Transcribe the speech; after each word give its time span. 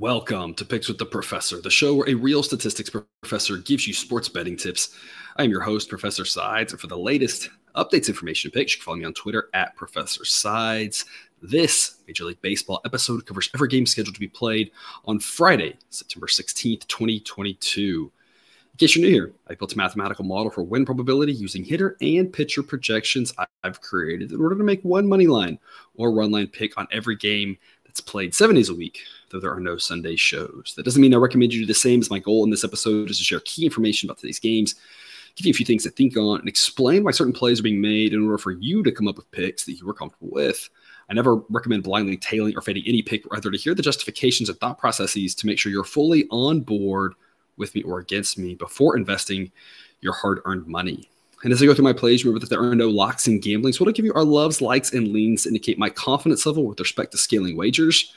Welcome 0.00 0.54
to 0.54 0.64
Picks 0.64 0.86
with 0.86 0.98
the 0.98 1.06
Professor, 1.06 1.60
the 1.60 1.70
show 1.70 1.92
where 1.92 2.08
a 2.08 2.14
real 2.14 2.44
statistics 2.44 2.88
professor 2.88 3.56
gives 3.56 3.84
you 3.84 3.92
sports 3.92 4.28
betting 4.28 4.56
tips. 4.56 4.94
I 5.36 5.42
am 5.42 5.50
your 5.50 5.60
host, 5.60 5.88
Professor 5.88 6.24
Sides, 6.24 6.72
and 6.72 6.80
for 6.80 6.86
the 6.86 6.96
latest 6.96 7.50
updates, 7.74 8.06
information, 8.06 8.52
picks, 8.52 8.74
you 8.74 8.78
can 8.78 8.84
follow 8.84 8.98
me 8.98 9.06
on 9.06 9.14
Twitter 9.14 9.48
at 9.54 9.74
Professor 9.74 10.24
Sides. 10.24 11.04
This 11.42 11.96
Major 12.06 12.26
League 12.26 12.40
Baseball 12.42 12.80
episode 12.84 13.26
covers 13.26 13.50
every 13.56 13.66
game 13.66 13.86
scheduled 13.86 14.14
to 14.14 14.20
be 14.20 14.28
played 14.28 14.70
on 15.06 15.18
Friday, 15.18 15.76
September 15.90 16.28
16th, 16.28 16.86
2022. 16.86 18.12
In 18.78 18.86
case 18.86 18.94
you're 18.94 19.04
new 19.04 19.12
here, 19.12 19.32
I 19.48 19.56
built 19.56 19.72
a 19.72 19.76
mathematical 19.76 20.24
model 20.24 20.52
for 20.52 20.62
win 20.62 20.86
probability 20.86 21.32
using 21.32 21.64
hitter 21.64 21.96
and 22.00 22.32
pitcher 22.32 22.62
projections 22.62 23.34
I've 23.64 23.80
created 23.80 24.30
in 24.30 24.40
order 24.40 24.56
to 24.56 24.62
make 24.62 24.80
one 24.82 25.08
money 25.08 25.26
line 25.26 25.58
or 25.96 26.12
run 26.12 26.30
line 26.30 26.46
pick 26.46 26.78
on 26.78 26.86
every 26.92 27.16
game 27.16 27.58
that's 27.98 28.08
played 28.08 28.32
seven 28.32 28.54
days 28.54 28.68
a 28.68 28.74
week, 28.74 29.00
though 29.30 29.40
there 29.40 29.52
are 29.52 29.58
no 29.58 29.76
Sunday 29.76 30.14
shows. 30.14 30.72
That 30.76 30.84
doesn't 30.84 31.02
mean 31.02 31.12
I 31.14 31.16
recommend 31.16 31.52
you 31.52 31.60
do 31.60 31.66
the 31.66 31.74
same 31.74 32.00
as 32.00 32.10
my 32.10 32.20
goal 32.20 32.44
in 32.44 32.50
this 32.50 32.62
episode 32.62 33.10
is 33.10 33.18
to 33.18 33.24
share 33.24 33.40
key 33.40 33.64
information 33.64 34.08
about 34.08 34.18
today's 34.18 34.38
games, 34.38 34.76
give 35.34 35.46
you 35.46 35.50
a 35.50 35.54
few 35.54 35.66
things 35.66 35.82
to 35.82 35.90
think 35.90 36.16
on, 36.16 36.38
and 36.38 36.48
explain 36.48 37.02
why 37.02 37.10
certain 37.10 37.32
plays 37.32 37.58
are 37.58 37.64
being 37.64 37.80
made 37.80 38.12
in 38.14 38.22
order 38.24 38.38
for 38.38 38.52
you 38.52 38.84
to 38.84 38.92
come 38.92 39.08
up 39.08 39.16
with 39.16 39.28
picks 39.32 39.64
that 39.64 39.72
you 39.72 39.88
are 39.88 39.94
comfortable 39.94 40.28
with. 40.30 40.68
I 41.10 41.14
never 41.14 41.36
recommend 41.48 41.82
blindly 41.82 42.16
tailing 42.16 42.56
or 42.56 42.60
fading 42.60 42.84
any 42.86 43.02
pick, 43.02 43.24
rather 43.32 43.50
to 43.50 43.58
hear 43.58 43.74
the 43.74 43.82
justifications 43.82 44.48
and 44.48 44.60
thought 44.60 44.78
processes 44.78 45.34
to 45.34 45.46
make 45.46 45.58
sure 45.58 45.72
you're 45.72 45.82
fully 45.82 46.28
on 46.30 46.60
board 46.60 47.14
with 47.56 47.74
me 47.74 47.82
or 47.82 47.98
against 47.98 48.38
me 48.38 48.54
before 48.54 48.96
investing 48.96 49.50
your 50.02 50.12
hard-earned 50.12 50.68
money. 50.68 51.10
And 51.44 51.52
as 51.52 51.62
I 51.62 51.66
go 51.66 51.74
through 51.74 51.84
my 51.84 51.92
plays, 51.92 52.24
remember 52.24 52.40
that 52.40 52.50
there 52.50 52.62
are 52.62 52.74
no 52.74 52.88
locks 52.88 53.28
in 53.28 53.38
gambling. 53.40 53.72
So, 53.72 53.84
what 53.84 53.90
I 53.90 53.92
give 53.92 54.04
you 54.04 54.14
are 54.14 54.24
loves, 54.24 54.60
likes, 54.60 54.92
and 54.92 55.08
leans 55.08 55.42
to 55.42 55.50
indicate 55.50 55.78
my 55.78 55.90
confidence 55.90 56.44
level 56.44 56.64
with 56.64 56.80
respect 56.80 57.12
to 57.12 57.18
scaling 57.18 57.56
wagers. 57.56 58.12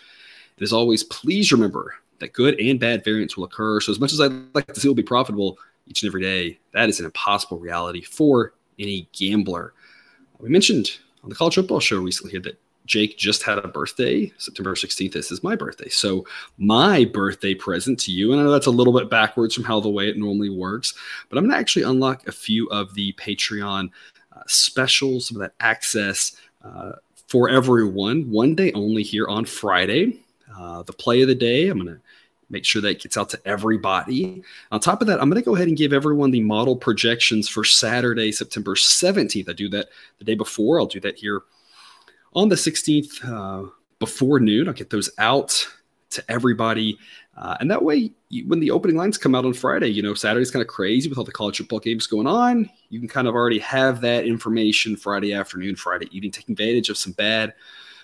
And 0.58 0.64
as 0.64 0.74
always, 0.74 1.04
please 1.04 1.52
remember 1.52 1.96
that 2.20 2.34
good 2.34 2.60
and 2.60 2.80
bad 2.80 3.04
variance 3.04 3.38
will 3.38 3.44
occur. 3.44 3.80
So, 3.80 3.92
as 3.92 4.00
much 4.00 4.14
as 4.14 4.22
I'd 4.22 4.34
like 4.56 4.68
to 4.74 4.80
see 4.80 4.88
will 4.88 4.96
be 4.96 5.04
profitable 5.04 5.60
each 5.88 6.02
and 6.02 6.10
every 6.10 6.22
day, 6.22 6.60
that 6.74 6.90
is 6.90 7.00
an 7.00 7.06
impossible 7.06 7.60
reality 7.60 8.02
for 8.02 8.54
any 8.80 9.08
gambler. 9.12 9.74
We 10.40 10.50
mentioned 10.50 10.98
on 11.24 11.30
the 11.30 11.36
college 11.36 11.56
football 11.56 11.80
show 11.80 12.00
recently 12.00 12.32
here 12.32 12.42
that 12.42 12.60
Jake 12.92 13.18
just 13.18 13.42
had 13.42 13.58
a 13.58 13.70
birthday, 13.70 14.30
September 14.38 14.76
16th. 14.76 15.14
This 15.14 15.32
is 15.32 15.44
my 15.44 15.56
birthday. 15.56 15.88
So, 15.88 16.26
my 16.58 17.06
birthday 17.06 17.56
present 17.56 17.98
to 18.02 18.12
you, 18.12 18.34
and 18.34 18.42
I 18.42 18.44
know 18.44 18.52
that's 18.52 18.66
a 18.66 18.72
little 18.72 18.92
bit 18.92 19.10
backwards 19.10 19.56
from 19.56 19.64
how 19.64 19.80
the 19.80 19.88
way 19.88 20.10
it 20.10 20.18
normally 20.18 20.50
works, 20.50 20.94
but 21.30 21.38
I'm 21.38 21.46
going 21.46 21.54
to 21.54 21.58
actually 21.58 21.84
unlock 21.84 22.28
a 22.28 22.34
few 22.34 22.68
of 22.68 22.94
the 22.94 23.14
Patreon 23.14 23.92
uh, 24.36 24.42
specials, 24.46 25.30
some 25.30 25.38
of 25.38 25.42
that 25.42 25.54
access 25.62 26.36
uh, 26.66 26.92
for 27.28 27.48
everyone, 27.48 28.30
one 28.30 28.56
day 28.56 28.74
only 28.74 29.04
here 29.04 29.30
on 29.30 29.46
Friday. 29.46 30.20
Uh, 30.54 30.84
the 30.84 30.92
play 30.92 31.22
of 31.22 31.30
the 31.30 31.36
day, 31.36 31.70
I'm 31.70 31.80
going 31.80 31.96
to 31.96 32.02
make 32.50 32.66
sure 32.66 32.82
that 32.82 33.02
gets 33.02 33.16
out 33.16 33.30
to 33.30 33.40
everybody. 33.46 34.44
On 34.74 34.82
top 34.82 35.00
of 35.00 35.08
that, 35.08 35.22
I'm 35.22 35.30
going 35.30 35.42
to 35.42 35.46
go 35.46 35.56
ahead 35.56 35.70
and 35.70 35.78
give 35.78 35.94
everyone 35.94 36.32
the 36.32 36.42
model 36.42 36.76
projections 36.76 37.48
for 37.48 37.64
Saturday, 37.64 38.34
September 38.34 38.76
17th. 38.76 39.48
I 39.48 39.54
do 39.54 39.70
that 39.70 39.88
the 40.20 40.26
day 40.26 40.36
before. 40.36 40.78
I'll 40.78 40.88
do 40.88 41.00
that 41.00 41.18
here 41.18 41.44
on 42.34 42.50
the 42.50 42.56
16th 42.56 43.26
uh, 43.26 43.70
before 44.00 44.40
noon. 44.40 44.68
I'll 44.68 44.74
get 44.74 44.90
those 44.90 45.10
out 45.18 45.68
to 46.12 46.24
everybody. 46.30 46.98
Uh, 47.38 47.58
and 47.60 47.72
that 47.72 47.82
way, 47.82 48.12
you, 48.30 48.48
when 48.48 48.60
the 48.60 48.72
opening 48.72 48.98
lines 48.98 49.18
come 49.18 49.34
out 49.34 49.46
on 49.46 49.54
Friday, 49.54 49.88
you 49.88 50.02
know, 50.02 50.14
Saturday's 50.14 50.52
kind 50.52 50.62
of 50.62 50.68
crazy 50.68 51.10
with 51.10 51.18
all 51.18 51.24
the 51.24 51.32
college 51.32 51.58
football 51.58 51.80
games 51.80 52.08
going 52.08 52.28
on. 52.28 52.70
You 52.90 53.00
can 53.00 53.08
kind 53.08 53.28
of 53.28 53.36
already 53.36 53.60
have 53.60 54.02
that 54.02 54.26
information 54.26 54.98
Friday 54.98 55.34
afternoon, 55.34 55.76
Friday 55.76 56.10
evening, 56.12 56.32
taking 56.32 56.54
advantage 56.54 56.90
of 56.90 56.98
some 56.98 57.14
bad, 57.14 57.54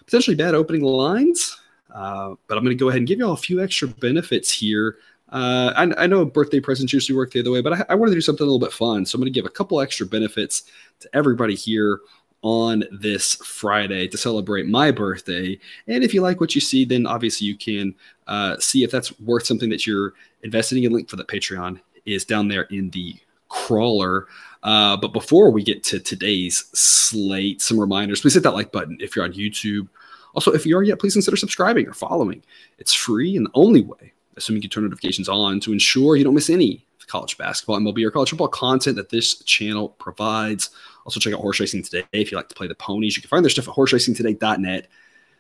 potentially 0.06 0.36
bad 0.36 0.56
opening 0.56 0.84
lines. 0.84 1.60
Uh, 1.94 2.36
but 2.48 2.58
I'm 2.58 2.64
going 2.64 2.78
to 2.78 2.80
go 2.80 2.90
ahead 2.90 3.00
and 3.00 3.08
give 3.08 3.20
you 3.20 3.26
all 3.26 3.34
a 3.34 3.38
few 3.38 3.62
extra 3.62 3.88
benefits 3.88 4.52
here. 4.52 4.98
Uh, 5.30 5.74
I, 5.76 6.04
I, 6.04 6.08
know 6.08 6.24
birthday 6.24 6.62
presents 6.62 6.94
usually 6.94 7.18
work 7.18 7.32
the 7.32 7.42
other 7.42 7.52
way, 7.52 7.62
but 7.62 7.74
I, 7.74 7.86
I 7.90 7.96
wanted 7.96 8.12
to 8.12 8.18
do 8.18 8.22
something 8.22 8.44
a 8.44 8.50
little 8.50 8.66
bit 8.66 8.72
fun. 8.72 9.06
So 9.06 9.18
I'm 9.18 9.22
going 9.22 9.32
to 9.32 9.38
give 9.38 9.46
a 9.46 9.50
couple 9.50 9.82
extra 9.82 10.06
benefits 10.06 10.64
to 11.02 11.10
everybody 11.14 11.54
here 11.54 12.00
on 12.42 12.84
this 12.92 13.36
Friday 13.36 14.08
to 14.08 14.18
celebrate 14.18 14.68
my 14.68 14.92
birthday. 14.92 15.60
And 15.88 16.04
if 16.04 16.14
you 16.14 16.22
like 16.22 16.40
what 16.40 16.56
you 16.56 16.62
see, 16.62 16.86
then 16.86 17.06
obviously 17.06 17.48
you 17.48 17.58
can 17.58 17.96
uh, 18.28 18.58
see 18.60 18.84
if 18.84 18.92
that's 18.92 19.20
worth 19.20 19.46
something 19.46 19.70
that 19.70 19.88
you're 19.88 20.14
investing 20.44 20.84
in. 20.84 20.94
Link 20.94 21.10
for 21.10 21.16
the 21.16 21.26
Patreon 21.26 21.80
is 22.06 22.26
down 22.26 22.48
there 22.48 22.64
in 22.64 22.90
the 22.92 23.16
crawler. 23.50 24.28
Uh, 24.64 24.98
but 24.98 25.14
before 25.14 25.52
we 25.52 25.64
get 25.64 25.84
to 25.86 26.00
today's 26.00 26.66
slate, 26.74 27.62
some 27.62 27.80
reminders. 27.80 28.22
Please 28.22 28.34
hit 28.34 28.44
that 28.44 28.54
like 28.54 28.72
button 28.72 28.98
if 29.00 29.16
you're 29.16 29.26
on 29.26 29.34
YouTube. 29.34 29.88
Also, 30.34 30.54
if 30.54 30.66
you 30.66 30.78
are 30.78 30.84
yet, 30.84 31.00
please 31.00 31.14
consider 31.14 31.38
subscribing 31.38 31.88
or 31.88 31.94
following. 31.94 32.44
It's 32.78 32.94
free 32.94 33.36
and 33.36 33.48
the 33.48 33.52
only 33.56 33.82
way, 33.82 34.14
assuming 34.38 34.62
you 34.62 34.70
turn 34.70 34.84
notifications 34.84 35.28
on, 35.28 35.60
to 35.62 35.74
ensure 35.74 36.16
you 36.16 36.24
don't 36.24 36.36
miss 36.36 36.50
any 36.50 36.86
college 37.08 37.38
basketball, 37.38 37.80
MLB, 37.80 38.06
or 38.06 38.12
college 38.12 38.30
football 38.30 38.48
content 38.48 38.96
that 38.98 39.10
this 39.10 39.42
channel 39.44 39.90
provides. 39.90 40.70
Also, 41.06 41.20
check 41.20 41.34
out 41.34 41.40
Horse 41.40 41.60
Racing 41.60 41.84
Today 41.84 42.04
if 42.12 42.32
you 42.32 42.38
like 42.38 42.50
to 42.50 42.56
play 42.56 42.68
the 42.68 42.76
ponies. 42.76 43.16
You 43.16 43.22
can 43.22 43.30
find 43.30 43.44
their 43.44 43.50
stuff 43.50 43.68
at 43.68 43.74
horseracingtoday.net. 43.74 44.88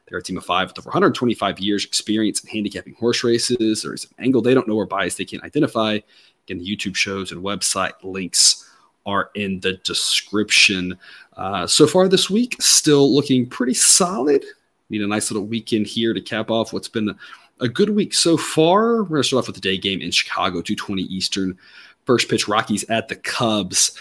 They're 0.08 0.20
a 0.20 0.24
team 0.24 0.38
of 0.38 0.46
five 0.46 0.70
with 0.70 0.80
over 0.80 0.88
125 0.88 1.60
years 1.60 1.84
experience 1.84 2.42
in 2.42 2.50
handicapping 2.50 2.96
horse 2.96 3.24
races. 3.24 3.82
There 3.82 3.94
is 3.94 4.06
an 4.06 4.12
angle 4.20 4.42
they 4.42 4.54
don't 4.54 4.68
know 4.68 4.76
or 4.76 4.86
bias 4.86 5.16
they 5.16 5.26
can't 5.26 5.44
identify. 5.44 6.00
Again, 6.46 6.60
the 6.60 6.66
YouTube 6.66 6.96
shows 6.96 7.34
and 7.34 7.44
website 7.44 7.92
links 8.04 8.70
are 9.06 9.30
in 9.36 9.60
the 9.60 9.74
description. 9.84 10.98
Uh, 11.36 11.68
so 11.68 11.86
far 11.86 12.08
this 12.08 12.30
week, 12.30 12.56
still 12.62 13.14
looking 13.14 13.46
pretty 13.46 13.74
solid. 13.74 14.46
Need 14.90 15.02
a 15.02 15.08
nice 15.08 15.30
little 15.30 15.46
weekend 15.46 15.88
here 15.88 16.14
to 16.14 16.22
cap 16.22 16.50
off 16.50 16.72
what's 16.72 16.88
been 16.88 17.10
a, 17.10 17.16
a 17.60 17.68
good 17.68 17.90
week 17.90 18.14
so 18.14 18.38
far. 18.38 19.04
We're 19.04 19.10
going 19.10 19.22
to 19.22 19.28
start 19.28 19.44
off 19.44 19.48
with 19.48 19.56
the 19.56 19.62
day 19.62 19.78
game 19.78 20.02
in 20.02 20.12
Chicago, 20.12 20.62
220 20.62 21.04
Eastern. 21.04 21.58
First 22.06 22.30
pitch, 22.30 22.48
Rockies 22.48 22.86
at 22.90 23.08
the 23.08 23.16
Cubs. 23.16 23.98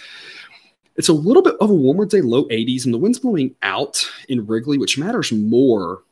It's 0.96 1.08
a 1.08 1.12
little 1.12 1.42
bit 1.42 1.56
of 1.60 1.70
a 1.70 1.74
warmer 1.74 2.06
day, 2.06 2.20
low 2.20 2.44
80s, 2.44 2.84
and 2.84 2.94
the 2.94 2.98
wind's 2.98 3.18
blowing 3.18 3.54
out 3.62 4.08
in 4.28 4.46
Wrigley, 4.46 4.78
which 4.78 4.98
matters 4.98 5.32
more 5.32 6.02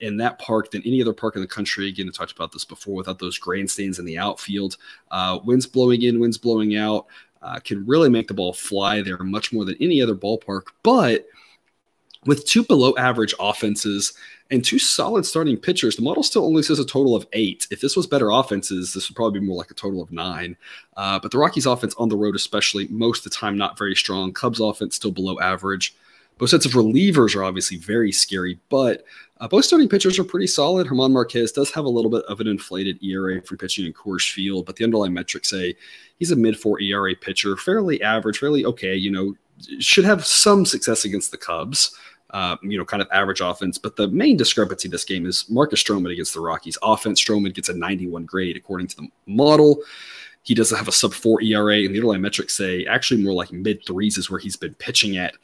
in 0.00 0.16
that 0.16 0.38
park 0.38 0.70
than 0.70 0.82
any 0.86 1.02
other 1.02 1.12
park 1.12 1.36
in 1.36 1.42
the 1.42 1.48
country. 1.48 1.88
Again, 1.88 2.08
I 2.08 2.12
talked 2.12 2.32
about 2.32 2.52
this 2.52 2.64
before 2.64 2.94
without 2.94 3.18
those 3.18 3.38
grandstands 3.38 3.98
in 3.98 4.06
the 4.06 4.16
outfield. 4.16 4.76
Uh, 5.10 5.40
winds 5.44 5.66
blowing 5.66 6.02
in, 6.02 6.20
winds 6.20 6.38
blowing 6.38 6.76
out 6.76 7.06
uh, 7.42 7.58
can 7.58 7.86
really 7.86 8.08
make 8.08 8.28
the 8.28 8.34
ball 8.34 8.52
fly 8.52 9.02
there 9.02 9.18
much 9.18 9.52
more 9.52 9.64
than 9.64 9.76
any 9.80 10.00
other 10.00 10.14
ballpark. 10.14 10.64
But 10.82 11.26
with 12.26 12.46
two 12.46 12.64
below 12.64 12.94
average 12.96 13.34
offenses 13.40 14.12
and 14.50 14.64
two 14.64 14.78
solid 14.78 15.24
starting 15.24 15.56
pitchers, 15.56 15.96
the 15.96 16.02
model 16.02 16.22
still 16.22 16.44
only 16.44 16.62
says 16.62 16.78
a 16.78 16.84
total 16.84 17.14
of 17.14 17.26
eight. 17.32 17.66
If 17.70 17.80
this 17.80 17.96
was 17.96 18.06
better 18.06 18.30
offenses, 18.30 18.92
this 18.92 19.08
would 19.08 19.16
probably 19.16 19.40
be 19.40 19.46
more 19.46 19.56
like 19.56 19.70
a 19.70 19.74
total 19.74 20.02
of 20.02 20.12
nine. 20.12 20.56
Uh, 20.96 21.18
but 21.18 21.30
the 21.30 21.38
Rockies' 21.38 21.66
offense 21.66 21.94
on 21.96 22.08
the 22.08 22.16
road, 22.16 22.36
especially, 22.36 22.88
most 22.88 23.24
of 23.24 23.32
the 23.32 23.36
time 23.36 23.56
not 23.56 23.78
very 23.78 23.94
strong. 23.94 24.32
Cubs' 24.32 24.60
offense 24.60 24.96
still 24.96 25.12
below 25.12 25.38
average. 25.40 25.94
Both 26.36 26.50
sets 26.50 26.64
of 26.64 26.72
relievers 26.72 27.36
are 27.36 27.44
obviously 27.44 27.76
very 27.76 28.12
scary, 28.12 28.58
but 28.70 29.04
uh, 29.40 29.48
both 29.48 29.66
starting 29.66 29.90
pitchers 29.90 30.18
are 30.18 30.24
pretty 30.24 30.46
solid. 30.46 30.88
German 30.88 31.12
Marquez 31.12 31.52
does 31.52 31.70
have 31.70 31.84
a 31.84 31.88
little 31.88 32.10
bit 32.10 32.24
of 32.24 32.40
an 32.40 32.46
inflated 32.46 33.02
ERA 33.04 33.42
for 33.42 33.56
pitching 33.56 33.84
in 33.84 33.92
Coors 33.92 34.30
Field, 34.30 34.64
but 34.64 34.76
the 34.76 34.84
underlying 34.84 35.12
metrics 35.12 35.50
say 35.50 35.74
he's 36.18 36.30
a 36.30 36.36
mid 36.36 36.58
four 36.58 36.80
ERA 36.80 37.14
pitcher, 37.14 37.56
fairly 37.58 38.02
average, 38.02 38.38
fairly 38.38 38.64
okay. 38.64 38.94
You 38.94 39.10
know, 39.10 39.34
should 39.78 40.04
have 40.04 40.26
some 40.26 40.64
success 40.64 41.04
against 41.04 41.30
the 41.30 41.36
Cubs 41.36 41.94
uh, 42.30 42.56
you 42.62 42.78
know, 42.78 42.84
kind 42.84 43.02
of 43.02 43.08
average 43.12 43.40
offense. 43.40 43.78
But 43.78 43.96
the 43.96 44.08
main 44.08 44.36
discrepancy 44.36 44.88
this 44.88 45.04
game 45.04 45.26
is 45.26 45.44
Marcus 45.48 45.82
Stroman 45.82 46.12
against 46.12 46.34
the 46.34 46.40
Rockies. 46.40 46.78
Offense, 46.82 47.22
Stroman 47.22 47.54
gets 47.54 47.68
a 47.68 47.74
91 47.74 48.24
grade 48.24 48.56
according 48.56 48.88
to 48.88 48.96
the 48.96 49.08
model. 49.26 49.82
He 50.42 50.54
doesn't 50.54 50.76
have 50.76 50.88
a 50.88 50.92
sub 50.92 51.12
four 51.12 51.42
ERA, 51.42 51.76
and 51.76 51.94
the 51.94 51.98
underlying 51.98 52.22
metrics 52.22 52.56
say 52.56 52.86
actually 52.86 53.22
more 53.22 53.34
like 53.34 53.52
mid 53.52 53.84
threes 53.86 54.16
is 54.16 54.30
where 54.30 54.40
he's 54.40 54.56
been 54.56 54.74
pitching 54.74 55.16
at 55.16 55.34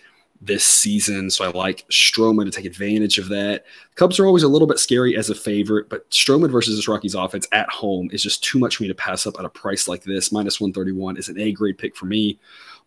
this 0.41 0.65
season. 0.65 1.31
So 1.31 1.45
I 1.45 1.51
like 1.51 1.87
Stroman 1.89 2.45
to 2.45 2.51
take 2.51 2.65
advantage 2.65 3.19
of 3.19 3.29
that. 3.29 3.65
Cubs 3.95 4.19
are 4.19 4.27
always 4.27 4.43
a 4.43 4.49
little 4.49 4.69
bit 4.69 4.79
scary 4.79 5.17
as 5.17 5.31
a 5.31 5.35
favorite, 5.35 5.89
but 5.89 6.09
Stroman 6.11 6.51
versus 6.51 6.77
this 6.77 6.89
Rockies 6.89 7.15
offense 7.15 7.49
at 7.53 7.69
home 7.69 8.11
is 8.13 8.23
just 8.23 8.45
too 8.45 8.59
much 8.59 8.77
for 8.77 8.83
me 8.83 8.89
to 8.89 8.95
pass 8.95 9.27
up 9.27 9.37
at 9.39 9.45
a 9.45 9.51
price 9.51 9.89
like 9.89 10.05
this. 10.05 10.33
Minus 10.33 10.61
131 10.61 11.17
is 11.17 11.29
an 11.29 11.41
A 11.41 11.53
grade 11.53 11.79
pick 11.79 11.97
for 11.97 12.07
me 12.07 12.39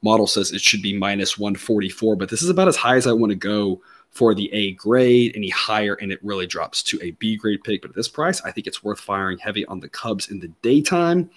model 0.01 0.27
says 0.27 0.51
it 0.51 0.61
should 0.61 0.81
be 0.81 0.97
minus 0.97 1.37
144, 1.37 2.15
but 2.15 2.29
this 2.29 2.41
is 2.41 2.49
about 2.49 2.67
as 2.67 2.75
high 2.75 2.95
as 2.95 3.07
I 3.07 3.13
want 3.13 3.31
to 3.31 3.35
go 3.35 3.81
for 4.11 4.33
the 4.33 4.51
A 4.53 4.71
grade. 4.73 5.33
Any 5.35 5.49
higher, 5.49 5.95
and 5.95 6.11
it 6.11 6.19
really 6.23 6.47
drops 6.47 6.81
to 6.83 6.99
a 7.01 7.11
B 7.11 7.35
grade 7.35 7.63
pick. 7.63 7.81
But 7.81 7.91
at 7.91 7.95
this 7.95 8.07
price, 8.07 8.41
I 8.41 8.51
think 8.51 8.67
it's 8.67 8.83
worth 8.83 8.99
firing 8.99 9.37
heavy 9.37 9.65
on 9.65 9.79
the 9.79 9.89
Cubs 9.89 10.29
in 10.29 10.39
the 10.39 10.47
daytime. 10.61 11.29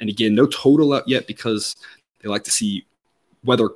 And 0.00 0.08
again, 0.08 0.34
no 0.34 0.46
total 0.46 0.92
out 0.92 1.08
yet 1.08 1.26
because 1.26 1.76
they 2.20 2.28
like 2.28 2.44
to 2.44 2.50
see 2.50 2.86
weather 3.44 3.70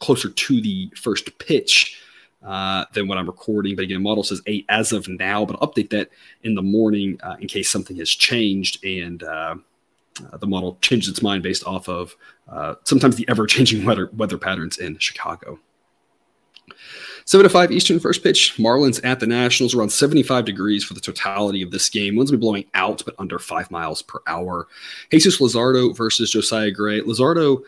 closer 0.00 0.30
to 0.30 0.60
the 0.60 0.90
first 0.96 1.38
pitch 1.38 2.00
uh, 2.42 2.84
than 2.92 3.08
what 3.08 3.18
I'm 3.18 3.26
recording. 3.26 3.74
But 3.74 3.82
again, 3.82 4.02
model 4.02 4.22
says 4.22 4.42
eight 4.46 4.64
as 4.68 4.92
of 4.92 5.08
now, 5.08 5.44
but 5.44 5.56
I'll 5.60 5.68
update 5.68 5.90
that 5.90 6.10
in 6.44 6.54
the 6.54 6.62
morning 6.62 7.18
uh, 7.22 7.36
in 7.40 7.48
case 7.48 7.68
something 7.68 7.96
has 7.96 8.08
changed. 8.08 8.84
And 8.84 9.22
uh, 9.22 9.56
uh, 10.32 10.36
the 10.36 10.46
model 10.46 10.78
changed 10.80 11.08
its 11.08 11.22
mind 11.22 11.42
based 11.42 11.64
off 11.64 11.88
of 11.88 12.16
uh, 12.48 12.74
sometimes 12.84 13.16
the 13.16 13.28
ever 13.28 13.46
changing 13.46 13.84
weather, 13.86 14.10
weather 14.16 14.38
patterns 14.38 14.78
in 14.78 14.98
Chicago. 14.98 15.58
7 17.24 17.44
to 17.44 17.50
5 17.50 17.72
Eastern 17.72 18.00
first 18.00 18.22
pitch. 18.22 18.54
Marlins 18.56 19.04
at 19.04 19.20
the 19.20 19.26
Nationals 19.26 19.74
around 19.74 19.90
75 19.90 20.46
degrees 20.46 20.82
for 20.82 20.94
the 20.94 21.00
totality 21.00 21.60
of 21.60 21.70
this 21.70 21.88
game. 21.90 22.16
Winds 22.16 22.32
will 22.32 22.38
be 22.38 22.40
blowing 22.40 22.64
out, 22.72 23.02
but 23.04 23.14
under 23.18 23.38
5 23.38 23.70
miles 23.70 24.00
per 24.00 24.20
hour. 24.26 24.66
Jesus 25.10 25.38
Luzardo 25.38 25.94
versus 25.94 26.30
Josiah 26.30 26.70
Gray. 26.70 27.02
Luzardo, 27.02 27.62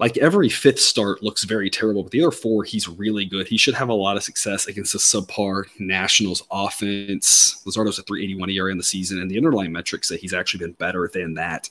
like 0.00 0.16
every 0.16 0.48
fifth 0.48 0.80
start, 0.80 1.22
looks 1.22 1.44
very 1.44 1.68
terrible, 1.68 2.02
but 2.02 2.10
the 2.10 2.22
other 2.22 2.30
four, 2.30 2.64
he's 2.64 2.88
really 2.88 3.26
good. 3.26 3.46
He 3.46 3.58
should 3.58 3.74
have 3.74 3.90
a 3.90 3.94
lot 3.94 4.16
of 4.16 4.22
success 4.22 4.66
against 4.66 4.94
the 4.94 4.98
subpar 4.98 5.66
Nationals 5.78 6.42
offense. 6.50 7.62
Luzardo's 7.66 7.98
a 7.98 8.02
381 8.02 8.48
ERA 8.48 8.72
in 8.72 8.78
the 8.78 8.82
season, 8.82 9.20
and 9.20 9.30
the 9.30 9.36
underlying 9.36 9.72
metrics 9.72 10.08
say 10.08 10.16
he's 10.16 10.32
actually 10.32 10.64
been 10.64 10.72
better 10.72 11.10
than 11.12 11.34
that. 11.34 11.68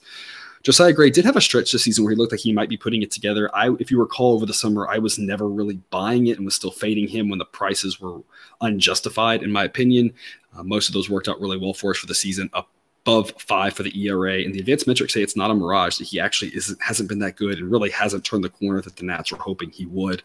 Josiah 0.62 0.94
Gray 0.94 1.10
did 1.10 1.26
have 1.26 1.38
a 1.38 1.42
stretch 1.42 1.72
this 1.72 1.84
season 1.84 2.04
where 2.04 2.12
he 2.12 2.18
looked 2.18 2.32
like 2.32 2.42
he 2.42 2.54
might 2.54 2.70
be 2.70 2.78
putting 2.78 3.02
it 3.02 3.10
together. 3.10 3.50
I, 3.56 3.72
if 3.80 3.90
you 3.90 4.00
recall 4.00 4.34
over 4.34 4.46
the 4.46 4.54
summer, 4.54 4.88
I 4.88 5.00
was 5.00 5.18
never 5.18 5.50
really 5.50 5.80
buying 5.90 6.28
it 6.28 6.38
and 6.38 6.46
was 6.46 6.54
still 6.54 6.70
fading 6.70 7.08
him 7.08 7.30
when 7.30 7.40
the 7.40 7.46
prices 7.46 8.00
were 8.00 8.22
unjustified, 8.62 9.42
in 9.42 9.52
my 9.52 9.64
opinion. 9.64 10.14
Uh, 10.56 10.62
most 10.64 10.88
of 10.88 10.94
those 10.94 11.10
worked 11.10 11.30
out 11.30 11.42
really 11.42 11.58
well 11.58 11.74
for 11.74 11.92
us 11.92 11.98
for 11.98 12.08
the 12.08 12.14
season, 12.14 12.50
up 12.54 12.70
above 13.04 13.34
five 13.40 13.74
for 13.74 13.84
the 13.84 14.06
ERA. 14.06 14.40
And 14.40 14.54
the 14.54 14.60
advanced 14.60 14.88
metrics 14.88 15.14
say 15.14 15.22
it's 15.22 15.36
not 15.36 15.52
a 15.52 15.56
mirage, 15.56 15.98
that 15.98 16.08
he 16.08 16.20
actually 16.20 16.56
isn't, 16.56 16.82
hasn't 16.82 17.10
been 17.10 17.20
that 17.20 17.36
good 17.36 17.60
and 17.60 17.72
really 17.72 17.90
hasn't 17.90 18.24
turned 18.24 18.44
the 18.44 18.50
corner 18.50 18.82
that 18.82 18.96
the 18.98 19.06
Nats 19.06 19.32
were 19.32 19.38
hoping 19.38 19.70
he 19.70 19.86
would. 19.88 20.22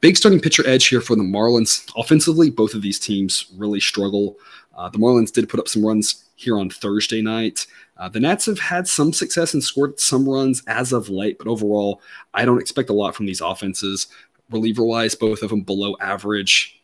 Big 0.00 0.16
starting 0.16 0.40
pitcher 0.40 0.66
edge 0.66 0.88
here 0.88 1.00
for 1.00 1.16
the 1.16 1.22
Marlins. 1.22 1.90
Offensively, 1.96 2.50
both 2.50 2.74
of 2.74 2.82
these 2.82 2.98
teams 2.98 3.46
really 3.56 3.80
struggle. 3.80 4.36
Uh, 4.76 4.88
the 4.88 4.98
Marlins 4.98 5.32
did 5.32 5.48
put 5.48 5.60
up 5.60 5.68
some 5.68 5.84
runs 5.84 6.24
here 6.36 6.58
on 6.58 6.70
Thursday 6.70 7.20
night. 7.20 7.66
Uh, 7.96 8.08
the 8.08 8.20
Nats 8.20 8.46
have 8.46 8.58
had 8.58 8.88
some 8.88 9.12
success 9.12 9.52
and 9.52 9.62
scored 9.62 10.00
some 10.00 10.28
runs 10.28 10.62
as 10.66 10.92
of 10.92 11.10
late, 11.10 11.36
but 11.36 11.48
overall, 11.48 12.00
I 12.32 12.44
don't 12.44 12.60
expect 12.60 12.88
a 12.88 12.94
lot 12.94 13.14
from 13.14 13.26
these 13.26 13.42
offenses. 13.42 14.06
Reliever 14.50 14.84
wise, 14.84 15.14
both 15.14 15.42
of 15.42 15.50
them 15.50 15.60
below 15.62 15.96
average. 16.00 16.80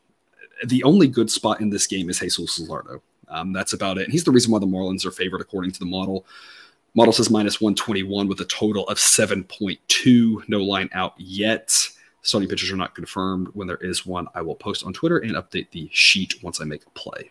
The 0.66 0.82
only 0.84 1.08
good 1.08 1.30
spot 1.30 1.60
in 1.60 1.70
this 1.70 1.86
game 1.86 2.10
is 2.10 2.18
Jesus 2.18 2.60
Luzardo. 2.60 3.00
Um, 3.28 3.52
that's 3.52 3.72
about 3.72 3.98
it. 3.98 4.04
And 4.04 4.12
he's 4.12 4.24
the 4.24 4.30
reason 4.30 4.52
why 4.52 4.58
the 4.58 4.66
Marlins 4.66 5.04
are 5.04 5.10
favored 5.10 5.40
according 5.40 5.72
to 5.72 5.78
the 5.78 5.86
model. 5.86 6.26
Model 6.94 7.12
says 7.12 7.30
minus 7.30 7.60
121 7.60 8.26
with 8.26 8.40
a 8.40 8.46
total 8.46 8.88
of 8.88 8.96
7.2. 8.96 10.48
No 10.48 10.62
line 10.62 10.88
out 10.94 11.14
yet. 11.18 11.72
Starting 12.22 12.48
pitchers 12.48 12.72
are 12.72 12.76
not 12.76 12.94
confirmed. 12.94 13.48
When 13.52 13.68
there 13.68 13.76
is 13.76 14.06
one, 14.06 14.26
I 14.34 14.42
will 14.42 14.54
post 14.54 14.84
on 14.84 14.92
Twitter 14.92 15.18
and 15.18 15.32
update 15.32 15.70
the 15.70 15.88
sheet 15.92 16.42
once 16.42 16.60
I 16.60 16.64
make 16.64 16.84
a 16.86 16.90
play. 16.90 17.30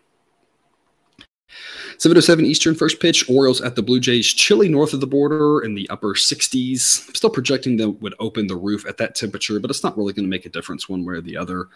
707 1.98 2.44
Eastern 2.44 2.74
first 2.74 3.00
pitch. 3.00 3.28
Orioles 3.28 3.60
at 3.60 3.74
the 3.74 3.82
Blue 3.82 4.00
Jays, 4.00 4.26
chilly 4.26 4.68
north 4.68 4.92
of 4.92 5.00
the 5.00 5.06
border 5.06 5.60
in 5.60 5.74
the 5.74 5.88
upper 5.90 6.14
60s. 6.14 6.78
Still 7.16 7.30
projecting 7.30 7.76
that 7.78 7.90
would 7.90 8.14
open 8.20 8.46
the 8.46 8.56
roof 8.56 8.86
at 8.86 8.98
that 8.98 9.14
temperature, 9.14 9.58
but 9.58 9.70
it's 9.70 9.82
not 9.82 9.96
really 9.96 10.12
going 10.12 10.24
to 10.24 10.30
make 10.30 10.46
a 10.46 10.50
difference 10.50 10.88
one 10.88 11.04
way 11.04 11.14
or 11.14 11.20
the 11.20 11.36
other 11.36 11.68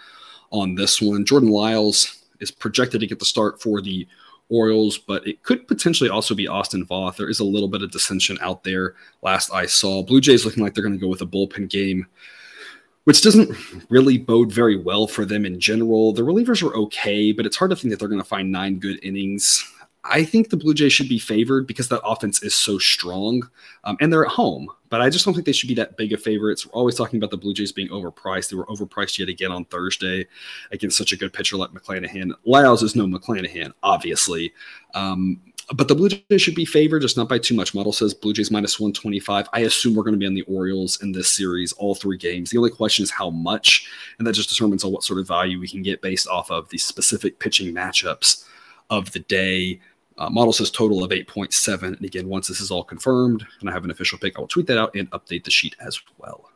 on 0.51 0.75
this 0.75 1.01
one. 1.01 1.25
Jordan 1.25 1.51
Lyles 1.51 2.20
is 2.41 2.51
projected 2.51 3.01
to 3.01 3.07
get 3.07 3.19
the 3.19 3.25
start 3.25 3.61
for 3.61 3.81
the 3.81 4.07
Orioles, 4.49 4.99
but 4.99 5.27
it 5.27 5.43
could 5.45 5.69
potentially 5.69 6.11
also 6.11 6.35
be 6.35 6.49
Austin 6.49 6.85
Voth. 6.85 7.17
There 7.17 7.31
is 7.31 7.41
a 7.41 7.45
little 7.45 7.69
bit 7.69 7.83
of 7.83 7.93
dissension 7.93 8.37
out 8.41 8.65
there. 8.65 8.95
Last 9.23 9.53
I 9.53 9.67
saw, 9.67 10.03
Blue 10.03 10.21
Jays 10.21 10.45
looking 10.45 10.63
like 10.63 10.75
they're 10.75 10.83
going 10.83 10.99
to 10.99 11.01
go 11.01 11.09
with 11.09 11.23
a 11.23 11.27
bullpen 11.27 11.69
game 11.69 12.07
which 13.05 13.23
doesn't 13.23 13.57
really 13.89 14.19
bode 14.19 14.53
very 14.53 14.77
well 14.77 15.07
for 15.07 15.25
them 15.25 15.45
in 15.45 15.59
general. 15.59 16.13
The 16.13 16.23
relievers 16.23 16.63
are 16.63 16.75
okay, 16.77 17.33
but 17.33 17.47
it's 17.47 17.57
hard 17.57 17.71
to 17.71 17.77
think 17.77 17.91
that 17.91 17.99
they're 17.99 18.09
going 18.09 18.21
to 18.21 18.29
find 18.29 18.53
nine 18.53 18.79
good 18.79 19.03
innings. 19.03 19.65
I 20.05 20.25
think 20.25 20.49
the 20.49 20.57
Blue 20.57 20.73
Jays 20.73 20.93
should 20.93 21.09
be 21.09 21.19
favored 21.19 21.67
because 21.67 21.89
that 21.89 22.01
offense 22.05 22.43
is 22.43 22.55
so 22.55 22.79
strong, 22.79 23.49
um, 23.85 23.99
and 24.01 24.13
they're 24.13 24.25
at 24.25 24.33
home. 24.33 24.69
But 24.89 25.03
I 25.03 25.11
just 25.11 25.25
don't 25.25 25.35
think 25.35 25.47
they 25.47 25.53
should 25.53 25.69
be 25.69 25.75
that 25.75 25.97
big 25.97 26.13
of 26.13 26.23
favorites. 26.23 26.67
We're 26.67 26.73
always 26.73 26.95
talking 26.95 27.19
about 27.19 27.31
the 27.31 27.37
Blue 27.37 27.53
Jays 27.53 27.71
being 27.71 27.89
overpriced. 27.89 28.51
They 28.51 28.57
were 28.57 28.67
overpriced 28.67 29.19
yet 29.19 29.29
again 29.29 29.53
on 29.53 29.67
Thursday 29.67 30.27
against 30.73 30.97
such 30.97 31.13
a 31.13 31.17
good 31.17 31.33
pitcher 31.33 31.57
like 31.57 31.71
McClanahan. 31.71 32.33
Lyles 32.45 32.83
is 32.83 32.97
no 32.97 33.07
McClanahan, 33.07 33.73
obviously. 33.83 34.53
Um, 34.95 35.41
but 35.75 35.87
the 35.87 35.95
Blue 35.95 36.09
Jays 36.09 36.43
should 36.43 36.57
be 36.57 36.65
favored, 36.65 37.03
just 37.03 37.17
not 37.17 37.29
by 37.29 37.39
too 37.39 37.55
much. 37.55 37.75
Model 37.75 37.93
says 37.93 38.15
Blue 38.15 38.33
Jays 38.33 38.51
minus 38.51 38.81
125. 38.81 39.49
I 39.53 39.61
assume 39.61 39.95
we're 39.95 40.03
going 40.03 40.15
to 40.15 40.19
be 40.19 40.27
on 40.27 40.35
the 40.35 40.43
Orioles 40.43 41.01
in 41.03 41.13
this 41.13 41.31
series, 41.31 41.73
all 41.75 41.95
three 41.95 42.17
games. 42.17 42.51
The 42.51 42.59
only 42.59 42.71
question 42.71 43.03
is 43.05 43.11
how 43.11 43.31
much, 43.31 43.89
and 44.19 44.27
that 44.27 44.33
just 44.33 44.49
determines 44.49 44.83
on 44.83 44.93
what 44.93 45.05
sort 45.05 45.21
of 45.21 45.29
value 45.29 45.61
we 45.61 45.69
can 45.69 45.83
get 45.83 46.03
based 46.03 46.27
off 46.27 46.51
of 46.51 46.69
the 46.71 46.79
specific 46.79 47.39
pitching 47.39 47.73
matchups 47.73 48.45
of 48.91 49.13
the 49.13 49.21
day. 49.21 49.81
Uh, 50.21 50.29
model 50.29 50.53
says 50.53 50.71
total 50.71 51.03
of 51.03 51.11
8.7. 51.11 51.83
And 51.83 52.05
again, 52.05 52.29
once 52.29 52.47
this 52.47 52.61
is 52.61 52.71
all 52.71 52.85
confirmed 52.85 53.47
and 53.61 53.71
I 53.71 53.73
have 53.73 53.85
an 53.85 53.91
official 53.91 54.19
pick, 54.19 54.37
I 54.37 54.41
will 54.41 54.49
tweet 54.49 54.67
that 54.67 54.79
out 54.79 54.95
and 54.95 55.11
update 55.13 55.45
the 55.45 55.51
sheet 55.51 55.75
as 55.81 55.99
well. 56.19 56.51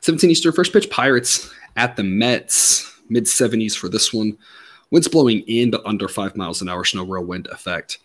17 0.00 0.30
Eastern 0.30 0.52
first 0.52 0.72
pitch 0.72 0.88
Pirates 0.88 1.52
at 1.76 1.96
the 1.96 2.02
Mets, 2.02 2.98
mid 3.10 3.24
70s 3.24 3.76
for 3.76 3.90
this 3.90 4.12
one. 4.12 4.38
Winds 4.90 5.06
blowing 5.06 5.40
in, 5.40 5.70
but 5.70 5.84
under 5.84 6.08
five 6.08 6.34
miles 6.34 6.62
an 6.62 6.68
hour, 6.70 6.82
snow 6.82 7.04
real 7.04 7.24
wind 7.24 7.46
effect. 7.48 7.98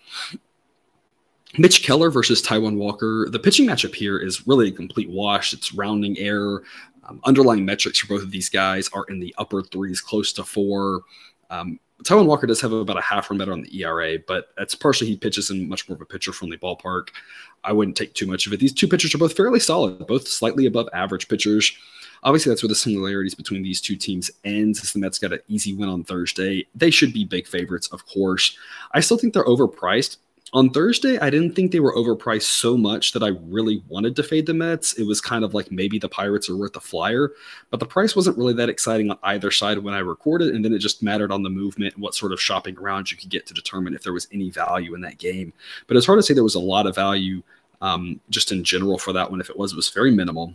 Mitch 1.57 1.83
Keller 1.83 2.09
versus 2.09 2.41
Taijuan 2.41 2.75
Walker. 2.75 3.29
The 3.29 3.39
pitching 3.39 3.67
matchup 3.67 3.95
here 3.95 4.17
is 4.17 4.45
really 4.47 4.67
a 4.67 4.71
complete 4.71 5.09
wash. 5.09 5.53
It's 5.53 5.73
rounding 5.73 6.17
error. 6.17 6.63
Um, 7.07 7.21
underlying 7.23 7.63
metrics 7.63 7.99
for 7.99 8.07
both 8.07 8.23
of 8.23 8.31
these 8.31 8.49
guys 8.49 8.89
are 8.89 9.05
in 9.05 9.19
the 9.19 9.33
upper 9.37 9.61
threes, 9.61 10.01
close 10.01 10.33
to 10.33 10.43
four. 10.43 11.03
Um, 11.49 11.79
Taijuan 12.03 12.25
Walker 12.25 12.45
does 12.45 12.61
have 12.61 12.71
about 12.71 12.97
a 12.97 13.01
half 13.01 13.29
run 13.29 13.37
better 13.37 13.53
on 13.53 13.63
the 13.63 13.81
ERA, 13.81 14.17
but 14.27 14.49
that's 14.57 14.75
partially 14.75 15.07
he 15.07 15.17
pitches 15.17 15.49
in 15.49 15.67
much 15.67 15.87
more 15.87 15.95
of 15.95 16.01
a 16.01 16.05
pitcher 16.05 16.33
friendly 16.33 16.57
ballpark. 16.57 17.09
I 17.63 17.71
wouldn't 17.71 17.97
take 17.97 18.13
too 18.13 18.27
much 18.27 18.45
of 18.45 18.53
it. 18.53 18.59
These 18.59 18.73
two 18.73 18.87
pitchers 18.87 19.15
are 19.15 19.19
both 19.19 19.35
fairly 19.35 19.59
solid, 19.59 20.05
both 20.05 20.27
slightly 20.27 20.65
above 20.65 20.89
average 20.93 21.27
pitchers. 21.27 21.75
Obviously, 22.23 22.49
that's 22.49 22.63
where 22.63 22.69
the 22.69 22.75
similarities 22.75 23.35
between 23.35 23.63
these 23.63 23.81
two 23.81 23.95
teams 23.95 24.31
ends. 24.43 24.81
As 24.81 24.93
the 24.93 24.99
Mets 24.99 25.19
got 25.19 25.33
an 25.33 25.39
easy 25.47 25.73
win 25.73 25.89
on 25.89 26.03
Thursday, 26.03 26.65
they 26.75 26.89
should 26.89 27.13
be 27.13 27.25
big 27.25 27.47
favorites, 27.47 27.87
of 27.87 28.05
course. 28.05 28.57
I 28.93 28.99
still 28.99 29.17
think 29.17 29.33
they're 29.33 29.43
overpriced. 29.43 30.17
On 30.53 30.69
Thursday, 30.69 31.17
I 31.17 31.31
didn't 31.31 31.55
think 31.55 31.71
they 31.71 31.79
were 31.79 31.95
overpriced 31.95 32.43
so 32.43 32.77
much 32.77 33.11
that 33.13 33.23
I 33.23 33.29
really 33.45 33.83
wanted 33.87 34.15
to 34.15 34.23
fade 34.23 34.45
the 34.45 34.53
Mets. 34.53 34.93
It 34.93 35.03
was 35.07 35.19
kind 35.19 35.43
of 35.43 35.55
like 35.55 35.71
maybe 35.71 35.97
the 35.97 36.07
Pirates 36.07 36.47
are 36.47 36.55
worth 36.55 36.75
a 36.75 36.79
flyer, 36.79 37.31
but 37.71 37.79
the 37.79 37.87
price 37.87 38.15
wasn't 38.15 38.37
really 38.37 38.53
that 38.53 38.69
exciting 38.69 39.09
on 39.09 39.17
either 39.23 39.49
side 39.49 39.79
when 39.79 39.95
I 39.95 39.99
recorded, 39.99 40.53
and 40.53 40.63
then 40.63 40.71
it 40.71 40.77
just 40.77 41.01
mattered 41.01 41.31
on 41.31 41.41
the 41.41 41.49
movement 41.49 41.95
and 41.95 42.03
what 42.03 42.13
sort 42.13 42.33
of 42.33 42.39
shopping 42.39 42.77
around 42.77 43.09
you 43.09 43.17
could 43.17 43.29
get 43.29 43.47
to 43.47 43.55
determine 43.55 43.95
if 43.95 44.03
there 44.03 44.13
was 44.13 44.27
any 44.31 44.51
value 44.51 44.93
in 44.93 45.01
that 45.01 45.17
game. 45.17 45.53
But 45.87 45.97
it's 45.97 46.05
hard 46.05 46.19
to 46.19 46.23
say 46.23 46.35
there 46.35 46.43
was 46.43 46.53
a 46.53 46.59
lot 46.59 46.85
of 46.85 46.93
value 46.93 47.41
um, 47.81 48.21
just 48.29 48.51
in 48.51 48.63
general 48.63 48.99
for 48.99 49.11
that 49.11 49.31
one. 49.31 49.41
If 49.41 49.49
it 49.49 49.57
was, 49.57 49.73
it 49.73 49.75
was 49.75 49.89
very 49.89 50.11
minimal. 50.11 50.53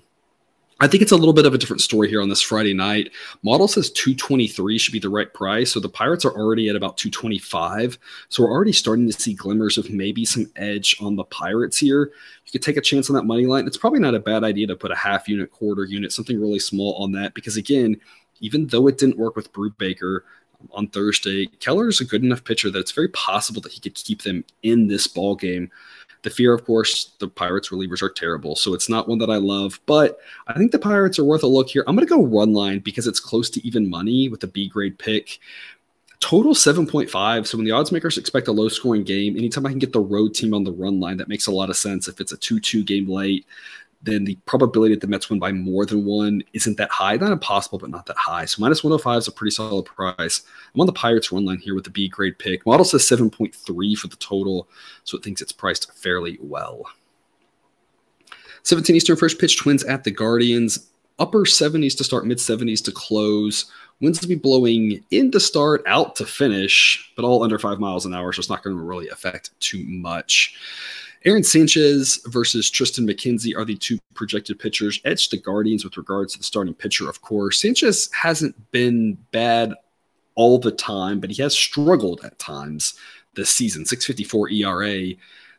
I 0.81 0.87
think 0.87 1.03
it's 1.03 1.13
a 1.13 1.17
little 1.17 1.35
bit 1.35 1.45
of 1.45 1.55
a 1.55 1.59
different 1.59 1.83
story 1.83 2.09
here 2.09 2.23
on 2.23 2.29
this 2.29 2.41
Friday 2.41 2.73
night. 2.73 3.11
Model 3.43 3.67
says 3.67 3.91
223 3.91 4.79
should 4.79 4.93
be 4.93 5.01
the 5.01 5.09
right 5.09 5.33
price. 5.35 5.73
So 5.73 5.81
the 5.81 5.89
Pirates 5.89 6.25
are 6.25 6.31
already 6.31 6.69
at 6.69 6.77
about 6.77 6.97
225. 6.97 7.99
So 8.29 8.45
we're 8.45 8.53
already 8.53 8.73
starting 8.73 9.09
to 9.09 9.13
see 9.13 9.35
glimmers 9.35 9.77
of 9.77 9.91
maybe 9.91 10.25
some 10.25 10.47
edge 10.55 10.97
on 11.01 11.17
the 11.17 11.25
Pirates 11.25 11.79
here. 11.79 12.13
You 12.45 12.53
could 12.53 12.63
take 12.63 12.77
a 12.77 12.81
chance 12.81 13.11
on 13.11 13.17
that 13.17 13.25
money 13.25 13.45
line. 13.45 13.67
It's 13.67 13.77
probably 13.77 13.99
not 13.99 14.15
a 14.15 14.21
bad 14.21 14.45
idea 14.45 14.69
to 14.69 14.77
put 14.77 14.93
a 14.93 14.97
half 14.97 15.29
unit, 15.29 15.51
quarter 15.51 15.85
unit, 15.85 16.13
something 16.13 16.41
really 16.41 16.61
small 16.61 16.95
on 16.95 17.11
that 17.13 17.35
because 17.35 17.57
again, 17.57 18.01
even 18.41 18.69
though 18.69 18.87
it 18.87 18.99
didn't 18.99 19.19
work 19.19 19.35
with 19.35 19.53
Brubaker 19.53 20.21
on 20.71 20.87
Thursday, 20.89 21.47
Keller 21.59 21.89
is 21.89 22.01
a 22.01 22.05
good 22.05 22.23
enough 22.23 22.45
pitcher 22.45 22.71
that 22.71 22.79
it's 22.79 22.93
very 22.93 23.09
possible 23.09 23.61
that 23.63 23.73
he 23.73 23.81
could 23.81 23.97
keep 23.97 24.23
them 24.23 24.45
in 24.63 24.87
this 24.87 25.09
ball 25.09 25.35
game. 25.35 25.73
The 26.23 26.31
fear, 26.31 26.53
of 26.53 26.65
course, 26.65 27.13
the 27.19 27.29
Pirates 27.29 27.69
relievers 27.69 28.03
are 28.03 28.11
terrible, 28.11 28.57
so 28.57 28.75
it's 28.75 28.89
not 28.89 29.09
one 29.09 29.19
that 29.19 29.31
I 29.31 29.37
love. 29.37 29.81
But 29.87 30.19
I 30.47 30.55
think 30.55 30.73
the 30.73 30.79
Pirates 30.79 31.19
are 31.19 31.25
worth 31.25 31.43
a 31.43 31.47
look 31.47 31.69
here. 31.69 31.85
I'm 31.87 31.95
going 31.95 32.07
to 32.07 32.15
go 32.15 32.25
run 32.25 32.53
line 32.53 32.81
because 32.81 33.07
it's 33.07 33.21
close 33.21 33.49
to 33.51 33.67
even 33.67 33.89
money 33.89 34.29
with 34.29 34.43
a 34.43 34.49
B 34.49 34.69
grade 34.69 34.99
pick. 34.99 35.39
Total 36.21 36.53
7.5. 36.53 37.47
So 37.47 37.57
when 37.57 37.65
the 37.65 37.71
odds 37.71 37.93
makers 37.93 38.19
expect 38.19 38.49
a 38.49 38.53
low 38.53 38.69
scoring 38.69 39.05
game, 39.05 39.37
anytime 39.37 39.65
I 39.65 39.71
can 39.71 39.79
get 39.79 39.93
the 39.93 40.01
road 40.01 40.35
team 40.35 40.53
on 40.53 40.65
the 40.65 40.73
run 40.73 40.99
line, 40.99 41.17
that 41.19 41.29
makes 41.29 41.47
a 41.47 41.53
lot 41.53 41.71
of 41.71 41.77
sense. 41.77 42.09
If 42.09 42.21
it's 42.21 42.33
a 42.33 42.37
2 42.37 42.59
2 42.59 42.83
game 42.83 43.09
late, 43.09 43.47
then 44.03 44.25
the 44.25 44.37
probability 44.47 44.95
that 44.95 45.01
the 45.01 45.07
Mets 45.07 45.29
win 45.29 45.39
by 45.39 45.51
more 45.51 45.85
than 45.85 46.05
one 46.05 46.43
isn't 46.53 46.77
that 46.77 46.91
high. 46.91 47.17
Not 47.17 47.33
impossible, 47.33 47.79
but 47.79 47.91
not 47.91 48.07
that 48.07 48.17
high. 48.17 48.45
So 48.45 48.61
minus 48.61 48.85
105 48.85 49.19
is 49.19 49.29
a 49.29 49.33
pretty 49.33 49.51
solid 49.51 49.87
price. 49.87 50.43
I'm 50.75 50.81
on 50.81 50.87
the 50.87 50.93
Pirates 50.93 51.33
run 51.33 51.45
line 51.45 51.59
here 51.59 51.75
with 51.75 51.85
the 51.85 51.91
B 51.91 52.09
grade 52.09 52.39
pick. 52.39 52.65
Model 52.65 52.85
says 52.85 53.03
7.3 53.03 53.97
for 53.97 54.07
the 54.07 54.17
total, 54.17 54.69
so 55.05 55.17
it 55.19 55.25
thinks 55.25 55.43
it's 55.43 55.53
priced 55.53 55.93
fairly 55.93 56.39
well. 56.41 56.85
17 58.63 58.95
Eastern 58.95 59.17
first 59.17 59.39
pitch 59.39 59.59
Twins 59.59 59.85
at 59.85 60.05
the 60.05 60.11
Guardians. 60.11 60.91
Upper 61.19 61.41
70s 61.41 61.97
to 61.97 62.05
start, 62.05 62.27
mid 62.27 62.39
70s 62.39 62.85
to 62.85 62.93
close. 62.93 63.65
Winds 64.01 64.21
to 64.21 64.29
be 64.29 64.37
blowing 64.37 65.03
in 65.11 65.33
to 65.33 65.41
start, 65.41 65.83
out 65.87 66.15
to 66.17 66.25
finish, 66.25 67.13
but 67.17 67.25
all 67.25 67.43
under 67.43 67.59
five 67.59 67.81
miles 67.81 68.07
an 68.07 68.15
hour, 68.15 68.33
so 68.33 68.39
it's 68.39 68.49
not 68.49 68.63
going 68.63 68.77
to 68.77 68.83
really 68.83 69.09
affect 69.09 69.59
too 69.59 69.83
much. 69.85 70.57
Aaron 71.29 71.45
Sanchez 71.45 72.23
versus 72.25 72.71
Triston 72.71 73.07
McKenzie 73.07 73.55
are 73.55 73.67
the 73.67 73.77
two 73.77 73.99
projected 74.15 74.59
pitchers. 74.59 74.99
Edge 75.05 75.29
the 75.29 75.37
Guardians 75.37 75.85
with 75.85 75.99
regards 75.99 76.33
to 76.33 76.39
the 76.39 76.45
starting 76.45 76.73
pitcher, 76.73 77.07
of 77.07 77.21
course. 77.21 77.61
Sanchez 77.61 78.09
hasn't 78.19 78.57
been 78.71 79.13
bad 79.31 79.75
all 80.37 80.59
the 80.59 80.73
time, 80.73 81.21
but 81.21 81.31
he 81.31 81.43
has 81.43 81.53
struggled 81.53 82.23
at 82.25 82.39
times 82.39 82.95
this 83.35 83.51
season. 83.51 83.85
654 83.85 84.49
ERA. 84.49 85.15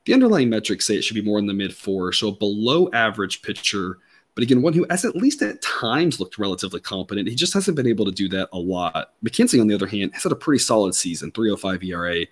The 0.06 0.14
underlying 0.14 0.50
metrics 0.50 0.88
say 0.88 0.96
it 0.96 1.04
should 1.04 1.14
be 1.14 1.22
more 1.22 1.38
in 1.38 1.46
the 1.46 1.54
mid 1.54 1.76
four, 1.76 2.14
so 2.14 2.30
a 2.30 2.32
below 2.32 2.90
average 2.92 3.44
pitcher 3.44 4.00
but 4.40 4.44
again, 4.44 4.62
one 4.62 4.72
who 4.72 4.86
has 4.90 5.04
at 5.04 5.18
least 5.18 5.42
at 5.42 5.62
times 5.62 6.18
looked 6.18 6.38
relatively 6.38 6.80
competent. 6.80 7.28
He 7.28 7.36
just 7.36 7.54
hasn't 7.54 7.76
been 7.76 7.86
able 7.86 8.06
to 8.06 8.12
do 8.12 8.30
that 8.30 8.48
a 8.54 8.58
lot. 8.58 9.12
McKenzie, 9.22 9.60
on 9.60 9.68
the 9.68 9.76
other 9.76 9.86
hand, 9.86 10.14
has 10.14 10.24
had 10.24 10.32
a 10.32 10.36
pretty 10.36 10.60
solid 10.60 10.96
season 10.96 11.30
305 11.34 11.84
ERA. 11.84 12.26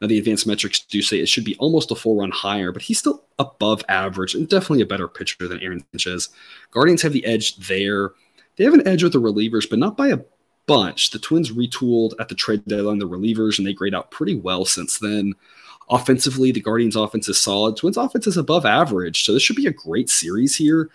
Now, 0.00 0.06
the 0.06 0.18
advanced 0.18 0.46
metrics 0.46 0.80
do 0.80 1.02
say 1.02 1.18
it 1.18 1.28
should 1.28 1.44
be 1.44 1.56
almost 1.56 1.90
a 1.90 1.94
full 1.94 2.18
run 2.18 2.30
higher, 2.30 2.72
but 2.72 2.82
he's 2.82 2.98
still 2.98 3.24
above 3.38 3.84
average 3.88 4.34
and 4.34 4.48
definitely 4.48 4.80
a 4.80 4.86
better 4.86 5.08
pitcher 5.08 5.46
than 5.46 5.60
Aaron 5.60 5.84
Sanchez. 5.92 6.30
Guardians 6.70 7.02
have 7.02 7.12
the 7.12 7.24
edge 7.26 7.56
there. 7.56 8.12
They 8.56 8.64
have 8.64 8.74
an 8.74 8.86
edge 8.88 9.02
with 9.02 9.12
the 9.12 9.20
relievers, 9.20 9.68
but 9.68 9.78
not 9.78 9.96
by 9.96 10.08
a 10.08 10.20
bunch. 10.66 11.10
The 11.10 11.18
Twins 11.18 11.52
retooled 11.52 12.14
at 12.18 12.28
the 12.28 12.34
trade 12.34 12.64
deadline 12.66 12.98
the 12.98 13.08
relievers, 13.08 13.58
and 13.58 13.66
they 13.66 13.74
grade 13.74 13.94
out 13.94 14.10
pretty 14.10 14.36
well 14.36 14.64
since 14.64 14.98
then. 14.98 15.34
Offensively, 15.90 16.52
the 16.52 16.60
Guardians' 16.60 16.96
offense 16.96 17.28
is 17.28 17.38
solid. 17.38 17.76
Twins' 17.76 17.96
offense 17.96 18.26
is 18.26 18.36
above 18.36 18.64
average, 18.64 19.24
so 19.24 19.32
this 19.32 19.42
should 19.42 19.56
be 19.56 19.66
a 19.66 19.72
great 19.72 20.08
series 20.08 20.54
here. 20.54 20.88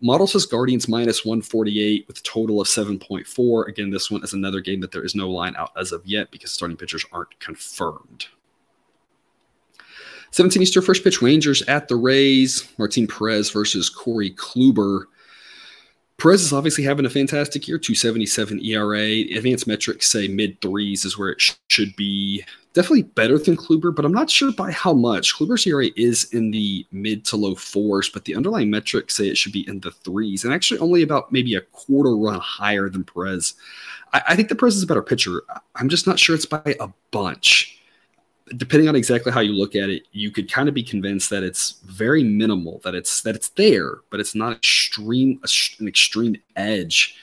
Model 0.00 0.26
says 0.26 0.46
Guardians 0.46 0.88
minus 0.88 1.26
148 1.26 2.08
with 2.08 2.18
a 2.18 2.22
total 2.22 2.60
of 2.60 2.66
7.4. 2.66 3.68
Again, 3.68 3.90
this 3.90 4.10
one 4.10 4.24
is 4.24 4.32
another 4.32 4.60
game 4.60 4.80
that 4.80 4.92
there 4.92 5.04
is 5.04 5.14
no 5.14 5.28
line 5.28 5.54
out 5.56 5.72
as 5.78 5.92
of 5.92 6.06
yet 6.06 6.30
because 6.30 6.50
starting 6.50 6.76
pitchers 6.76 7.04
aren't 7.12 7.38
confirmed. 7.38 8.26
17 10.32 10.62
Eastern 10.62 10.82
first 10.82 11.02
pitch 11.02 11.20
Rangers 11.20 11.62
at 11.62 11.88
the 11.88 11.96
Rays. 11.96 12.68
Martin 12.78 13.06
Perez 13.06 13.50
versus 13.50 13.88
Corey 13.88 14.30
Kluber. 14.32 15.04
Perez 16.18 16.42
is 16.42 16.52
obviously 16.52 16.84
having 16.84 17.06
a 17.06 17.10
fantastic 17.10 17.66
year, 17.66 17.78
277 17.78 18.62
ERA. 18.64 19.36
Advanced 19.36 19.66
metrics 19.66 20.08
say 20.08 20.28
mid 20.28 20.60
threes 20.60 21.04
is 21.04 21.18
where 21.18 21.30
it 21.30 21.40
sh- 21.40 21.54
should 21.68 21.96
be. 21.96 22.44
Definitely 22.74 23.02
better 23.02 23.38
than 23.38 23.56
Kluber, 23.56 23.92
but 23.92 24.04
I'm 24.04 24.12
not 24.12 24.30
sure 24.30 24.52
by 24.52 24.70
how 24.70 24.92
much. 24.92 25.34
Kluber's 25.34 25.66
ERA 25.66 25.86
is 25.96 26.32
in 26.32 26.52
the 26.52 26.86
mid 26.92 27.24
to 27.24 27.36
low 27.36 27.54
fours, 27.54 28.10
but 28.10 28.26
the 28.26 28.36
underlying 28.36 28.70
metrics 28.70 29.16
say 29.16 29.28
it 29.28 29.38
should 29.38 29.52
be 29.52 29.66
in 29.66 29.80
the 29.80 29.90
threes, 29.90 30.44
and 30.44 30.52
actually 30.52 30.78
only 30.78 31.02
about 31.02 31.32
maybe 31.32 31.54
a 31.54 31.62
quarter 31.62 32.14
run 32.14 32.38
higher 32.38 32.88
than 32.88 33.02
Perez. 33.02 33.54
I, 34.12 34.22
I 34.28 34.36
think 34.36 34.50
the 34.50 34.54
Perez 34.54 34.76
is 34.76 34.82
a 34.82 34.86
better 34.86 35.02
pitcher. 35.02 35.42
I'm 35.74 35.88
just 35.88 36.06
not 36.06 36.18
sure 36.18 36.36
it's 36.36 36.46
by 36.46 36.76
a 36.78 36.88
bunch 37.10 37.79
depending 38.56 38.88
on 38.88 38.96
exactly 38.96 39.32
how 39.32 39.40
you 39.40 39.52
look 39.52 39.76
at 39.76 39.90
it, 39.90 40.04
you 40.12 40.30
could 40.30 40.50
kind 40.50 40.68
of 40.68 40.74
be 40.74 40.82
convinced 40.82 41.30
that 41.30 41.42
it's 41.42 41.80
very 41.84 42.24
minimal, 42.24 42.80
that 42.84 42.94
it's 42.94 43.22
that 43.22 43.34
it's 43.36 43.50
there, 43.50 43.98
but 44.10 44.20
it's 44.20 44.34
not 44.34 44.56
extreme 44.56 45.40
an 45.78 45.88
extreme 45.88 46.36
edge. 46.56 47.16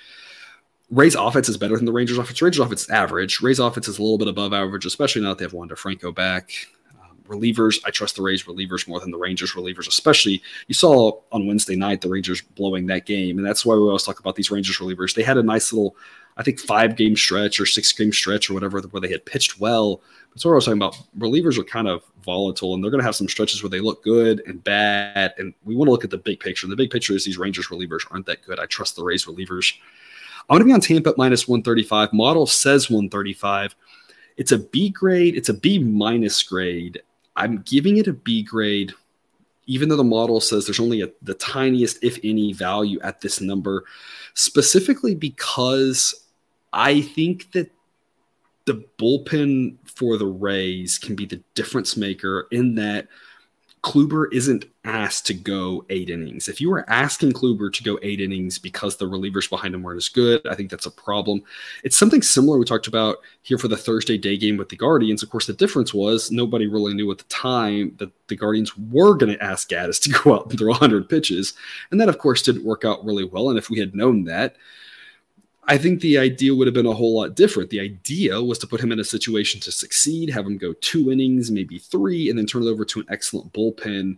Ray's 0.89 1.15
offense 1.15 1.49
is 1.49 1.57
better 1.57 1.75
than 1.75 1.85
the 1.85 1.91
Rangers' 1.91 2.17
offense. 2.17 2.41
Rangers' 2.41 2.65
offense 2.65 2.83
is 2.83 2.89
average. 2.89 3.41
Ray's 3.41 3.59
offense 3.59 3.89
is 3.89 3.99
a 3.99 4.01
little 4.01 4.17
bit 4.17 4.29
above 4.29 4.53
average, 4.53 4.85
especially 4.85 5.21
now 5.21 5.29
that 5.29 5.39
they 5.39 5.45
have 5.45 5.53
Wander 5.53 5.75
Franco 5.75 6.13
back. 6.13 6.51
Um, 7.01 7.17
relievers, 7.27 7.79
I 7.85 7.89
trust 7.89 8.15
the 8.15 8.21
Rays 8.21 8.43
relievers 8.43 8.87
more 8.87 9.01
than 9.01 9.11
the 9.11 9.17
Rangers 9.17 9.51
relievers, 9.51 9.89
especially 9.89 10.41
you 10.67 10.73
saw 10.73 11.19
on 11.33 11.45
Wednesday 11.45 11.75
night 11.75 11.99
the 11.99 12.09
Rangers 12.09 12.41
blowing 12.41 12.87
that 12.87 13.05
game. 13.05 13.37
And 13.37 13.45
that's 13.45 13.65
why 13.65 13.75
we 13.75 13.81
always 13.81 14.03
talk 14.03 14.21
about 14.21 14.35
these 14.35 14.49
Rangers 14.49 14.77
relievers. 14.77 15.13
They 15.13 15.23
had 15.23 15.37
a 15.37 15.43
nice 15.43 15.73
little, 15.73 15.97
I 16.37 16.43
think, 16.43 16.59
five 16.59 16.95
game 16.95 17.15
stretch 17.15 17.59
or 17.59 17.65
six 17.65 17.91
game 17.91 18.13
stretch 18.13 18.49
or 18.49 18.53
whatever 18.53 18.79
where 18.81 19.01
they 19.01 19.11
had 19.11 19.25
pitched 19.25 19.59
well 19.59 20.01
that's 20.37 20.45
what 20.45 20.51
I 20.51 20.55
was 20.55 20.65
talking 20.65 20.77
about. 20.77 20.95
Relievers 21.17 21.57
are 21.57 21.63
kind 21.63 21.87
of 21.87 22.03
volatile, 22.23 22.75
and 22.75 22.83
they're 22.83 22.91
going 22.91 23.01
to 23.01 23.05
have 23.05 23.15
some 23.15 23.27
stretches 23.27 23.63
where 23.63 23.71
they 23.71 23.79
look 23.79 24.03
good 24.03 24.43
and 24.45 24.63
bad. 24.63 25.33
And 25.39 25.51
we 25.65 25.75
want 25.75 25.87
to 25.87 25.91
look 25.91 26.03
at 26.03 26.11
the 26.11 26.17
big 26.19 26.39
picture. 26.39 26.67
And 26.67 26.71
the 26.71 26.75
big 26.75 26.91
picture 26.91 27.13
is 27.13 27.25
these 27.25 27.39
Rangers 27.39 27.69
relievers 27.69 28.05
aren't 28.11 28.27
that 28.27 28.43
good. 28.45 28.59
I 28.59 28.67
trust 28.67 28.95
the 28.95 29.03
Rays 29.03 29.25
relievers. 29.25 29.73
I'm 30.47 30.57
going 30.57 30.59
to 30.59 30.65
be 30.65 30.73
on 30.73 30.81
Tampa 30.81 31.09
at 31.09 31.17
minus 31.17 31.47
135. 31.47 32.13
Model 32.13 32.45
says 32.45 32.87
135. 32.87 33.75
It's 34.37 34.51
a 34.51 34.59
B 34.59 34.89
grade. 34.89 35.35
It's 35.35 35.49
a 35.49 35.55
B 35.55 35.79
minus 35.79 36.43
grade. 36.43 37.01
I'm 37.35 37.63
giving 37.63 37.97
it 37.97 38.07
a 38.07 38.13
B 38.13 38.43
grade, 38.43 38.93
even 39.65 39.89
though 39.89 39.95
the 39.95 40.03
model 40.03 40.39
says 40.39 40.67
there's 40.67 40.79
only 40.79 41.01
a, 41.01 41.09
the 41.23 41.33
tiniest, 41.33 42.03
if 42.03 42.19
any, 42.23 42.53
value 42.53 42.99
at 43.01 43.21
this 43.21 43.41
number, 43.41 43.85
specifically 44.35 45.15
because 45.15 46.26
I 46.73 47.01
think 47.01 47.51
that 47.53 47.71
the 48.65 48.83
bullpen 48.99 49.77
for 49.85 50.17
the 50.17 50.27
Rays 50.27 50.97
can 50.97 51.15
be 51.15 51.25
the 51.25 51.41
difference 51.55 51.95
maker 51.95 52.47
in 52.51 52.75
that 52.75 53.07
Kluber 53.87 54.25
isn't 54.33 54.65
asked 54.83 55.27
to 55.27 55.33
go 55.33 55.85
eight 55.89 56.09
innings. 56.09 56.49
If 56.49 56.59
you 56.59 56.69
were 56.69 56.89
asking 56.89 57.31
Kluber 57.31 57.71
to 57.71 57.83
go 57.83 57.97
eight 58.01 58.19
innings 58.19 58.59
because 58.59 58.97
the 58.97 59.05
relievers 59.05 59.49
behind 59.49 59.73
him 59.73 59.83
weren't 59.83 59.97
as 59.97 60.09
good, 60.09 60.45
I 60.45 60.55
think 60.55 60.69
that's 60.69 60.87
a 60.87 60.91
problem. 60.91 61.41
It's 61.85 61.95
something 61.95 62.21
similar 62.21 62.57
we 62.57 62.65
talked 62.65 62.87
about 62.87 63.19
here 63.43 63.57
for 63.57 63.69
the 63.69 63.77
Thursday 63.77 64.17
day 64.17 64.35
game 64.35 64.57
with 64.57 64.67
the 64.67 64.75
Guardians. 64.75 65.23
Of 65.23 65.29
course, 65.29 65.47
the 65.47 65.53
difference 65.53 65.93
was 65.93 66.31
nobody 66.31 66.67
really 66.67 66.93
knew 66.93 67.09
at 67.11 67.19
the 67.19 67.23
time 67.25 67.95
that 67.99 68.11
the 68.27 68.35
Guardians 68.35 68.77
were 68.77 69.15
going 69.15 69.31
to 69.31 69.43
ask 69.43 69.69
Gaddis 69.69 70.01
to 70.01 70.09
go 70.23 70.35
out 70.35 70.49
and 70.49 70.59
throw 70.59 70.71
100 70.71 71.07
pitches. 71.07 71.53
And 71.91 72.01
that, 72.01 72.09
of 72.09 72.17
course, 72.17 72.41
didn't 72.41 72.65
work 72.65 72.83
out 72.83 73.05
really 73.05 73.25
well. 73.25 73.49
And 73.49 73.57
if 73.57 73.69
we 73.69 73.79
had 73.79 73.95
known 73.95 74.25
that, 74.25 74.57
I 75.69 75.77
think 75.77 75.99
the 75.99 76.17
idea 76.17 76.55
would 76.55 76.67
have 76.67 76.73
been 76.73 76.85
a 76.85 76.93
whole 76.93 77.13
lot 77.13 77.35
different. 77.35 77.69
The 77.69 77.81
idea 77.81 78.41
was 78.41 78.57
to 78.59 78.67
put 78.67 78.79
him 78.79 78.91
in 78.93 78.99
a 78.99 79.03
situation 79.03 79.59
to 79.61 79.71
succeed, 79.71 80.29
have 80.29 80.45
him 80.45 80.57
go 80.57 80.73
two 80.79 81.11
innings, 81.11 81.51
maybe 81.51 81.77
three, 81.77 82.29
and 82.29 82.39
then 82.39 82.45
turn 82.45 82.63
it 82.63 82.69
over 82.69 82.85
to 82.85 83.01
an 83.01 83.05
excellent 83.09 83.51
bullpen. 83.51 84.17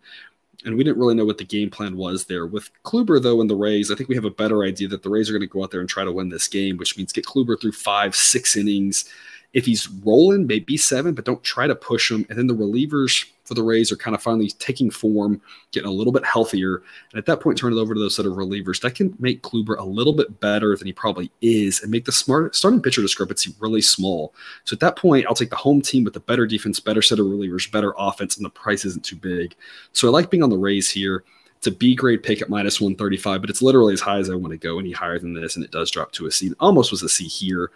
And 0.66 0.76
we 0.76 0.84
didn't 0.84 1.00
really 1.00 1.16
know 1.16 1.26
what 1.26 1.40
the 1.40 1.46
game 1.46 1.72
plan 1.72 1.98
was 1.98 2.26
there. 2.26 2.46
With 2.46 2.70
Kluber, 2.84 3.22
though, 3.22 3.42
and 3.42 3.50
the 3.50 3.56
Rays, 3.56 3.92
I 3.92 3.96
think 3.96 4.10
we 4.10 4.16
have 4.16 4.26
a 4.26 4.30
better 4.30 4.64
idea 4.64 4.88
that 4.90 5.02
the 5.02 5.10
Rays 5.10 5.30
are 5.30 5.34
going 5.34 5.42
to 5.42 5.48
go 5.48 5.64
out 5.64 5.72
there 5.72 5.80
and 5.80 5.90
try 5.90 6.04
to 6.04 6.12
win 6.12 6.30
this 6.30 6.48
game, 6.48 6.78
which 6.78 6.98
means 6.98 7.14
get 7.14 7.26
Kluber 7.26 7.60
through 7.60 7.72
five, 7.72 8.16
six 8.16 8.56
innings, 8.56 9.06
if 9.54 9.66
he's 9.66 9.90
rolling, 9.90 10.46
maybe 10.46 10.78
seven, 10.78 11.16
but 11.16 11.26
don't 11.26 11.44
try 11.44 11.66
to 11.66 11.76
push 11.76 12.12
him. 12.12 12.26
And 12.30 12.38
then 12.38 12.48
the 12.48 12.56
relievers 12.56 13.26
for 13.50 13.56
the 13.56 13.64
Rays 13.64 13.92
are 13.92 13.98
kind 13.98 14.16
of 14.16 14.22
finally 14.22 14.52
taking 14.60 14.92
form, 14.92 15.42
getting 15.72 15.90
a 15.90 15.92
little 15.92 16.14
bit 16.14 16.24
healthier. 16.24 16.84
And 17.12 17.18
at 17.18 17.26
that 17.26 17.40
point, 17.40 17.58
turn 17.58 17.74
it 17.74 17.80
over 17.80 17.96
to 17.96 18.00
those 18.00 18.16
set 18.16 18.28
of 18.28 18.34
relievers. 18.34 18.80
That 18.80 18.94
can 18.94 19.16
make 19.18 19.42
Kluber 19.42 19.76
a 19.80 19.84
little 19.84 20.14
bit 20.14 20.40
better 20.40 20.78
than 20.78 20.86
he 20.86 20.94
probably 20.94 21.32
is 21.42 21.82
and 21.82 21.92
make 21.92 22.06
the 22.06 22.12
smart 22.12 22.56
starting 22.56 22.80
pitcher 22.80 23.02
discrepancy 23.02 23.56
really 23.60 23.82
small. 23.82 24.36
So 24.66 24.76
at 24.76 24.80
that 24.82 24.98
point, 24.98 25.26
I'll 25.28 25.34
take 25.34 25.50
the 25.50 25.56
home 25.56 25.82
team 25.82 26.04
with 26.04 26.14
the 26.14 26.20
better 26.20 26.46
defense, 26.46 26.80
better 26.80 27.02
set 27.02 27.18
of 27.18 27.26
relievers, 27.26 27.70
better 27.72 27.96
offense, 27.98 28.38
and 28.38 28.46
the 28.46 28.52
price 28.52 28.86
isn't 28.86 29.04
too 29.04 29.16
big. 29.16 29.56
So 29.94 30.08
I 30.08 30.12
like 30.12 30.30
being 30.30 30.44
on 30.44 30.52
the 30.52 30.58
Rays 30.58 30.92
here. 30.92 31.24
It's 31.58 31.68
a 31.68 31.72
B 31.72 31.96
grade 31.96 32.22
pick 32.22 32.44
at 32.44 32.50
minus 32.50 32.80
135, 32.80 33.42
but 33.42 33.50
it's 33.50 33.64
literally 33.64 33.94
as 33.94 34.00
high 34.00 34.20
as 34.20 34.30
I 34.30 34.36
want 34.36 34.52
to 34.52 34.58
go. 34.58 34.78
Any 34.78 34.92
higher 34.92 35.18
than 35.18 35.34
this, 35.34 35.56
and 35.56 35.66
it 35.66 35.72
does 35.72 35.90
drop 35.90 36.12
to 36.14 36.28
a 36.28 36.32
C. 36.32 36.54
Almost 36.60 36.92
was 36.92 37.02
a 37.02 37.10
C 37.10 37.26
here. 37.26 37.72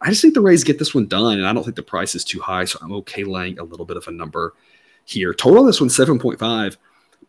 I 0.00 0.10
just 0.10 0.22
think 0.22 0.34
the 0.34 0.40
Rays 0.40 0.62
get 0.62 0.78
this 0.78 0.94
one 0.94 1.06
done, 1.06 1.38
and 1.38 1.46
I 1.46 1.52
don't 1.52 1.64
think 1.64 1.76
the 1.76 1.82
price 1.82 2.14
is 2.14 2.24
too 2.24 2.40
high, 2.40 2.64
so 2.64 2.78
I'm 2.82 2.92
okay 2.92 3.24
laying 3.24 3.58
a 3.58 3.64
little 3.64 3.86
bit 3.86 3.96
of 3.96 4.06
a 4.06 4.12
number 4.12 4.54
here. 5.06 5.32
Total 5.32 5.60
on 5.60 5.66
this 5.66 5.80
one 5.80 5.88
7.5. 5.88 6.76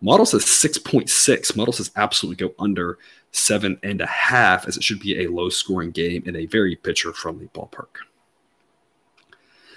Model 0.02 0.26
says 0.26 0.44
6.6. 0.44 1.56
Model 1.56 1.74
says 1.74 1.92
absolutely 1.96 2.48
go 2.48 2.54
under 2.60 3.00
seven 3.32 3.80
and 3.84 4.02
a 4.02 4.06
half, 4.06 4.68
as 4.68 4.78
it 4.78 4.84
should 4.84 5.00
be 5.00 5.24
a 5.24 5.32
low 5.32 5.50
scoring 5.50 5.92
game 5.92 6.24
in 6.26 6.36
a 6.36 6.46
very 6.48 6.76
pitcher 6.76 7.14
friendly 7.14 7.48
ballpark. 7.54 7.88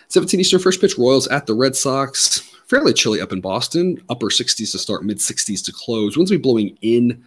17 0.09 0.41
Eastern 0.41 0.61
first 0.61 0.81
pitch 0.81 0.99
Royals 0.99 1.29
at 1.29 1.47
the 1.47 1.55
Red 1.55 1.77
Sox. 1.77 2.41
Fairly 2.67 2.93
chilly 2.93 3.21
up 3.21 3.33
in 3.33 3.41
Boston. 3.41 4.03
Upper 4.09 4.27
60s 4.27 4.73
to 4.73 4.79
start, 4.79 5.05
mid 5.05 5.19
60s 5.19 5.65
to 5.65 5.73
close. 5.73 6.17
Winds 6.17 6.31
will 6.31 6.39
be 6.39 6.43
blowing 6.43 6.77
in 6.83 7.25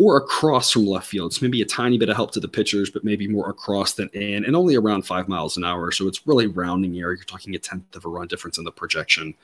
or 0.00 0.16
across 0.16 0.70
from 0.70 0.86
left 0.86 1.06
field. 1.06 1.30
So 1.30 1.44
maybe 1.44 1.60
a 1.60 1.66
tiny 1.66 1.98
bit 1.98 2.08
of 2.08 2.16
help 2.16 2.30
to 2.32 2.40
the 2.40 2.48
pitchers, 2.48 2.88
but 2.88 3.04
maybe 3.04 3.28
more 3.28 3.50
across 3.50 3.92
than 3.92 4.08
in, 4.14 4.46
and 4.46 4.56
only 4.56 4.74
around 4.74 5.02
five 5.02 5.28
miles 5.28 5.58
an 5.58 5.64
hour. 5.64 5.92
So 5.92 6.08
it's 6.08 6.26
really 6.26 6.46
rounding 6.46 6.96
error. 6.96 7.12
You're 7.12 7.24
talking 7.24 7.54
a 7.54 7.58
tenth 7.58 7.94
of 7.94 8.06
a 8.06 8.08
run 8.08 8.26
difference 8.26 8.56
in 8.56 8.64
the 8.64 8.72
projection 8.72 9.34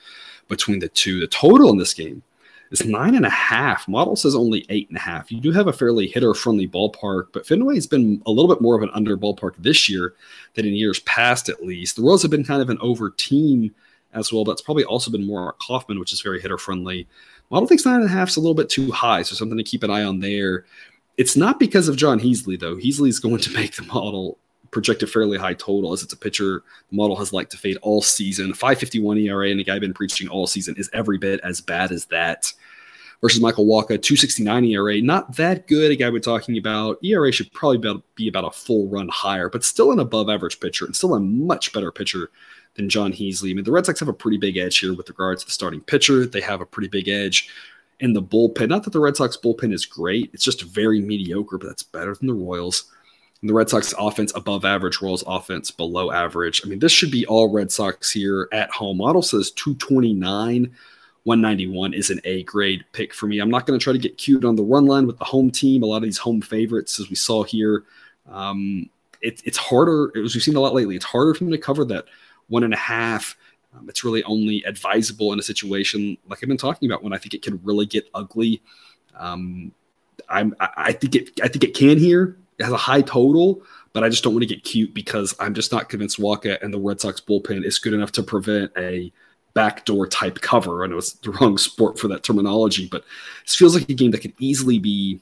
between 0.47 0.79
the 0.79 0.87
two. 0.87 1.19
The 1.19 1.27
total 1.27 1.69
in 1.69 1.77
this 1.77 1.93
game 1.93 2.23
is 2.71 2.83
nine 2.85 3.13
and 3.13 3.27
a 3.27 3.29
half. 3.29 3.87
Model 3.87 4.15
says 4.15 4.33
only 4.33 4.65
eight 4.69 4.89
and 4.89 4.97
a 4.97 5.01
half. 5.01 5.31
You 5.31 5.39
do 5.39 5.51
have 5.51 5.67
a 5.67 5.73
fairly 5.73 6.07
hitter 6.07 6.33
friendly 6.33 6.67
ballpark, 6.67 7.27
but 7.33 7.45
Fenway 7.45 7.75
has 7.75 7.85
been 7.85 8.23
a 8.25 8.31
little 8.31 8.51
bit 8.51 8.59
more 8.59 8.75
of 8.75 8.81
an 8.81 8.89
under 8.95 9.15
ballpark 9.15 9.53
this 9.59 9.87
year 9.87 10.15
than 10.55 10.65
in 10.65 10.73
years 10.73 11.01
past, 11.01 11.49
at 11.49 11.63
least. 11.63 11.97
The 11.97 12.01
Royals 12.01 12.23
have 12.23 12.31
been 12.31 12.43
kind 12.43 12.63
of 12.63 12.71
an 12.71 12.79
over 12.81 13.11
team 13.11 13.75
as 14.13 14.33
well. 14.33 14.43
That's 14.43 14.63
probably 14.63 14.85
also 14.85 15.11
been 15.11 15.27
more 15.27 15.53
Kauffman, 15.61 15.99
which 15.99 16.13
is 16.13 16.21
very 16.21 16.41
hitter 16.41 16.57
friendly. 17.49 17.55
Model 17.55 17.67
thinks 17.67 17.85
nine 17.85 18.01
and 18.01 18.05
a 18.05 18.09
half 18.09 18.29
is 18.29 18.37
a 18.37 18.39
little 18.39 18.55
bit 18.55 18.69
too 18.69 18.91
high, 18.91 19.21
so 19.21 19.35
something 19.35 19.57
to 19.57 19.63
keep 19.63 19.83
an 19.83 19.91
eye 19.91 20.03
on 20.03 20.19
there. 20.19 20.65
It's 21.17 21.35
not 21.35 21.59
because 21.59 21.87
of 21.87 21.97
Jon 21.97 22.19
Heasley, 22.19 22.59
though. 22.59 22.75
Heasley's 22.75 23.19
going 23.19 23.39
to 23.39 23.51
make 23.53 23.75
the 23.75 23.83
model 23.83 24.37
project 24.71 25.01
a 25.01 25.07
fairly 25.07 25.37
high 25.37 25.53
total 25.53 25.93
as 25.93 26.03
it's 26.03 26.11
a 26.11 26.17
pitcher 26.17 26.61
the 26.89 26.95
model 26.97 27.15
has 27.15 27.31
liked 27.31 27.51
to 27.51 27.57
fade 27.57 27.77
all 27.81 28.01
season. 28.01 28.53
551 28.53 29.17
ERA 29.17 29.49
and 29.49 29.59
a 29.59 29.63
guy 29.63 29.79
been 29.79 29.93
preaching 29.93 30.27
all 30.27 30.45
season 30.45 30.75
is 30.77 30.89
every 30.93 31.17
bit 31.17 31.39
as 31.43 31.61
bad 31.61 31.91
as 31.91 32.05
that. 32.05 32.51
Versus 33.19 33.41
Michael 33.41 33.65
Wacha, 33.65 33.99
269 33.99 34.65
ERA, 34.65 35.01
not 35.01 35.35
that 35.37 35.67
good. 35.67 35.89
A 35.91 35.95
guy 35.95 36.09
we're 36.09 36.19
talking 36.19 36.57
about. 36.57 37.03
ERA 37.03 37.31
should 37.31 37.51
probably 37.51 38.01
be 38.13 38.27
about 38.27 38.45
a 38.45 38.51
full 38.51 38.87
run 38.89 39.07
higher, 39.07 39.49
but 39.49 39.63
still 39.63 39.91
an 39.91 39.99
above 39.99 40.29
average 40.29 40.59
pitcher 40.59 40.85
and 40.85 40.95
still 40.95 41.15
a 41.15 41.19
much 41.19 41.73
better 41.73 41.91
pitcher 41.91 42.29
than 42.75 42.89
Jon 42.89 43.11
Heasley. 43.11 43.49
I 43.49 43.53
mean, 43.55 43.63
the 43.63 43.71
Red 43.71 43.87
Sox 43.87 43.99
have 43.99 44.07
a 44.07 44.13
pretty 44.13 44.37
big 44.37 44.57
edge 44.57 44.77
here 44.77 44.93
with 44.93 45.09
regards 45.09 45.41
to 45.41 45.47
the 45.47 45.51
starting 45.51 45.81
pitcher. 45.81 46.27
They 46.27 46.41
have 46.41 46.61
a 46.61 46.65
pretty 46.65 46.89
big 46.89 47.07
edge 47.07 47.49
in 47.99 48.13
the 48.13 48.21
bullpen. 48.21 48.69
Not 48.69 48.83
that 48.83 48.93
the 48.93 48.99
Red 48.99 49.17
Sox 49.17 49.35
bullpen 49.35 49.73
is 49.73 49.85
great, 49.85 50.29
it's 50.33 50.43
just 50.43 50.61
very 50.61 51.01
mediocre, 51.01 51.57
but 51.57 51.67
that's 51.67 51.83
better 51.83 52.13
than 52.13 52.27
the 52.27 52.33
Royals. 52.33 52.91
And 53.41 53.49
the 53.49 53.53
Red 53.53 53.69
Sox 53.69 53.93
offense 53.97 54.31
above 54.35 54.65
average, 54.65 55.01
Royals 55.01 55.23
offense 55.27 55.69
below 55.71 56.11
average. 56.11 56.61
I 56.63 56.69
mean, 56.69 56.79
this 56.79 56.91
should 56.91 57.11
be 57.11 57.25
all 57.25 57.51
Red 57.51 57.71
Sox 57.71 58.11
here 58.11 58.47
at 58.51 58.69
home. 58.71 58.97
Model 58.97 59.21
says 59.21 59.51
229 59.51 60.73
191 61.27 61.93
is 61.93 62.09
an 62.09 62.21
A 62.23 62.43
grade 62.43 62.85
pick 62.93 63.13
for 63.13 63.27
me. 63.27 63.39
I'm 63.39 63.49
not 63.49 63.65
going 63.65 63.77
to 63.77 63.83
try 63.83 63.91
to 63.91 63.99
get 63.99 64.17
cute 64.17 64.45
on 64.45 64.55
the 64.55 64.63
run 64.63 64.85
line 64.85 65.05
with 65.05 65.17
the 65.19 65.25
home 65.25 65.51
team. 65.51 65.83
A 65.83 65.85
lot 65.85 65.97
of 65.97 66.03
these 66.03 66.17
home 66.17 66.39
favorites, 66.39 67.01
as 67.01 67.09
we 67.09 67.17
saw 67.17 67.43
here, 67.43 67.83
um, 68.31 68.89
it, 69.21 69.41
it's 69.43 69.57
harder, 69.57 70.09
as 70.23 70.33
we've 70.33 70.41
seen 70.41 70.55
a 70.55 70.61
lot 70.61 70.73
lately, 70.73 70.95
it's 70.95 71.03
harder 71.03 71.33
for 71.33 71.43
them 71.43 71.51
to 71.51 71.57
cover 71.57 71.83
that 71.83 72.05
one 72.47 72.63
and 72.63 72.73
a 72.73 72.77
half. 72.77 73.35
Um, 73.75 73.89
it's 73.89 74.05
really 74.05 74.23
only 74.23 74.63
advisable 74.63 75.33
in 75.33 75.39
a 75.39 75.41
situation 75.43 76.17
like 76.29 76.39
I've 76.41 76.47
been 76.47 76.57
talking 76.57 76.89
about 76.89 77.03
when 77.03 77.11
I 77.11 77.17
think 77.17 77.33
it 77.33 77.41
can 77.41 77.59
really 77.61 77.85
get 77.85 78.09
ugly. 78.13 78.61
Um, 79.17 79.73
I'm, 80.29 80.55
I, 80.61 80.69
I 80.77 80.91
think 80.93 81.13
it, 81.15 81.41
I 81.43 81.49
think 81.49 81.65
it 81.65 81.75
can 81.75 81.97
here. 81.97 82.37
It 82.57 82.63
has 82.63 82.71
a 82.71 82.77
high 82.77 83.01
total, 83.01 83.63
but 83.91 84.01
I 84.01 84.07
just 84.07 84.23
don't 84.23 84.33
want 84.33 84.43
to 84.43 84.55
get 84.55 84.63
cute 84.63 84.93
because 84.93 85.35
I'm 85.41 85.53
just 85.53 85.73
not 85.73 85.89
convinced 85.89 86.21
Wacha 86.21 86.63
and 86.63 86.73
the 86.73 86.79
Red 86.79 87.01
Sox 87.01 87.19
bullpen 87.19 87.65
is 87.65 87.79
good 87.79 87.93
enough 87.93 88.13
to 88.13 88.23
prevent 88.23 88.71
a 88.77 89.11
backdoor 89.57 90.05
type 90.05 90.39
cover. 90.39 90.83
I 90.83 90.87
know 90.87 90.99
it's 90.99 91.13
the 91.13 91.31
wrong 91.31 91.57
sport 91.57 91.97
for 91.97 92.07
that 92.09 92.21
terminology, 92.21 92.87
but 92.87 93.03
this 93.43 93.55
feels 93.55 93.73
like 93.73 93.89
a 93.89 93.93
game 93.95 94.11
that 94.11 94.21
could 94.21 94.35
easily 94.37 94.77
be 94.77 95.19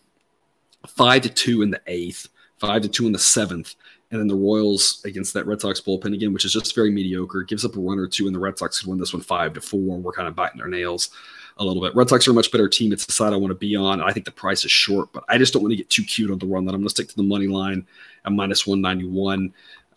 five 0.86 1.22
to 1.22 1.30
two 1.30 1.62
in 1.62 1.72
the 1.72 1.80
eighth, 1.88 2.28
five 2.58 2.82
to 2.82 2.90
two 2.90 3.06
in 3.06 3.14
the 3.14 3.18
seventh, 3.18 3.76
and 4.12 4.20
then 4.20 4.28
the 4.28 4.36
Royals 4.36 5.02
against 5.06 5.34
that 5.36 5.48
Red 5.48 5.62
Sox 5.62 5.80
bullpen 5.80 6.14
again, 6.14 6.34
which 6.34 6.44
is 6.44 6.52
just 6.52 6.76
very 6.76 6.92
mediocre, 6.92 7.44
gives 7.44 7.64
up 7.64 7.78
a 7.78 7.80
run 7.80 7.98
or 7.98 8.08
two, 8.08 8.26
and 8.26 8.36
the 8.36 8.40
Red 8.40 8.60
Sox 8.60 8.82
could 8.82 8.90
win 8.90 9.00
this 9.00 9.14
one 9.14 9.22
five 9.22 9.54
to 9.54 9.62
four. 9.62 9.98
We're 10.00 10.12
kind 10.12 10.28
of 10.28 10.36
biting 10.36 10.58
their 10.58 10.68
nails 10.68 11.12
a 11.58 11.64
little 11.64 11.82
bit. 11.82 11.96
Red 11.96 12.10
Sox 12.10 12.28
are 12.28 12.32
a 12.32 12.34
much 12.34 12.52
better 12.52 12.68
team. 12.68 12.92
It's 12.92 13.06
the 13.06 13.14
side 13.14 13.32
I 13.32 13.38
want 13.38 13.52
to 13.52 13.56
be 13.56 13.74
on. 13.78 14.02
I 14.02 14.12
think 14.12 14.26
the 14.26 14.32
price 14.32 14.66
is 14.66 14.72
short, 14.72 15.14
but 15.14 15.24
I 15.30 15.38
just 15.38 15.54
don't 15.54 15.62
want 15.62 15.72
to 15.72 15.78
get 15.78 15.90
too 15.90 16.04
cute 16.04 16.30
on 16.30 16.40
the 16.40 16.46
run. 16.46 16.66
That 16.66 16.74
I'm 16.74 16.82
going 16.82 16.90
to 16.90 16.90
stick 16.90 17.08
to 17.08 17.16
the 17.16 17.24
money 17.24 17.48
line 17.48 17.88
at 18.26 18.34
minus 18.34 18.68
191. 18.68 19.54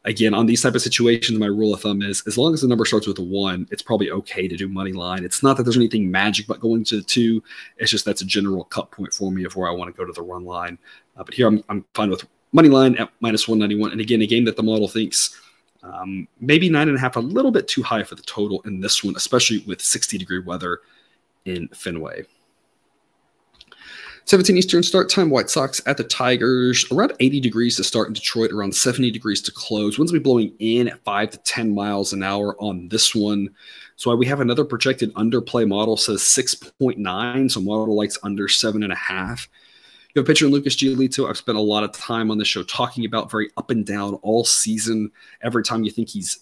Again, 0.08 0.32
on 0.32 0.46
these 0.46 0.62
type 0.62 0.74
of 0.74 0.80
situations, 0.80 1.38
my 1.38 1.46
rule 1.46 1.74
of 1.74 1.82
thumb 1.82 2.00
is 2.00 2.22
as 2.26 2.38
long 2.38 2.54
as 2.54 2.62
the 2.62 2.66
number 2.66 2.86
starts 2.86 3.06
with 3.06 3.18
a 3.18 3.22
one, 3.22 3.68
it's 3.70 3.82
probably 3.82 4.10
okay 4.10 4.48
to 4.48 4.56
do 4.56 4.66
money 4.66 4.92
line. 4.92 5.22
It's 5.22 5.42
not 5.42 5.58
that 5.58 5.64
there's 5.64 5.76
anything 5.76 6.10
magic 6.10 6.46
about 6.46 6.60
going 6.60 6.82
to 6.84 6.96
the 6.96 7.02
two. 7.02 7.42
It's 7.76 7.90
just 7.90 8.06
that's 8.06 8.22
a 8.22 8.24
general 8.24 8.64
cut 8.64 8.90
point 8.90 9.12
for 9.12 9.30
me 9.30 9.44
of 9.44 9.54
where 9.54 9.68
I 9.68 9.72
want 9.72 9.94
to 9.94 9.98
go 9.98 10.06
to 10.06 10.12
the 10.14 10.22
run 10.22 10.46
line. 10.46 10.78
Uh, 11.14 11.24
but 11.24 11.34
here 11.34 11.46
I'm, 11.46 11.62
I'm 11.68 11.84
fine 11.92 12.08
with 12.08 12.26
money 12.52 12.70
line 12.70 12.96
at 12.96 13.10
minus 13.20 13.46
191. 13.46 13.92
And 13.92 14.00
again, 14.00 14.22
a 14.22 14.26
game 14.26 14.46
that 14.46 14.56
the 14.56 14.62
model 14.62 14.88
thinks 14.88 15.38
um, 15.82 16.26
maybe 16.40 16.70
nine 16.70 16.88
and 16.88 16.96
a 16.96 17.00
half, 17.00 17.16
a 17.16 17.20
little 17.20 17.50
bit 17.50 17.68
too 17.68 17.82
high 17.82 18.02
for 18.02 18.14
the 18.14 18.22
total 18.22 18.62
in 18.62 18.80
this 18.80 19.04
one, 19.04 19.14
especially 19.14 19.58
with 19.66 19.82
60 19.82 20.16
degree 20.16 20.40
weather 20.40 20.80
in 21.44 21.68
Fenway. 21.68 22.24
17 24.28 24.58
Eastern 24.58 24.82
start 24.82 25.08
time, 25.08 25.30
White 25.30 25.48
Sox 25.48 25.80
at 25.86 25.96
the 25.96 26.04
Tigers. 26.04 26.84
Around 26.92 27.14
80 27.18 27.40
degrees 27.40 27.76
to 27.76 27.82
start 27.82 28.08
in 28.08 28.12
Detroit, 28.12 28.52
around 28.52 28.74
70 28.74 29.10
degrees 29.10 29.40
to 29.40 29.50
close. 29.50 29.96
Winds 29.96 30.12
will 30.12 30.20
be 30.20 30.22
blowing 30.22 30.52
in 30.58 30.88
at 30.88 31.02
5 31.02 31.30
to 31.30 31.38
10 31.38 31.74
miles 31.74 32.12
an 32.12 32.22
hour 32.22 32.54
on 32.60 32.88
this 32.90 33.14
one. 33.14 33.48
So 33.96 34.14
we 34.14 34.26
have 34.26 34.40
another 34.40 34.66
projected 34.66 35.14
underplay 35.14 35.66
model 35.66 35.96
says 35.96 36.20
6.9. 36.20 37.50
So 37.50 37.60
model 37.62 37.96
likes 37.96 38.18
under 38.22 38.48
7.5. 38.48 39.48
You 40.14 40.20
have 40.20 40.26
a 40.26 40.26
pitcher 40.26 40.44
in 40.44 40.52
Lucas 40.52 40.76
Giolito. 40.76 41.26
I've 41.26 41.38
spent 41.38 41.56
a 41.56 41.62
lot 41.62 41.82
of 41.82 41.92
time 41.92 42.30
on 42.30 42.36
the 42.36 42.44
show 42.44 42.62
talking 42.64 43.06
about 43.06 43.30
very 43.30 43.48
up 43.56 43.70
and 43.70 43.86
down 43.86 44.16
all 44.16 44.44
season. 44.44 45.10
Every 45.40 45.64
time 45.64 45.84
you 45.84 45.90
think 45.90 46.10
he's 46.10 46.40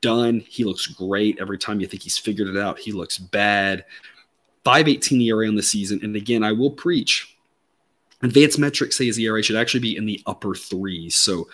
done, 0.00 0.38
he 0.38 0.62
looks 0.62 0.86
great. 0.86 1.40
Every 1.40 1.58
time 1.58 1.80
you 1.80 1.88
think 1.88 2.04
he's 2.04 2.16
figured 2.16 2.46
it 2.46 2.56
out, 2.56 2.78
he 2.78 2.92
looks 2.92 3.18
bad. 3.18 3.84
518 4.64 5.20
ERA 5.22 5.48
on 5.48 5.54
the 5.54 5.62
season. 5.62 6.00
And 6.02 6.16
again, 6.16 6.42
I 6.42 6.52
will 6.52 6.70
preach. 6.70 7.36
Advanced 8.22 8.58
metrics 8.58 8.96
say 8.96 9.06
his 9.06 9.18
ERA 9.18 9.42
should 9.42 9.56
actually 9.56 9.80
be 9.80 9.96
in 9.96 10.06
the 10.06 10.22
upper 10.26 10.54
threes. 10.54 11.14
So 11.14 11.48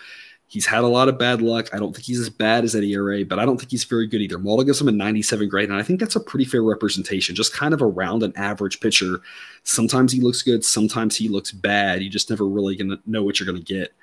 he's 0.47 0.65
had 0.65 0.83
a 0.83 0.87
lot 0.87 1.09
of 1.09 1.17
bad 1.17 1.41
luck. 1.41 1.69
I 1.73 1.79
don't 1.79 1.93
think 1.93 2.05
he's 2.05 2.19
as 2.19 2.29
bad 2.29 2.63
as 2.63 2.73
that 2.73 2.83
ERA, 2.83 3.25
but 3.25 3.39
I 3.39 3.45
don't 3.45 3.57
think 3.57 3.71
he's 3.71 3.83
very 3.83 4.07
good 4.07 4.21
either. 4.21 4.37
Model 4.37 4.65
gives 4.65 4.79
him 4.79 4.87
a 4.87 4.91
97 4.91 5.49
grade, 5.49 5.69
and 5.69 5.77
I 5.77 5.83
think 5.83 5.99
that's 5.99 6.15
a 6.15 6.19
pretty 6.19 6.45
fair 6.45 6.63
representation, 6.63 7.35
just 7.35 7.53
kind 7.53 7.73
of 7.73 7.81
around 7.81 8.23
an 8.23 8.33
average 8.35 8.79
pitcher. 8.79 9.21
Sometimes 9.63 10.11
he 10.11 10.19
looks 10.19 10.41
good, 10.41 10.63
sometimes 10.63 11.15
he 11.15 11.29
looks 11.29 11.51
bad. 11.51 12.01
You 12.01 12.09
just 12.09 12.29
never 12.29 12.45
really 12.45 12.75
gonna 12.75 12.99
know 13.05 13.23
what 13.23 13.39
you're 13.39 13.47
gonna 13.47 13.59
get. 13.59 13.93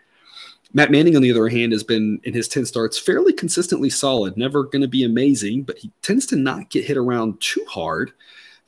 Matt 0.74 0.90
Manning, 0.90 1.16
on 1.16 1.22
the 1.22 1.30
other 1.30 1.48
hand, 1.48 1.72
has 1.72 1.82
been 1.82 2.20
in 2.24 2.34
his 2.34 2.48
10 2.48 2.66
starts 2.66 2.98
fairly 2.98 3.32
consistently 3.32 3.88
solid. 3.88 4.36
Never 4.36 4.64
going 4.64 4.82
to 4.82 4.88
be 4.88 5.04
amazing, 5.04 5.62
but 5.62 5.78
he 5.78 5.90
tends 6.02 6.26
to 6.26 6.36
not 6.36 6.68
get 6.68 6.84
hit 6.84 6.98
around 6.98 7.40
too 7.40 7.64
hard. 7.66 8.12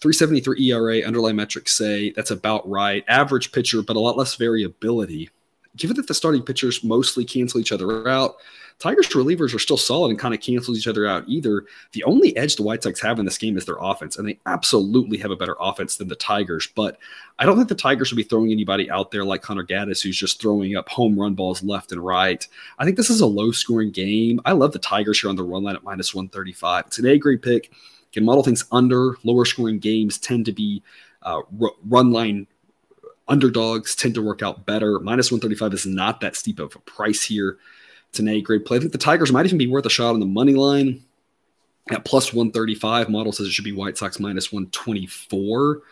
373 0.01 0.71
ERA, 0.71 1.03
underlying 1.03 1.37
metrics 1.37 1.75
say 1.75 2.11
that's 2.11 2.31
about 2.31 2.69
right. 2.69 3.05
Average 3.09 3.53
pitcher, 3.53 3.83
but 3.83 3.97
a 3.97 4.01
lot 4.01 4.17
less 4.17 4.35
variability. 4.35 5.29
Given 5.77 5.97
that 5.97 6.09
the 6.09 6.15
starting 6.15 6.43
pitchers 6.43 6.83
mostly 6.83 7.25
cancel 7.25 7.61
each 7.61 7.71
other 7.71 8.09
out, 8.09 8.37
Tigers 8.81 9.09
relievers 9.09 9.55
are 9.55 9.59
still 9.59 9.77
solid 9.77 10.09
and 10.09 10.19
kind 10.19 10.33
of 10.33 10.41
cancel 10.41 10.75
each 10.75 10.89
other 10.89 11.07
out 11.07 11.25
either. 11.29 11.67
The 11.93 12.03
only 12.05 12.35
edge 12.35 12.57
the 12.57 12.63
White 12.63 12.83
Sox 12.83 12.99
have 13.03 13.19
in 13.19 13.27
this 13.27 13.37
game 13.37 13.59
is 13.59 13.67
their 13.67 13.77
offense, 13.79 14.17
and 14.17 14.27
they 14.27 14.39
absolutely 14.47 15.19
have 15.19 15.31
a 15.31 15.37
better 15.37 15.55
offense 15.61 15.97
than 15.97 16.09
the 16.09 16.17
Tigers. 16.17 16.67
But 16.75 16.99
I 17.39 17.45
don't 17.45 17.57
think 17.57 17.69
the 17.69 17.75
Tigers 17.75 18.11
will 18.11 18.17
be 18.17 18.23
throwing 18.23 18.51
anybody 18.51 18.91
out 18.91 19.11
there 19.11 19.23
like 19.23 19.45
Hunter 19.45 19.65
Gaddis, 19.65 20.03
who's 20.03 20.19
just 20.19 20.41
throwing 20.41 20.77
up 20.77 20.89
home 20.89 21.21
run 21.21 21.35
balls 21.35 21.63
left 21.63 21.93
and 21.93 22.03
right. 22.03 22.45
I 22.79 22.87
think 22.87 22.97
this 22.97 23.11
is 23.11 23.21
a 23.21 23.27
low 23.27 23.53
scoring 23.53 23.91
game. 23.91 24.41
I 24.47 24.53
love 24.53 24.73
the 24.73 24.79
Tigers 24.79 25.21
here 25.21 25.29
on 25.29 25.37
the 25.37 25.45
run 25.45 25.63
line 25.63 25.77
at 25.77 25.85
minus 25.85 26.15
135. 26.15 26.87
It's 26.87 26.99
an 26.99 27.07
A 27.07 27.19
grade 27.19 27.43
pick. 27.43 27.71
Can 28.13 28.25
model 28.25 28.43
things 28.43 28.65
under 28.73 29.17
lower 29.25 29.45
scoring 29.45 29.79
games 29.79 30.19
tend 30.19 30.47
to 30.47 30.53
be 30.53 30.83
uh, 31.23 31.43
r- 31.61 31.71
run 31.85 32.13
line 32.13 32.47
underdogs 33.29 33.95
tend 33.95 34.15
to 34.15 34.23
work 34.23 34.43
out 34.43 34.67
better. 34.67 34.99
Minus 34.99 35.31
135 35.31 35.73
is 35.73 35.87
not 35.87 36.21
that 36.21 36.37
steep 36.37 36.59
of 36.59 36.75
a 36.75 36.81
price 36.81 37.23
here. 37.23 37.59
A 38.19 38.41
grade 38.41 38.65
play. 38.65 38.77
I 38.77 38.81
think 38.81 38.91
the 38.91 38.99
Tigers 38.99 39.31
might 39.31 39.47
even 39.47 39.57
be 39.57 39.69
worth 39.69 39.87
a 39.87 39.91
shot 39.91 40.15
on 40.15 40.21
the 40.21 40.27
money 40.27 40.55
line 40.55 41.01
at 41.91 42.05
plus 42.05 42.33
135. 42.33 43.09
Model 43.09 43.33
says 43.33 43.47
it 43.47 43.53
should 43.53 43.65
be 43.65 43.73
White 43.73 43.97
Sox 43.97 44.19
minus 44.19 44.53
124. 44.53 45.83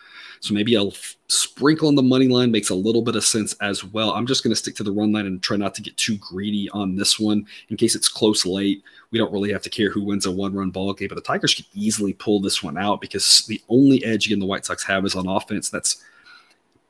So 0.41 0.53
maybe 0.53 0.75
a 0.75 0.91
sprinkle 1.29 1.89
on 1.89 1.95
the 1.95 2.03
money 2.03 2.27
line 2.27 2.51
makes 2.51 2.71
a 2.71 2.75
little 2.75 3.03
bit 3.03 3.15
of 3.15 3.25
sense 3.25 3.55
as 3.61 3.85
well. 3.85 4.13
I'm 4.13 4.27
just 4.27 4.43
going 4.43 4.51
to 4.51 4.57
stick 4.57 4.75
to 4.77 4.83
the 4.83 4.93
run 4.93 5.13
line 5.13 5.27
and 5.27 5.41
try 5.41 5.57
not 5.57 5.75
to 5.77 5.83
get 5.83 5.97
too 5.97 6.17
greedy 6.17 6.69
on 6.71 6.97
this 6.97 7.21
one 7.21 7.47
in 7.69 7.77
case 7.77 7.95
it's 7.95 8.09
close 8.09 8.45
late. 8.45 8.83
We 9.11 9.19
don't 9.19 9.33
really 9.33 9.53
have 9.53 9.63
to 9.63 9.71
care 9.71 9.91
who 9.91 10.03
wins 10.03 10.27
a 10.27 10.31
one 10.31 10.55
run 10.55 10.71
ball 10.71 10.93
game, 10.93 11.09
but 11.09 11.15
the 11.15 11.21
Tigers 11.21 11.55
could 11.55 11.67
easily 11.75 12.13
pull 12.13 12.41
this 12.41 12.63
one 12.63 12.77
out 12.77 13.01
because 13.01 13.47
the 13.47 13.61
only 13.69 14.05
edge 14.05 14.27
again 14.27 14.39
the 14.39 14.47
White 14.47 14.67
Sox 14.67 14.85
have 14.85 15.05
is 15.07 15.15
on 15.15 15.27
offense. 15.27 15.71
That's 15.71 16.03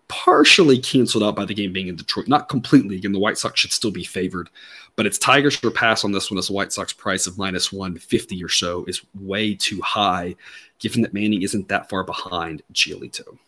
partially 0.08 0.78
canceled 0.78 1.22
out 1.22 1.36
by 1.36 1.44
the 1.44 1.54
game 1.54 1.72
being 1.72 1.88
in 1.88 1.96
Detroit. 1.96 2.28
Not 2.28 2.48
completely. 2.48 2.96
Again, 2.96 3.12
the 3.12 3.18
White 3.18 3.38
Sox 3.38 3.60
should 3.60 3.72
still 3.72 3.90
be 3.90 4.04
favored, 4.04 4.48
but 4.96 5.06
it's 5.06 5.18
Tigers 5.18 5.54
for 5.54 5.70
pass 5.70 6.04
on 6.04 6.12
this 6.12 6.30
one 6.30 6.38
as 6.38 6.48
the 6.48 6.54
White 6.54 6.72
Sox 6.72 6.92
price 6.92 7.26
of 7.26 7.38
minus 7.38 7.72
150 7.72 8.42
or 8.42 8.48
so 8.48 8.84
is 8.86 9.02
way 9.20 9.54
too 9.54 9.80
high, 9.82 10.34
given 10.78 11.02
that 11.02 11.14
Manning 11.14 11.42
isn't 11.42 11.68
that 11.68 11.88
far 11.88 12.02
behind 12.04 12.62
Giolito. 12.72 13.38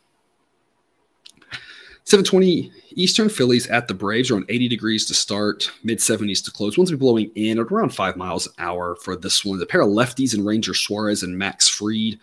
720 2.04 2.72
Eastern 2.96 3.28
Phillies 3.28 3.66
at 3.68 3.86
the 3.86 3.94
Braves 3.94 4.30
are 4.30 4.36
on 4.36 4.46
80 4.48 4.68
degrees 4.68 5.06
to 5.06 5.14
start, 5.14 5.70
mid 5.84 5.98
70s 5.98 6.42
to 6.44 6.50
close. 6.50 6.76
One's 6.76 6.90
be 6.90 6.96
blowing 6.96 7.30
in 7.34 7.58
at 7.58 7.70
around 7.70 7.94
five 7.94 8.16
miles 8.16 8.46
an 8.46 8.52
hour 8.58 8.96
for 8.96 9.16
this 9.16 9.44
one. 9.44 9.58
The 9.58 9.66
pair 9.66 9.82
of 9.82 9.88
lefties 9.88 10.34
and 10.34 10.44
Ranger 10.44 10.74
Suarez 10.74 11.22
and 11.22 11.38
Max 11.38 11.68
Fried. 11.68 12.18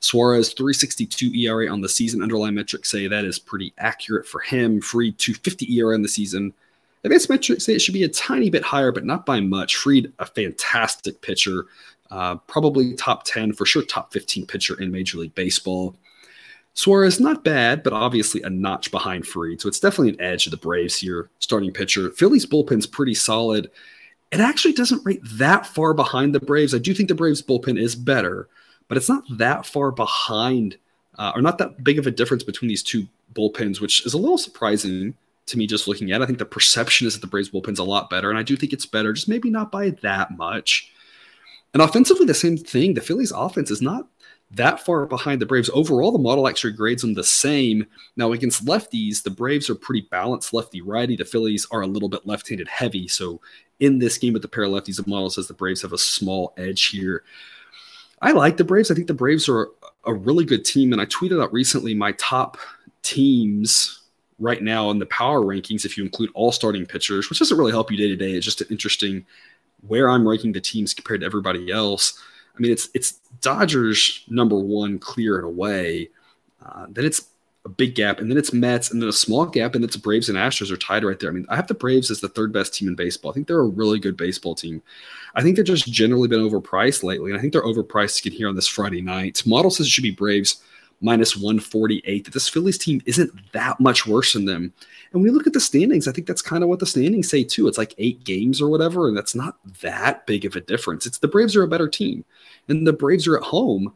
Suarez 0.00 0.52
362 0.54 1.32
ERA 1.34 1.68
on 1.68 1.80
the 1.80 1.88
season. 1.88 2.22
Underlying 2.22 2.54
metrics 2.54 2.90
say 2.90 3.06
that 3.06 3.24
is 3.24 3.38
pretty 3.38 3.72
accurate 3.78 4.26
for 4.26 4.40
him. 4.40 4.80
Fried 4.80 5.18
250 5.18 5.72
ERA 5.76 5.94
in 5.94 6.02
the 6.02 6.08
season. 6.08 6.52
Advanced 7.04 7.30
metrics 7.30 7.64
say 7.64 7.74
it 7.74 7.80
should 7.80 7.94
be 7.94 8.04
a 8.04 8.08
tiny 8.08 8.50
bit 8.50 8.64
higher, 8.64 8.90
but 8.90 9.04
not 9.04 9.24
by 9.24 9.40
much. 9.40 9.76
Fried, 9.76 10.12
a 10.18 10.26
fantastic 10.26 11.20
pitcher, 11.20 11.66
uh, 12.10 12.36
probably 12.36 12.94
top 12.94 13.24
10, 13.24 13.52
for 13.52 13.66
sure 13.66 13.82
top 13.82 14.12
15 14.12 14.46
pitcher 14.46 14.80
in 14.80 14.90
Major 14.90 15.18
League 15.18 15.34
Baseball. 15.34 15.94
Suarez, 16.78 17.18
not 17.18 17.42
bad, 17.42 17.82
but 17.82 17.92
obviously 17.92 18.40
a 18.42 18.48
notch 18.48 18.92
behind 18.92 19.26
Fried. 19.26 19.60
So 19.60 19.66
it's 19.66 19.80
definitely 19.80 20.10
an 20.10 20.20
edge 20.20 20.46
of 20.46 20.52
the 20.52 20.56
Braves 20.56 20.96
here, 20.96 21.28
starting 21.40 21.72
pitcher. 21.72 22.10
Philly's 22.10 22.46
bullpen's 22.46 22.86
pretty 22.86 23.14
solid. 23.14 23.68
It 24.30 24.38
actually 24.38 24.74
doesn't 24.74 25.04
rate 25.04 25.20
that 25.24 25.66
far 25.66 25.92
behind 25.92 26.36
the 26.36 26.38
Braves. 26.38 26.76
I 26.76 26.78
do 26.78 26.94
think 26.94 27.08
the 27.08 27.16
Braves 27.16 27.42
bullpen 27.42 27.80
is 27.80 27.96
better, 27.96 28.48
but 28.86 28.96
it's 28.96 29.08
not 29.08 29.24
that 29.38 29.66
far 29.66 29.90
behind, 29.90 30.78
uh, 31.18 31.32
or 31.34 31.42
not 31.42 31.58
that 31.58 31.82
big 31.82 31.98
of 31.98 32.06
a 32.06 32.12
difference 32.12 32.44
between 32.44 32.68
these 32.68 32.84
two 32.84 33.08
bullpens, 33.34 33.80
which 33.80 34.06
is 34.06 34.14
a 34.14 34.18
little 34.18 34.38
surprising 34.38 35.16
to 35.46 35.58
me 35.58 35.66
just 35.66 35.88
looking 35.88 36.12
at 36.12 36.20
it. 36.20 36.22
I 36.22 36.26
think 36.26 36.38
the 36.38 36.44
perception 36.44 37.08
is 37.08 37.14
that 37.14 37.22
the 37.22 37.26
Braves 37.26 37.50
bullpen's 37.50 37.80
a 37.80 37.84
lot 37.84 38.08
better, 38.08 38.30
and 38.30 38.38
I 38.38 38.44
do 38.44 38.56
think 38.56 38.72
it's 38.72 38.86
better, 38.86 39.12
just 39.12 39.28
maybe 39.28 39.50
not 39.50 39.72
by 39.72 39.90
that 40.02 40.36
much. 40.36 40.92
And 41.74 41.82
offensively, 41.82 42.24
the 42.24 42.34
same 42.34 42.56
thing. 42.56 42.94
The 42.94 43.00
Phillies' 43.00 43.32
offense 43.32 43.72
is 43.72 43.82
not 43.82 44.06
that 44.50 44.84
far 44.84 45.04
behind 45.06 45.40
the 45.40 45.46
Braves. 45.46 45.70
Overall, 45.74 46.10
the 46.10 46.18
model 46.18 46.48
actually 46.48 46.72
grades 46.72 47.02
them 47.02 47.14
the 47.14 47.24
same. 47.24 47.86
Now, 48.16 48.32
against 48.32 48.64
lefties, 48.64 49.22
the 49.22 49.30
Braves 49.30 49.68
are 49.68 49.74
pretty 49.74 50.08
balanced 50.10 50.54
lefty 50.54 50.80
righty. 50.80 51.16
The 51.16 51.24
Phillies 51.24 51.66
are 51.70 51.82
a 51.82 51.86
little 51.86 52.08
bit 52.08 52.26
left 52.26 52.48
handed 52.48 52.68
heavy. 52.68 53.08
So, 53.08 53.40
in 53.80 53.98
this 53.98 54.18
game 54.18 54.32
with 54.32 54.42
the 54.42 54.48
pair 54.48 54.64
of 54.64 54.70
lefties, 54.70 54.96
the 54.96 55.08
model 55.08 55.30
says 55.30 55.48
the 55.48 55.54
Braves 55.54 55.82
have 55.82 55.92
a 55.92 55.98
small 55.98 56.54
edge 56.56 56.86
here. 56.86 57.24
I 58.20 58.32
like 58.32 58.56
the 58.56 58.64
Braves. 58.64 58.90
I 58.90 58.94
think 58.94 59.06
the 59.06 59.14
Braves 59.14 59.48
are 59.48 59.68
a 60.04 60.14
really 60.14 60.44
good 60.44 60.64
team. 60.64 60.92
And 60.92 61.00
I 61.00 61.06
tweeted 61.06 61.42
out 61.42 61.52
recently 61.52 61.94
my 61.94 62.12
top 62.12 62.56
teams 63.02 64.02
right 64.38 64.62
now 64.62 64.90
in 64.90 64.98
the 64.98 65.06
power 65.06 65.40
rankings, 65.40 65.84
if 65.84 65.96
you 65.96 66.04
include 66.04 66.30
all 66.34 66.52
starting 66.52 66.86
pitchers, 66.86 67.28
which 67.28 67.38
doesn't 67.38 67.58
really 67.58 67.72
help 67.72 67.90
you 67.90 67.96
day 67.96 68.08
to 68.08 68.16
day. 68.16 68.32
It's 68.32 68.44
just 68.44 68.60
an 68.60 68.68
interesting 68.70 69.26
where 69.86 70.08
I'm 70.10 70.26
ranking 70.26 70.52
the 70.52 70.60
teams 70.60 70.94
compared 70.94 71.20
to 71.20 71.26
everybody 71.26 71.70
else. 71.70 72.18
I 72.58 72.62
mean, 72.62 72.72
it's 72.72 72.88
it's 72.94 73.12
Dodgers 73.40 74.24
number 74.28 74.58
one 74.58 74.98
clear 74.98 75.36
and 75.36 75.46
away. 75.46 76.10
Uh, 76.64 76.86
then 76.90 77.04
it's 77.04 77.28
a 77.64 77.68
big 77.68 77.94
gap, 77.94 78.18
and 78.18 78.30
then 78.30 78.38
it's 78.38 78.52
Mets, 78.52 78.90
and 78.90 79.00
then 79.00 79.08
a 79.08 79.12
small 79.12 79.46
gap, 79.46 79.74
and 79.74 79.84
it's 79.84 79.96
Braves 79.96 80.28
and 80.28 80.38
Astros 80.38 80.70
are 80.70 80.76
tied 80.76 81.04
right 81.04 81.18
there. 81.20 81.30
I 81.30 81.32
mean, 81.32 81.46
I 81.48 81.56
have 81.56 81.68
the 81.68 81.74
Braves 81.74 82.10
as 82.10 82.20
the 82.20 82.28
third 82.28 82.52
best 82.52 82.74
team 82.74 82.88
in 82.88 82.94
baseball. 82.94 83.30
I 83.30 83.34
think 83.34 83.46
they're 83.46 83.60
a 83.60 83.64
really 83.64 83.98
good 83.98 84.16
baseball 84.16 84.54
team. 84.54 84.82
I 85.34 85.42
think 85.42 85.56
they've 85.56 85.64
just 85.64 85.86
generally 85.86 86.28
been 86.28 86.40
overpriced 86.40 87.02
lately, 87.02 87.30
and 87.30 87.38
I 87.38 87.40
think 87.40 87.52
they're 87.52 87.62
overpriced 87.62 88.20
again 88.24 88.36
here 88.36 88.48
on 88.48 88.56
this 88.56 88.68
Friday 88.68 89.02
night. 89.02 89.42
Model 89.46 89.70
says 89.70 89.86
it 89.86 89.90
should 89.90 90.02
be 90.02 90.10
Braves 90.10 90.62
minus 91.00 91.36
148. 91.36 92.24
That 92.24 92.34
this 92.34 92.48
Phillies 92.48 92.78
team 92.78 93.00
isn't 93.06 93.32
that 93.52 93.78
much 93.80 94.06
worse 94.06 94.32
than 94.32 94.46
them. 94.46 94.72
And 95.12 95.22
when 95.22 95.30
you 95.30 95.36
look 95.36 95.46
at 95.46 95.52
the 95.52 95.60
standings, 95.60 96.06
I 96.06 96.12
think 96.12 96.26
that's 96.26 96.42
kind 96.42 96.62
of 96.62 96.68
what 96.68 96.80
the 96.80 96.86
standings 96.86 97.30
say 97.30 97.44
too. 97.44 97.66
It's 97.68 97.78
like 97.78 97.94
eight 97.98 98.24
games 98.24 98.60
or 98.60 98.68
whatever, 98.68 99.08
and 99.08 99.16
that's 99.16 99.34
not 99.34 99.56
that 99.80 100.26
big 100.26 100.44
of 100.44 100.56
a 100.56 100.60
difference. 100.60 101.06
It's 101.06 101.18
the 101.18 101.28
Braves 101.28 101.56
are 101.56 101.62
a 101.62 101.68
better 101.68 101.88
team, 101.88 102.24
and 102.68 102.86
the 102.86 102.92
Braves 102.92 103.26
are 103.26 103.36
at 103.36 103.44
home, 103.44 103.94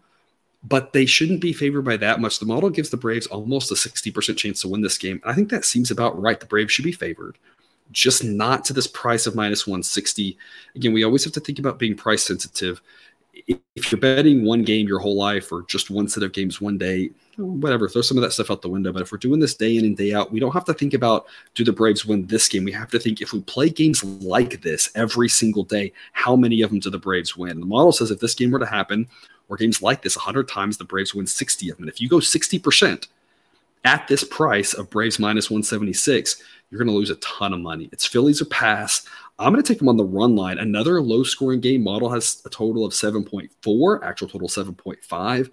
but 0.64 0.92
they 0.92 1.06
shouldn't 1.06 1.40
be 1.40 1.52
favored 1.52 1.82
by 1.82 1.96
that 1.98 2.20
much. 2.20 2.38
The 2.38 2.46
model 2.46 2.70
gives 2.70 2.90
the 2.90 2.96
Braves 2.96 3.26
almost 3.26 3.70
a 3.70 3.74
60% 3.74 4.36
chance 4.36 4.60
to 4.62 4.68
win 4.68 4.80
this 4.80 4.98
game. 4.98 5.20
I 5.24 5.34
think 5.34 5.50
that 5.50 5.64
seems 5.64 5.90
about 5.90 6.20
right. 6.20 6.38
The 6.38 6.46
Braves 6.46 6.72
should 6.72 6.84
be 6.84 6.92
favored, 6.92 7.36
just 7.90 8.24
not 8.24 8.64
to 8.66 8.72
this 8.72 8.86
price 8.86 9.26
of 9.26 9.34
minus 9.34 9.66
160. 9.66 10.38
Again, 10.76 10.92
we 10.92 11.04
always 11.04 11.24
have 11.24 11.32
to 11.34 11.40
think 11.40 11.58
about 11.58 11.78
being 11.78 11.96
price 11.96 12.22
sensitive 12.22 12.80
if 13.32 13.90
you're 13.90 14.00
betting 14.00 14.44
one 14.44 14.62
game 14.62 14.86
your 14.86 14.98
whole 14.98 15.16
life 15.16 15.50
or 15.50 15.62
just 15.62 15.90
one 15.90 16.06
set 16.06 16.22
of 16.22 16.32
games 16.32 16.60
one 16.60 16.76
day, 16.76 17.10
whatever, 17.36 17.88
throw 17.88 18.02
some 18.02 18.18
of 18.18 18.22
that 18.22 18.32
stuff 18.32 18.50
out 18.50 18.60
the 18.60 18.68
window. 18.68 18.92
But 18.92 19.02
if 19.02 19.10
we're 19.10 19.18
doing 19.18 19.40
this 19.40 19.54
day 19.54 19.76
in 19.76 19.84
and 19.84 19.96
day 19.96 20.12
out, 20.12 20.30
we 20.30 20.40
don't 20.40 20.52
have 20.52 20.66
to 20.66 20.74
think 20.74 20.94
about 20.94 21.26
do 21.54 21.64
the 21.64 21.72
Braves 21.72 22.04
win 22.04 22.26
this 22.26 22.48
game. 22.48 22.64
We 22.64 22.72
have 22.72 22.90
to 22.90 22.98
think 22.98 23.20
if 23.20 23.32
we 23.32 23.40
play 23.40 23.70
games 23.70 24.04
like 24.04 24.60
this 24.62 24.90
every 24.94 25.28
single 25.28 25.64
day, 25.64 25.92
how 26.12 26.36
many 26.36 26.60
of 26.62 26.70
them 26.70 26.80
do 26.80 26.90
the 26.90 26.98
Braves 26.98 27.36
win? 27.36 27.60
The 27.60 27.66
model 27.66 27.92
says 27.92 28.10
if 28.10 28.20
this 28.20 28.34
game 28.34 28.50
were 28.50 28.58
to 28.58 28.66
happen, 28.66 29.08
or 29.48 29.56
games 29.56 29.82
like 29.82 30.02
this 30.02 30.16
100 30.16 30.48
times, 30.48 30.78
the 30.78 30.84
Braves 30.84 31.14
win 31.14 31.26
60 31.26 31.70
of 31.70 31.76
them. 31.76 31.84
And 31.84 31.92
if 31.92 32.00
you 32.00 32.08
go 32.08 32.18
60% 32.18 33.06
at 33.84 34.08
this 34.08 34.24
price 34.24 34.72
of 34.72 34.88
Braves 34.88 35.18
minus 35.18 35.50
176, 35.50 36.42
you're 36.70 36.78
going 36.78 36.88
to 36.88 36.94
lose 36.94 37.10
a 37.10 37.16
ton 37.16 37.52
of 37.52 37.60
money. 37.60 37.88
It's 37.92 38.06
Phillies 38.06 38.40
or 38.40 38.46
pass. 38.46 39.06
I'm 39.42 39.52
going 39.52 39.62
to 39.62 39.68
take 39.68 39.78
them 39.78 39.88
on 39.88 39.96
the 39.96 40.04
run 40.04 40.36
line. 40.36 40.58
Another 40.58 41.02
low 41.02 41.24
scoring 41.24 41.60
game 41.60 41.82
model 41.82 42.10
has 42.10 42.42
a 42.44 42.50
total 42.50 42.84
of 42.84 42.92
7.4, 42.92 44.02
actual 44.04 44.28
total 44.28 44.48
7.5. 44.48 45.50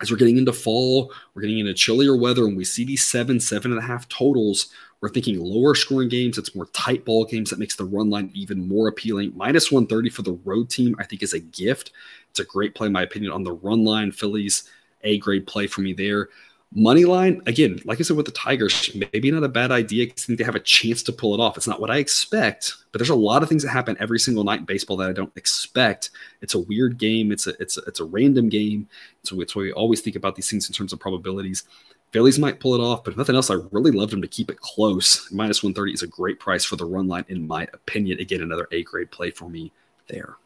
As 0.00 0.10
we're 0.10 0.16
getting 0.16 0.36
into 0.36 0.52
fall, 0.52 1.12
we're 1.32 1.42
getting 1.42 1.60
into 1.60 1.72
chillier 1.72 2.16
weather, 2.16 2.44
and 2.44 2.56
we 2.56 2.64
see 2.64 2.84
these 2.84 3.04
seven, 3.04 3.40
seven 3.40 3.70
and 3.70 3.78
a 3.80 3.84
half 3.84 4.08
totals. 4.08 4.70
We're 5.00 5.08
thinking 5.08 5.38
lower 5.42 5.74
scoring 5.74 6.08
games. 6.08 6.36
It's 6.36 6.54
more 6.54 6.66
tight 6.66 7.04
ball 7.04 7.24
games 7.24 7.50
that 7.50 7.58
makes 7.58 7.76
the 7.76 7.84
run 7.84 8.10
line 8.10 8.30
even 8.34 8.68
more 8.68 8.88
appealing. 8.88 9.32
Minus 9.34 9.72
130 9.72 10.10
for 10.10 10.22
the 10.22 10.38
road 10.44 10.68
team, 10.68 10.94
I 10.98 11.04
think, 11.04 11.22
is 11.22 11.32
a 11.32 11.40
gift. 11.40 11.92
It's 12.30 12.40
a 12.40 12.44
great 12.44 12.74
play, 12.74 12.88
in 12.88 12.92
my 12.92 13.02
opinion, 13.02 13.32
on 13.32 13.44
the 13.44 13.52
run 13.52 13.84
line. 13.84 14.12
Phillies, 14.12 14.64
A 15.04 15.18
grade 15.18 15.46
play 15.46 15.66
for 15.66 15.80
me 15.80 15.92
there. 15.92 16.28
Money 16.76 17.04
line, 17.04 17.40
again, 17.46 17.78
like 17.84 18.00
I 18.00 18.02
said 18.02 18.16
with 18.16 18.26
the 18.26 18.32
Tigers, 18.32 18.90
maybe 19.12 19.30
not 19.30 19.44
a 19.44 19.48
bad 19.48 19.70
idea 19.70 20.06
because 20.06 20.24
I 20.24 20.26
think 20.26 20.38
they 20.40 20.44
have 20.44 20.56
a 20.56 20.60
chance 20.60 21.04
to 21.04 21.12
pull 21.12 21.32
it 21.32 21.40
off. 21.40 21.56
It's 21.56 21.68
not 21.68 21.80
what 21.80 21.90
I 21.90 21.98
expect, 21.98 22.74
but 22.90 22.98
there's 22.98 23.10
a 23.10 23.14
lot 23.14 23.44
of 23.44 23.48
things 23.48 23.62
that 23.62 23.68
happen 23.68 23.96
every 24.00 24.18
single 24.18 24.42
night 24.42 24.58
in 24.58 24.64
baseball 24.64 24.96
that 24.96 25.08
I 25.08 25.12
don't 25.12 25.32
expect. 25.36 26.10
It's 26.42 26.54
a 26.54 26.58
weird 26.58 26.98
game. 26.98 27.30
It's 27.30 27.46
a 27.46 27.54
it's 27.60 27.78
a, 27.78 27.82
it's 27.82 28.00
a 28.00 28.04
random 28.04 28.48
game. 28.48 28.88
So 29.22 29.40
it's 29.40 29.54
why 29.54 29.62
we 29.62 29.72
always 29.72 30.00
think 30.00 30.16
about 30.16 30.34
these 30.34 30.50
things 30.50 30.68
in 30.68 30.74
terms 30.74 30.92
of 30.92 30.98
probabilities. 30.98 31.62
Phillies 32.10 32.40
might 32.40 32.58
pull 32.58 32.74
it 32.74 32.80
off, 32.80 33.04
but 33.04 33.12
if 33.12 33.16
nothing 33.16 33.36
else, 33.36 33.50
I 33.50 33.56
really 33.70 33.92
love 33.92 34.10
them 34.10 34.22
to 34.22 34.28
keep 34.28 34.50
it 34.50 34.60
close. 34.60 35.30
Minus 35.30 35.62
130 35.62 35.92
is 35.92 36.02
a 36.02 36.08
great 36.08 36.40
price 36.40 36.64
for 36.64 36.74
the 36.74 36.84
run 36.84 37.06
line, 37.06 37.24
in 37.28 37.46
my 37.46 37.68
opinion. 37.72 38.18
Again, 38.18 38.42
another 38.42 38.66
A 38.72 38.82
grade 38.82 39.12
play 39.12 39.30
for 39.30 39.48
me 39.48 39.72
there. 40.08 40.36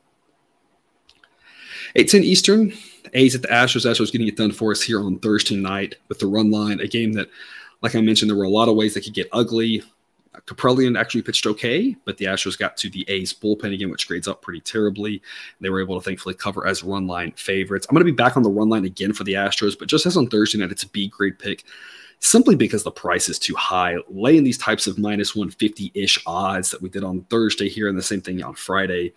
8-10 1.99 2.23
Eastern, 2.23 2.73
A's 3.15 3.35
at 3.35 3.43
the 3.43 3.49
Astros. 3.49 3.85
Astros 3.85 4.13
getting 4.13 4.29
it 4.29 4.37
done 4.37 4.53
for 4.53 4.71
us 4.71 4.81
here 4.81 5.01
on 5.01 5.19
Thursday 5.19 5.57
night 5.57 5.97
with 6.09 6.21
the 6.21 6.29
run 6.29 6.49
line. 6.49 6.79
A 6.79 6.87
game 6.87 7.13
that, 7.15 7.29
like 7.83 7.97
I 7.97 8.01
mentioned, 8.01 8.31
there 8.31 8.37
were 8.37 8.45
a 8.45 8.49
lot 8.49 8.69
of 8.69 8.77
ways 8.77 8.95
that 8.95 9.03
could 9.03 9.15
get 9.15 9.29
ugly. 9.33 9.83
Kaprielian 10.47 10.97
actually 10.97 11.23
pitched 11.23 11.45
okay, 11.45 11.97
but 12.05 12.17
the 12.17 12.27
Astros 12.27 12.57
got 12.57 12.77
to 12.77 12.89
the 12.89 13.05
A's 13.09 13.35
bullpen 13.35 13.75
again, 13.75 13.91
which 13.91 14.07
grades 14.07 14.29
up 14.29 14.43
pretty 14.43 14.61
terribly. 14.61 15.21
They 15.61 15.71
were 15.71 15.83
able 15.83 15.99
to 15.99 16.05
thankfully 16.05 16.37
cover 16.37 16.69
as 16.69 16.85
run 16.85 17.09
line 17.09 17.33
favorites. 17.33 17.89
I'm 17.91 17.95
going 17.95 18.07
to 18.07 18.13
be 18.13 18.17
back 18.17 18.37
on 18.37 18.45
the 18.45 18.51
run 18.51 18.69
line 18.69 18.85
again 18.85 19.13
for 19.13 19.25
the 19.25 19.33
Astros, 19.33 19.77
but 19.77 19.89
just 19.89 20.07
as 20.07 20.17
on 20.17 20.29
Thursday 20.29 20.59
night, 20.59 20.71
it's 20.71 20.85
a 20.85 20.89
B 20.89 21.09
grade 21.09 21.41
pick 21.41 21.65
simply 22.21 22.55
because 22.55 22.85
the 22.85 22.93
price 22.93 23.29
is 23.29 23.41
too 23.41 23.57
high. 23.57 23.97
Laying 24.09 24.45
these 24.45 24.59
types 24.59 24.87
of 24.87 24.99
minus 24.99 25.35
150 25.35 25.91
ish 25.95 26.23
odds 26.27 26.71
that 26.71 26.81
we 26.81 26.91
did 26.91 27.03
on 27.03 27.23
Thursday 27.23 27.69
here 27.69 27.89
and 27.89 27.99
the 27.99 28.03
same 28.03 28.21
thing 28.21 28.41
on 28.41 28.55
Friday 28.55 29.13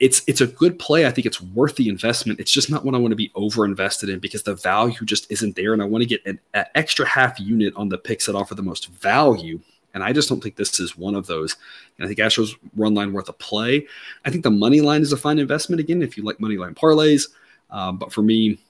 it's 0.00 0.22
it's 0.26 0.40
a 0.40 0.46
good 0.46 0.78
play. 0.78 1.06
I 1.06 1.10
think 1.10 1.26
it's 1.26 1.42
worth 1.42 1.76
the 1.76 1.90
investment. 1.90 2.40
It's 2.40 2.50
just 2.50 2.70
not 2.70 2.84
one 2.84 2.94
I 2.94 2.98
want 2.98 3.12
to 3.12 3.16
be 3.16 3.30
over 3.34 3.66
invested 3.66 4.08
in 4.08 4.18
because 4.18 4.42
the 4.42 4.54
value 4.54 5.04
just 5.04 5.30
isn't 5.30 5.56
there, 5.56 5.74
and 5.74 5.82
I 5.82 5.84
want 5.84 6.02
to 6.02 6.08
get 6.08 6.24
an, 6.24 6.40
an, 6.54 6.64
extra 6.74 7.06
half 7.06 7.38
unit 7.38 7.74
on 7.76 7.90
the 7.90 7.98
picks 7.98 8.26
that 8.26 8.34
offer 8.34 8.54
the 8.54 8.62
most 8.62 8.88
value. 8.88 9.60
And 9.92 10.02
I 10.02 10.12
just 10.12 10.28
don't 10.28 10.40
think 10.40 10.56
this 10.56 10.78
is 10.80 10.96
one 10.96 11.14
of 11.14 11.26
those. 11.26 11.56
And 11.98 12.04
I 12.04 12.08
think 12.08 12.20
Astros 12.20 12.54
run 12.76 12.94
line 12.94 13.12
worth 13.12 13.28
a 13.28 13.32
play. 13.32 13.86
I 14.24 14.30
think 14.30 14.44
the 14.44 14.50
money 14.50 14.80
line 14.80 15.02
is 15.02 15.12
a 15.12 15.16
fine 15.16 15.38
investment 15.38 15.80
again 15.80 16.00
if 16.00 16.16
you 16.16 16.22
like 16.22 16.40
money 16.40 16.56
line 16.56 16.76
parlays. 16.76 17.28
Um, 17.70 17.98
but 17.98 18.12
for 18.12 18.22
me, 18.22 18.60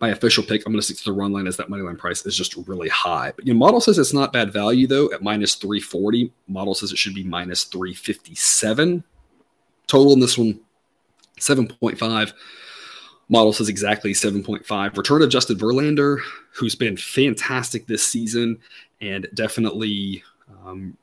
my 0.00 0.10
official 0.10 0.44
pick, 0.44 0.64
I'm 0.64 0.72
going 0.72 0.78
to 0.80 0.84
stick 0.84 0.98
to 0.98 1.04
the 1.04 1.12
run 1.12 1.32
line 1.32 1.48
as 1.48 1.56
that 1.56 1.68
money 1.68 1.82
line 1.82 1.96
price 1.96 2.24
is 2.24 2.36
just 2.36 2.56
really 2.68 2.88
high. 2.88 3.32
But 3.34 3.46
your 3.46 3.54
know, 3.54 3.58
model 3.58 3.80
says 3.80 3.98
it's 3.98 4.14
not 4.14 4.32
bad 4.32 4.52
value 4.52 4.86
though 4.86 5.12
at 5.12 5.22
minus 5.22 5.56
340. 5.56 6.32
Model 6.46 6.74
says 6.74 6.92
it 6.92 6.98
should 6.98 7.14
be 7.14 7.24
minus 7.24 7.64
357. 7.64 9.02
Total 9.92 10.14
in 10.14 10.20
this 10.20 10.38
one, 10.38 10.58
7.5. 11.38 12.32
Model 13.28 13.52
says 13.52 13.68
exactly 13.68 14.14
7.5. 14.14 14.96
Return 14.96 15.20
of 15.20 15.28
Justin 15.28 15.58
Verlander, 15.58 16.18
who's 16.50 16.74
been 16.74 16.96
fantastic 16.96 17.86
this 17.86 18.02
season 18.02 18.58
and 19.02 19.28
definitely 19.34 20.24
um, 20.64 20.96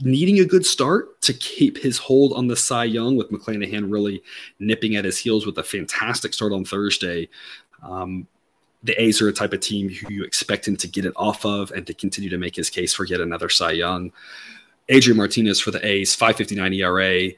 needing 0.00 0.40
a 0.40 0.46
good 0.46 0.64
start 0.64 1.20
to 1.20 1.34
keep 1.34 1.76
his 1.76 1.98
hold 1.98 2.32
on 2.32 2.46
the 2.46 2.56
Cy 2.56 2.84
Young, 2.84 3.16
with 3.16 3.30
McClanahan 3.30 3.92
really 3.92 4.22
nipping 4.58 4.96
at 4.96 5.04
his 5.04 5.18
heels 5.18 5.44
with 5.44 5.58
a 5.58 5.62
fantastic 5.62 6.32
start 6.32 6.54
on 6.54 6.64
Thursday. 6.64 7.28
Um, 7.82 8.26
the 8.82 8.98
A's 8.98 9.20
are 9.20 9.28
a 9.28 9.32
type 9.32 9.52
of 9.52 9.60
team 9.60 9.90
who 9.90 10.10
you 10.10 10.24
expect 10.24 10.66
him 10.66 10.76
to 10.78 10.88
get 10.88 11.04
it 11.04 11.12
off 11.16 11.44
of 11.44 11.70
and 11.72 11.86
to 11.86 11.92
continue 11.92 12.30
to 12.30 12.38
make 12.38 12.56
his 12.56 12.70
case 12.70 12.94
for 12.94 13.04
yet 13.04 13.20
another 13.20 13.50
Cy 13.50 13.72
Young. 13.72 14.10
Adrian 14.88 15.18
Martinez 15.18 15.60
for 15.60 15.70
the 15.70 15.86
A's, 15.86 16.14
559 16.14 16.72
ERA 16.72 17.30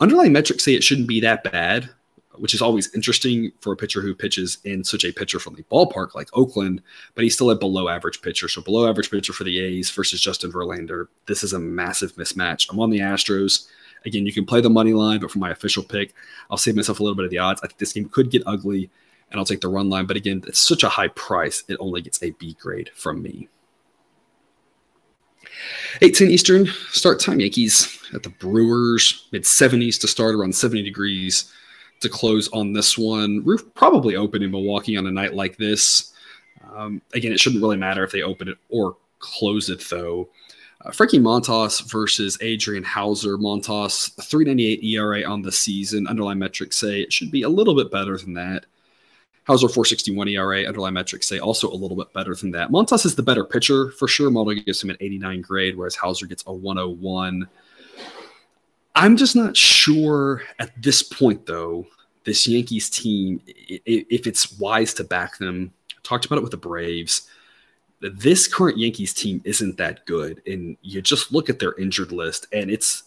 underlying 0.00 0.32
metrics 0.32 0.64
say 0.64 0.74
it 0.74 0.84
shouldn't 0.84 1.08
be 1.08 1.20
that 1.20 1.44
bad, 1.44 1.90
which 2.36 2.54
is 2.54 2.62
always 2.62 2.92
interesting 2.94 3.52
for 3.60 3.72
a 3.72 3.76
pitcher 3.76 4.00
who 4.00 4.14
pitches 4.14 4.58
in 4.64 4.82
such 4.82 5.04
a 5.04 5.12
pitcher 5.12 5.38
friendly 5.38 5.64
ballpark 5.70 6.14
like 6.14 6.28
Oakland, 6.32 6.82
but 7.14 7.22
he's 7.22 7.34
still 7.34 7.50
a 7.50 7.56
below 7.56 7.88
average 7.88 8.22
pitcher. 8.22 8.48
So 8.48 8.60
below 8.60 8.88
average 8.88 9.10
pitcher 9.10 9.32
for 9.32 9.44
the 9.44 9.60
A's 9.60 9.90
versus 9.90 10.20
Justin 10.20 10.52
Verlander. 10.52 11.06
This 11.26 11.44
is 11.44 11.52
a 11.52 11.58
massive 11.58 12.14
mismatch. 12.16 12.68
I'm 12.70 12.80
on 12.80 12.90
the 12.90 12.98
Astros. 12.98 13.68
Again, 14.04 14.26
you 14.26 14.32
can 14.32 14.44
play 14.44 14.60
the 14.60 14.70
money 14.70 14.92
line, 14.92 15.20
but 15.20 15.30
for 15.30 15.38
my 15.38 15.50
official 15.50 15.82
pick, 15.82 16.12
I'll 16.50 16.58
save 16.58 16.76
myself 16.76 17.00
a 17.00 17.02
little 17.02 17.16
bit 17.16 17.24
of 17.24 17.30
the 17.30 17.38
odds. 17.38 17.60
I 17.62 17.68
think 17.68 17.78
this 17.78 17.92
game 17.92 18.08
could 18.08 18.30
get 18.30 18.42
ugly, 18.46 18.90
and 19.30 19.38
I'll 19.38 19.46
take 19.46 19.62
the 19.62 19.68
run 19.68 19.88
line. 19.88 20.06
But 20.06 20.16
again, 20.16 20.42
it's 20.46 20.58
such 20.58 20.82
a 20.82 20.88
high 20.88 21.08
price, 21.08 21.64
it 21.68 21.76
only 21.80 22.02
gets 22.02 22.22
a 22.22 22.30
B 22.32 22.56
grade 22.60 22.90
from 22.94 23.22
me. 23.22 23.48
18 26.02 26.30
Eastern 26.30 26.66
start 26.90 27.20
time. 27.20 27.40
Yankees 27.40 27.98
at 28.14 28.22
the 28.22 28.30
Brewers, 28.30 29.28
mid 29.32 29.42
70s 29.42 30.00
to 30.00 30.08
start, 30.08 30.34
around 30.34 30.54
70 30.54 30.82
degrees 30.82 31.52
to 32.00 32.08
close 32.08 32.48
on 32.52 32.72
this 32.72 32.98
one. 32.98 33.42
Roof 33.44 33.62
probably 33.74 34.16
open 34.16 34.42
in 34.42 34.50
Milwaukee 34.50 34.96
on 34.96 35.06
a 35.06 35.10
night 35.10 35.34
like 35.34 35.56
this. 35.56 36.12
Um, 36.74 37.00
again, 37.12 37.32
it 37.32 37.40
shouldn't 37.40 37.62
really 37.62 37.76
matter 37.76 38.04
if 38.04 38.12
they 38.12 38.22
open 38.22 38.48
it 38.48 38.58
or 38.68 38.96
close 39.18 39.70
it, 39.70 39.84
though. 39.88 40.28
Uh, 40.84 40.90
Frankie 40.90 41.18
Montas 41.18 41.90
versus 41.90 42.36
Adrian 42.40 42.84
Houser. 42.84 43.38
Montas, 43.38 44.14
398 44.22 44.84
ERA 44.84 45.24
on 45.24 45.42
the 45.42 45.52
season. 45.52 46.06
Underlying 46.06 46.38
metrics 46.38 46.76
say 46.76 47.00
it 47.00 47.12
should 47.12 47.30
be 47.30 47.42
a 47.42 47.48
little 47.48 47.74
bit 47.74 47.90
better 47.90 48.18
than 48.18 48.34
that. 48.34 48.66
Houser 49.44 49.68
461 49.68 50.28
ERA, 50.28 50.64
underlying 50.64 50.94
metrics 50.94 51.28
say 51.28 51.38
also 51.38 51.70
a 51.70 51.74
little 51.74 51.96
bit 51.96 52.12
better 52.14 52.34
than 52.34 52.50
that. 52.52 52.70
Montas 52.70 53.04
is 53.04 53.14
the 53.14 53.22
better 53.22 53.44
pitcher 53.44 53.90
for 53.92 54.08
sure. 54.08 54.30
Model 54.30 54.54
gives 54.54 54.82
him 54.82 54.90
an 54.90 54.96
89 55.00 55.42
grade, 55.42 55.76
whereas 55.76 55.94
Houser 55.94 56.26
gets 56.26 56.42
a 56.46 56.52
101. 56.52 57.46
I'm 58.94 59.16
just 59.16 59.36
not 59.36 59.56
sure 59.56 60.42
at 60.58 60.70
this 60.82 61.02
point, 61.02 61.44
though, 61.44 61.86
this 62.24 62.46
Yankees 62.46 62.88
team, 62.88 63.42
if 63.46 64.26
it's 64.26 64.58
wise 64.58 64.94
to 64.94 65.04
back 65.04 65.36
them. 65.36 65.72
I 65.90 66.00
talked 66.02 66.24
about 66.24 66.38
it 66.38 66.42
with 66.42 66.52
the 66.52 66.56
Braves. 66.56 67.28
This 68.00 68.48
current 68.48 68.78
Yankees 68.78 69.12
team 69.12 69.42
isn't 69.44 69.76
that 69.76 70.06
good. 70.06 70.40
And 70.46 70.78
you 70.80 71.02
just 71.02 71.32
look 71.32 71.50
at 71.50 71.58
their 71.58 71.74
injured 71.74 72.12
list, 72.12 72.46
and 72.52 72.70
it's 72.70 73.02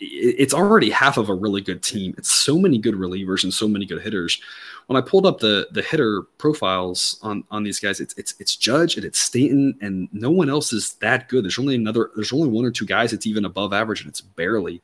it's 0.00 0.54
already 0.54 0.90
half 0.90 1.16
of 1.16 1.28
a 1.28 1.34
really 1.34 1.60
good 1.60 1.82
team. 1.82 2.14
It's 2.18 2.30
so 2.32 2.58
many 2.58 2.78
good 2.78 2.94
relievers 2.94 3.44
and 3.44 3.54
so 3.54 3.68
many 3.68 3.86
good 3.86 4.02
hitters. 4.02 4.40
When 4.86 4.96
I 4.96 5.00
pulled 5.06 5.26
up 5.26 5.38
the 5.40 5.68
the 5.72 5.82
hitter 5.82 6.22
profiles 6.38 7.18
on 7.22 7.44
on 7.50 7.62
these 7.62 7.80
guys, 7.80 8.00
it's 8.00 8.14
it's 8.18 8.34
it's 8.40 8.56
Judge 8.56 8.96
and 8.96 9.04
it's 9.04 9.18
Stanton 9.18 9.76
and 9.80 10.08
no 10.12 10.30
one 10.30 10.50
else 10.50 10.72
is 10.72 10.94
that 10.94 11.28
good. 11.28 11.44
There's 11.44 11.58
only 11.58 11.74
another. 11.74 12.10
There's 12.16 12.32
only 12.32 12.48
one 12.48 12.64
or 12.64 12.70
two 12.70 12.86
guys 12.86 13.12
that's 13.12 13.26
even 13.26 13.44
above 13.44 13.72
average, 13.72 14.00
and 14.00 14.08
it's 14.10 14.20
barely. 14.20 14.82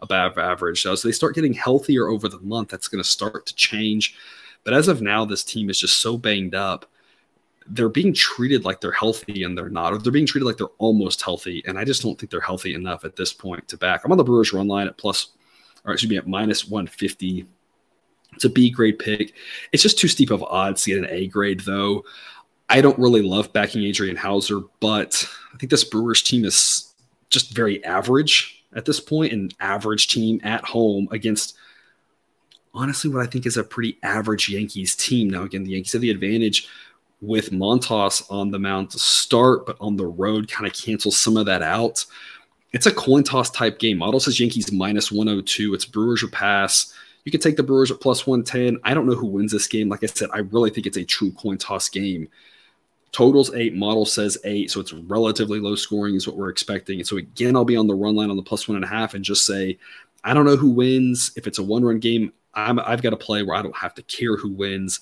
above 0.00 0.38
average. 0.38 0.82
So 0.82 0.92
as 0.92 1.02
they 1.02 1.12
start 1.12 1.34
getting 1.34 1.52
healthier 1.52 2.08
over 2.08 2.28
the 2.28 2.38
month, 2.40 2.70
that's 2.70 2.88
going 2.88 3.02
to 3.02 3.08
start 3.08 3.46
to 3.46 3.54
change. 3.54 4.16
But 4.64 4.74
as 4.74 4.88
of 4.88 5.02
now, 5.02 5.24
this 5.24 5.44
team 5.44 5.70
is 5.70 5.78
just 5.78 5.98
so 5.98 6.16
banged 6.16 6.54
up. 6.54 6.86
They're 7.66 7.88
being 7.88 8.12
treated 8.12 8.64
like 8.64 8.80
they're 8.80 8.90
healthy 8.90 9.44
and 9.44 9.56
they're 9.56 9.68
not, 9.68 9.92
or 9.92 9.98
they're 9.98 10.12
being 10.12 10.26
treated 10.26 10.46
like 10.46 10.56
they're 10.56 10.66
almost 10.78 11.22
healthy. 11.22 11.62
And 11.66 11.78
I 11.78 11.84
just 11.84 12.02
don't 12.02 12.18
think 12.18 12.30
they're 12.30 12.40
healthy 12.40 12.74
enough 12.74 13.04
at 13.04 13.16
this 13.16 13.32
point 13.32 13.68
to 13.68 13.76
back. 13.76 14.04
I'm 14.04 14.12
on 14.12 14.18
the 14.18 14.24
Brewers 14.24 14.52
run 14.52 14.68
line 14.68 14.86
at 14.86 14.96
plus, 14.96 15.28
or 15.84 15.92
excuse 15.92 16.10
me, 16.10 16.16
at 16.16 16.26
minus 16.26 16.68
150. 16.68 17.46
It's 18.34 18.44
a 18.44 18.50
B 18.50 18.70
grade 18.70 18.98
pick. 18.98 19.34
It's 19.72 19.82
just 19.82 19.98
too 19.98 20.08
steep 20.08 20.30
of 20.30 20.42
odds 20.42 20.82
to 20.84 20.90
get 20.90 20.98
an 20.98 21.10
A 21.10 21.26
grade, 21.26 21.60
though. 21.60 22.04
I 22.68 22.80
don't 22.80 22.98
really 22.98 23.22
love 23.22 23.52
backing 23.52 23.82
Adrian 23.82 24.16
Houser, 24.16 24.60
but 24.78 25.28
I 25.52 25.58
think 25.58 25.70
this 25.70 25.84
Brewers 25.84 26.22
team 26.22 26.44
is 26.44 26.94
just 27.28 27.54
very 27.54 27.84
average 27.84 28.60
at 28.74 28.84
this 28.84 29.00
point, 29.00 29.32
an 29.32 29.50
average 29.60 30.08
team 30.08 30.40
at 30.42 30.64
home 30.64 31.08
against 31.10 31.56
honestly 32.72 33.10
what 33.10 33.22
I 33.22 33.26
think 33.26 33.46
is 33.46 33.56
a 33.56 33.64
pretty 33.64 33.98
average 34.02 34.48
Yankees 34.48 34.94
team. 34.94 35.28
Now, 35.28 35.42
again, 35.42 35.64
the 35.64 35.72
Yankees 35.72 35.92
have 35.92 36.02
the 36.02 36.10
advantage 36.10 36.68
with 37.20 37.50
Montas 37.50 38.30
on 38.30 38.50
the 38.50 38.58
mound 38.58 38.90
to 38.90 38.98
start, 38.98 39.66
but 39.66 39.76
on 39.80 39.96
the 39.96 40.06
road 40.06 40.50
kind 40.50 40.66
of 40.66 40.72
cancels 40.72 41.18
some 41.18 41.36
of 41.36 41.46
that 41.46 41.62
out. 41.62 42.04
It's 42.72 42.86
a 42.86 42.92
coin 42.92 43.24
toss 43.24 43.50
type 43.50 43.78
game. 43.78 43.98
Model 43.98 44.20
says 44.20 44.38
Yankees 44.38 44.72
minus 44.72 45.10
102. 45.10 45.74
It's 45.74 45.84
Brewers 45.84 46.22
or 46.22 46.28
pass. 46.28 46.94
You 47.24 47.32
could 47.32 47.42
take 47.42 47.56
the 47.56 47.62
Brewers 47.62 47.90
at 47.90 48.00
plus 48.00 48.26
110. 48.26 48.80
I 48.84 48.94
don't 48.94 49.06
know 49.06 49.14
who 49.14 49.26
wins 49.26 49.52
this 49.52 49.66
game. 49.66 49.88
Like 49.88 50.02
I 50.02 50.06
said, 50.06 50.30
I 50.32 50.38
really 50.38 50.70
think 50.70 50.86
it's 50.86 50.96
a 50.96 51.04
true 51.04 51.32
coin 51.32 51.58
toss 51.58 51.88
game. 51.88 52.28
Totals 53.12 53.52
eight, 53.54 53.74
model 53.74 54.06
says 54.06 54.38
eight, 54.44 54.70
so 54.70 54.80
it's 54.80 54.92
relatively 54.92 55.58
low 55.58 55.74
scoring, 55.74 56.14
is 56.14 56.28
what 56.28 56.36
we're 56.36 56.48
expecting. 56.48 57.00
And 57.00 57.06
so 57.06 57.16
again, 57.16 57.56
I'll 57.56 57.64
be 57.64 57.76
on 57.76 57.88
the 57.88 57.94
run 57.94 58.14
line 58.14 58.30
on 58.30 58.36
the 58.36 58.42
plus 58.42 58.68
one 58.68 58.76
and 58.76 58.84
a 58.84 58.88
half 58.88 59.14
and 59.14 59.24
just 59.24 59.44
say, 59.44 59.78
I 60.22 60.32
don't 60.32 60.46
know 60.46 60.56
who 60.56 60.70
wins. 60.70 61.32
If 61.36 61.48
it's 61.48 61.58
a 61.58 61.62
one 61.62 61.84
run 61.84 61.98
game, 61.98 62.32
I'm, 62.54 62.78
I've 62.78 63.02
got 63.02 63.12
a 63.12 63.16
play 63.16 63.42
where 63.42 63.56
I 63.56 63.62
don't 63.62 63.76
have 63.76 63.94
to 63.94 64.02
care 64.02 64.36
who 64.36 64.50
wins. 64.50 65.00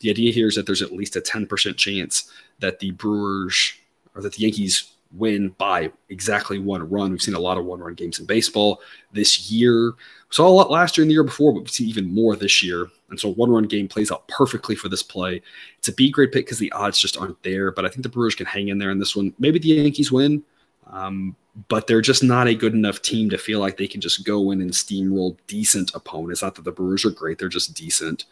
The 0.00 0.10
idea 0.10 0.32
here 0.32 0.48
is 0.48 0.56
that 0.56 0.66
there's 0.66 0.82
at 0.82 0.92
least 0.92 1.16
a 1.16 1.20
10% 1.20 1.76
chance 1.76 2.30
that 2.58 2.78
the 2.78 2.90
Brewers 2.92 3.74
or 4.14 4.22
that 4.22 4.34
the 4.34 4.42
Yankees 4.42 4.92
win 5.12 5.48
by 5.58 5.90
exactly 6.08 6.58
one 6.58 6.88
run. 6.88 7.10
We've 7.10 7.22
seen 7.22 7.34
a 7.34 7.40
lot 7.40 7.58
of 7.58 7.64
one 7.64 7.80
run 7.80 7.94
games 7.94 8.18
in 8.20 8.26
baseball 8.26 8.80
this 9.12 9.50
year. 9.50 9.90
We 9.90 9.94
saw 10.30 10.46
a 10.46 10.50
lot 10.50 10.70
last 10.70 10.96
year 10.96 11.02
and 11.02 11.10
the 11.10 11.14
year 11.14 11.24
before, 11.24 11.52
but 11.52 11.62
we 11.62 11.68
see 11.68 11.84
even 11.86 12.12
more 12.12 12.36
this 12.36 12.62
year. 12.62 12.88
And 13.10 13.18
so 13.18 13.32
one 13.32 13.50
run 13.50 13.64
game 13.64 13.88
plays 13.88 14.12
out 14.12 14.26
perfectly 14.28 14.76
for 14.76 14.88
this 14.88 15.02
play. 15.02 15.42
It's 15.78 15.88
a 15.88 15.94
B 15.94 16.10
grade 16.10 16.32
pick 16.32 16.46
because 16.46 16.58
the 16.58 16.72
odds 16.72 16.98
just 16.98 17.16
aren't 17.16 17.42
there, 17.42 17.72
but 17.72 17.84
I 17.84 17.88
think 17.88 18.02
the 18.02 18.08
Brewers 18.08 18.36
can 18.36 18.46
hang 18.46 18.68
in 18.68 18.78
there 18.78 18.90
in 18.90 18.98
this 18.98 19.16
one. 19.16 19.34
Maybe 19.38 19.58
the 19.58 19.68
Yankees 19.68 20.12
win, 20.12 20.44
um, 20.92 21.34
but 21.68 21.86
they're 21.86 22.00
just 22.00 22.22
not 22.22 22.46
a 22.46 22.54
good 22.54 22.74
enough 22.74 23.02
team 23.02 23.28
to 23.30 23.38
feel 23.38 23.58
like 23.58 23.76
they 23.76 23.88
can 23.88 24.00
just 24.00 24.24
go 24.24 24.52
in 24.52 24.60
and 24.60 24.70
steamroll 24.70 25.36
decent 25.48 25.92
opponents. 25.94 26.42
Not 26.42 26.54
that 26.54 26.64
the 26.64 26.72
Brewers 26.72 27.04
are 27.04 27.10
great, 27.10 27.38
they're 27.38 27.48
just 27.48 27.74
decent. 27.74 28.26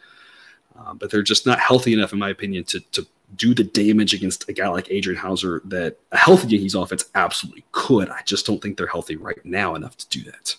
Uh, 0.78 0.94
but 0.94 1.10
they're 1.10 1.22
just 1.22 1.46
not 1.46 1.58
healthy 1.58 1.92
enough, 1.92 2.12
in 2.12 2.18
my 2.18 2.28
opinion, 2.28 2.64
to, 2.64 2.80
to 2.92 3.06
do 3.36 3.54
the 3.54 3.64
damage 3.64 4.14
against 4.14 4.48
a 4.48 4.52
guy 4.52 4.68
like 4.68 4.90
Adrian 4.90 5.20
Houser 5.20 5.60
that 5.64 5.96
a 6.12 6.16
healthy 6.16 6.48
Yankees 6.48 6.74
offense 6.74 7.04
absolutely 7.14 7.64
could. 7.72 8.08
I 8.08 8.22
just 8.24 8.46
don't 8.46 8.62
think 8.62 8.76
they're 8.76 8.86
healthy 8.86 9.16
right 9.16 9.44
now 9.44 9.74
enough 9.74 9.96
to 9.98 10.08
do 10.08 10.22
that. 10.24 10.56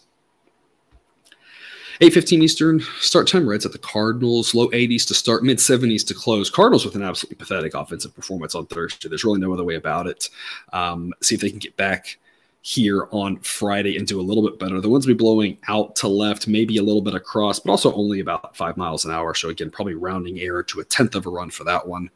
8:15 2.01 2.41
Eastern 2.41 2.79
start 2.99 3.27
time. 3.27 3.47
Reds 3.47 3.65
at 3.65 3.73
the 3.73 3.77
Cardinals. 3.77 4.55
Low 4.55 4.69
80s 4.69 5.05
to 5.08 5.13
start, 5.13 5.43
mid 5.43 5.58
70s 5.58 6.05
to 6.08 6.13
close. 6.13 6.49
Cardinals 6.49 6.86
with 6.86 6.95
an 6.95 7.03
absolutely 7.03 7.36
pathetic 7.36 7.73
offensive 7.73 8.15
performance 8.15 8.55
on 8.55 8.67
Thursday. 8.67 9.10
There's 9.10 9.25
really 9.25 9.39
no 9.39 9.53
other 9.53 9.65
way 9.65 9.75
about 9.75 10.08
it. 10.08 10.29
Um, 10.71 11.13
see 11.21 11.36
if 11.36 11.41
they 11.41 11.49
can 11.49 11.60
get 11.60 11.75
back 11.75 12.17
here 12.69 13.08
on 13.10 13.39
Friday 13.39 13.97
and 13.97 14.05
do 14.05 14.21
a 14.21 14.21
little 14.21 14.47
bit 14.47 14.60
better. 14.60 14.79
The 14.79 14.89
winds 14.89 15.08
will 15.08 15.15
be 15.15 15.17
blowing 15.17 15.58
out 15.67 15.95
to 15.95 16.08
left, 16.08 16.47
maybe 16.47 16.77
a 16.77 16.84
little 16.84 17.01
bit 17.01 17.15
across, 17.15 17.60
but 17.60 17.71
also 17.71 17.91
only 17.95 18.19
about 18.19 18.55
five 18.55 18.77
miles 18.77 19.05
an 19.05 19.12
hour. 19.12 19.34
So 19.34 19.49
again, 19.49 19.71
probably 19.71 19.95
rounding 19.95 20.39
error 20.39 20.62
to 20.62 20.79
a 20.79 20.84
tenth 20.84 21.15
of 21.15 21.25
a 21.25 21.32
run 21.32 21.49
for 21.49 21.63
that 21.63 21.88
one. 21.88 22.12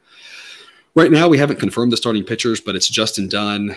Right 0.94 1.12
now, 1.12 1.28
we 1.28 1.39
haven't 1.39 1.60
confirmed 1.60 1.92
the 1.92 1.98
starting 1.98 2.24
pitchers, 2.24 2.62
but 2.62 2.76
it's 2.76 2.88
Justin 2.88 3.28
Dunn 3.28 3.76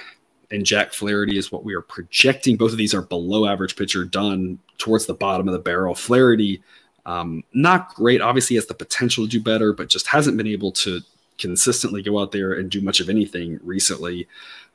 and 0.50 0.66
Jack 0.66 0.92
Flaherty 0.92 1.38
is 1.38 1.50
what 1.50 1.64
we 1.64 1.72
are 1.72 1.80
projecting. 1.80 2.58
Both 2.58 2.72
of 2.72 2.78
these 2.78 2.92
are 2.92 3.00
below 3.00 3.46
average 3.46 3.74
pitcher. 3.74 4.04
Dunn 4.04 4.58
towards 4.76 5.06
the 5.06 5.14
bottom 5.14 5.48
of 5.48 5.54
the 5.54 5.58
barrel. 5.58 5.94
Flaherty, 5.94 6.62
um, 7.06 7.42
not 7.54 7.94
great. 7.94 8.20
Obviously, 8.20 8.56
has 8.56 8.66
the 8.66 8.74
potential 8.74 9.24
to 9.24 9.30
do 9.30 9.40
better, 9.40 9.72
but 9.72 9.88
just 9.88 10.08
hasn't 10.08 10.36
been 10.36 10.46
able 10.46 10.72
to 10.72 11.00
consistently 11.38 12.02
go 12.02 12.18
out 12.18 12.32
there 12.32 12.52
and 12.52 12.70
do 12.70 12.82
much 12.82 13.00
of 13.00 13.08
anything 13.08 13.58
recently. 13.62 14.28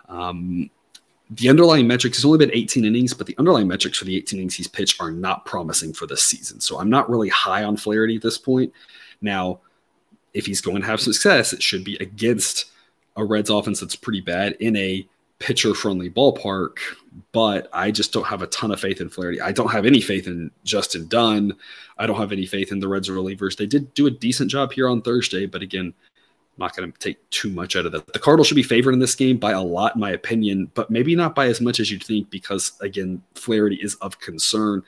Um, 0.10 0.72
the 1.32 1.48
underlying 1.48 1.88
metrics 1.88 2.18
has 2.18 2.26
only 2.26 2.38
been 2.38 2.52
18 2.54 2.84
innings, 2.84 3.14
but 3.14 3.26
the 3.26 3.36
underlying 3.38 3.68
metrics 3.68 3.98
for 3.98 4.06
the 4.06 4.18
18 4.18 4.38
innings 4.38 4.56
he's 4.56 4.68
pitched 4.68 5.02
are 5.02 5.12
not 5.12 5.46
promising 5.46 5.94
for 5.94 6.06
this 6.06 6.24
season. 6.24 6.60
So 6.60 6.78
I'm 6.78 6.90
not 6.90 7.10
really 7.10 7.30
high 7.30 7.64
on 7.64 7.78
Flaherty 7.78 8.18
at 8.18 8.22
this 8.22 8.38
point. 8.38 8.74
Now, 9.22 9.62
if 10.34 10.46
he's 10.46 10.60
going 10.60 10.82
to 10.82 10.88
have 10.88 11.00
success, 11.00 11.54
it 11.54 11.64
should 11.64 11.86
be 11.86 11.96
against 11.98 12.66
a 13.16 13.24
Reds 13.24 13.50
offense 13.50 13.80
that's 13.80 13.96
pretty 13.96 14.20
bad 14.20 14.54
in 14.60 14.76
a 14.76 15.08
pitcher 15.40 15.74
friendly 15.74 16.10
ballpark. 16.10 16.78
But 17.32 17.70
I 17.72 17.92
just 17.92 18.12
don't 18.12 18.28
have 18.28 18.42
a 18.42 18.48
ton 18.48 18.72
of 18.72 18.82
faith 18.82 19.00
in 19.00 19.10
Flaherty. 19.10 19.40
I 19.40 19.54
don't 19.54 19.72
have 19.72 19.86
any 19.86 20.02
faith 20.02 20.28
in 20.28 20.52
Justin 20.66 21.08
Dunn. 21.08 21.54
I 21.98 22.08
don't 22.08 22.20
have 22.20 22.32
any 22.34 22.46
faith 22.46 22.74
in 22.74 22.80
the 22.80 22.90
Reds 22.90 23.10
relievers. 23.10 23.56
They 23.56 23.68
did 23.68 23.94
do 23.94 24.08
a 24.08 24.12
decent 24.12 24.52
job 24.52 24.74
here 24.74 24.90
on 24.90 25.02
Thursday, 25.02 25.46
but 25.46 25.62
again, 25.62 25.94
I'm 26.58 26.66
not 26.66 26.76
going 26.76 26.92
to 26.92 27.00
take 27.00 27.30
too 27.30 27.50
much 27.50 27.76
out 27.76 27.86
of 27.86 27.92
that. 27.94 28.12
The 28.12 28.20
Cardinals 28.20 28.48
should 28.48 28.56
be 28.56 28.64
favored 28.64 28.94
in 28.94 29.00
this 29.00 29.16
game 29.16 29.38
by 29.38 29.52
a 29.52 29.62
lot, 29.62 29.96
in 29.96 30.02
my 30.02 30.12
opinion, 30.12 30.70
but 30.74 30.90
maybe 30.90 31.16
not 31.16 31.34
by 31.34 31.48
as 31.48 31.62
much 31.62 31.80
as 31.80 31.90
you'd 31.90 32.04
think 32.04 32.30
because, 32.30 32.74
again, 32.82 33.22
Flaherty 33.36 33.78
is 33.78 33.96
of 33.96 34.20
concern. 34.20 34.84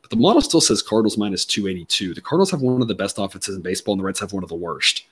But 0.00 0.10
the 0.10 0.16
model 0.16 0.40
still 0.40 0.60
says 0.60 0.82
Cardinals 0.82 1.18
minus 1.18 1.44
282. 1.44 2.14
The 2.14 2.20
Cardinals 2.20 2.50
have 2.52 2.62
one 2.62 2.80
of 2.80 2.88
the 2.88 2.94
best 2.94 3.18
offenses 3.18 3.56
in 3.56 3.62
baseball, 3.62 3.94
and 3.94 4.00
the 4.00 4.04
Reds 4.04 4.20
have 4.20 4.32
one 4.32 4.44
of 4.44 4.48
the 4.48 4.54
worst. 4.54 5.04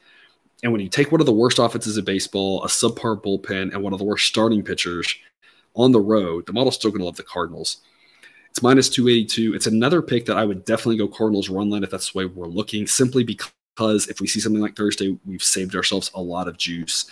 And 0.62 0.72
when 0.72 0.80
you 0.80 0.88
take 0.88 1.12
one 1.12 1.20
of 1.20 1.26
the 1.26 1.32
worst 1.32 1.58
offenses 1.58 1.98
in 1.98 2.04
baseball, 2.04 2.64
a 2.64 2.68
subpar 2.68 3.22
bullpen, 3.22 3.72
and 3.72 3.82
one 3.82 3.92
of 3.92 3.98
the 3.98 4.04
worst 4.04 4.26
starting 4.26 4.62
pitchers 4.62 5.14
on 5.74 5.92
the 5.92 6.00
road, 6.00 6.46
the 6.46 6.52
model's 6.52 6.76
still 6.76 6.90
going 6.90 7.00
to 7.00 7.06
love 7.06 7.16
the 7.16 7.22
Cardinals. 7.22 7.78
It's 8.50 8.60
282. 8.60 9.54
It's 9.54 9.66
another 9.66 10.02
pick 10.02 10.26
that 10.26 10.36
I 10.36 10.44
would 10.44 10.64
definitely 10.64 10.96
go 10.96 11.06
Cardinals 11.06 11.48
run 11.48 11.70
line 11.70 11.84
if 11.84 11.90
that's 11.90 12.12
the 12.12 12.18
way 12.18 12.24
we're 12.24 12.46
looking, 12.46 12.86
simply 12.86 13.22
because 13.22 13.50
if 13.80 14.20
we 14.20 14.26
see 14.26 14.40
something 14.40 14.62
like 14.62 14.76
Thursday, 14.76 15.18
we've 15.26 15.42
saved 15.42 15.74
ourselves 15.74 16.10
a 16.14 16.22
lot 16.22 16.48
of 16.48 16.56
juice. 16.56 17.10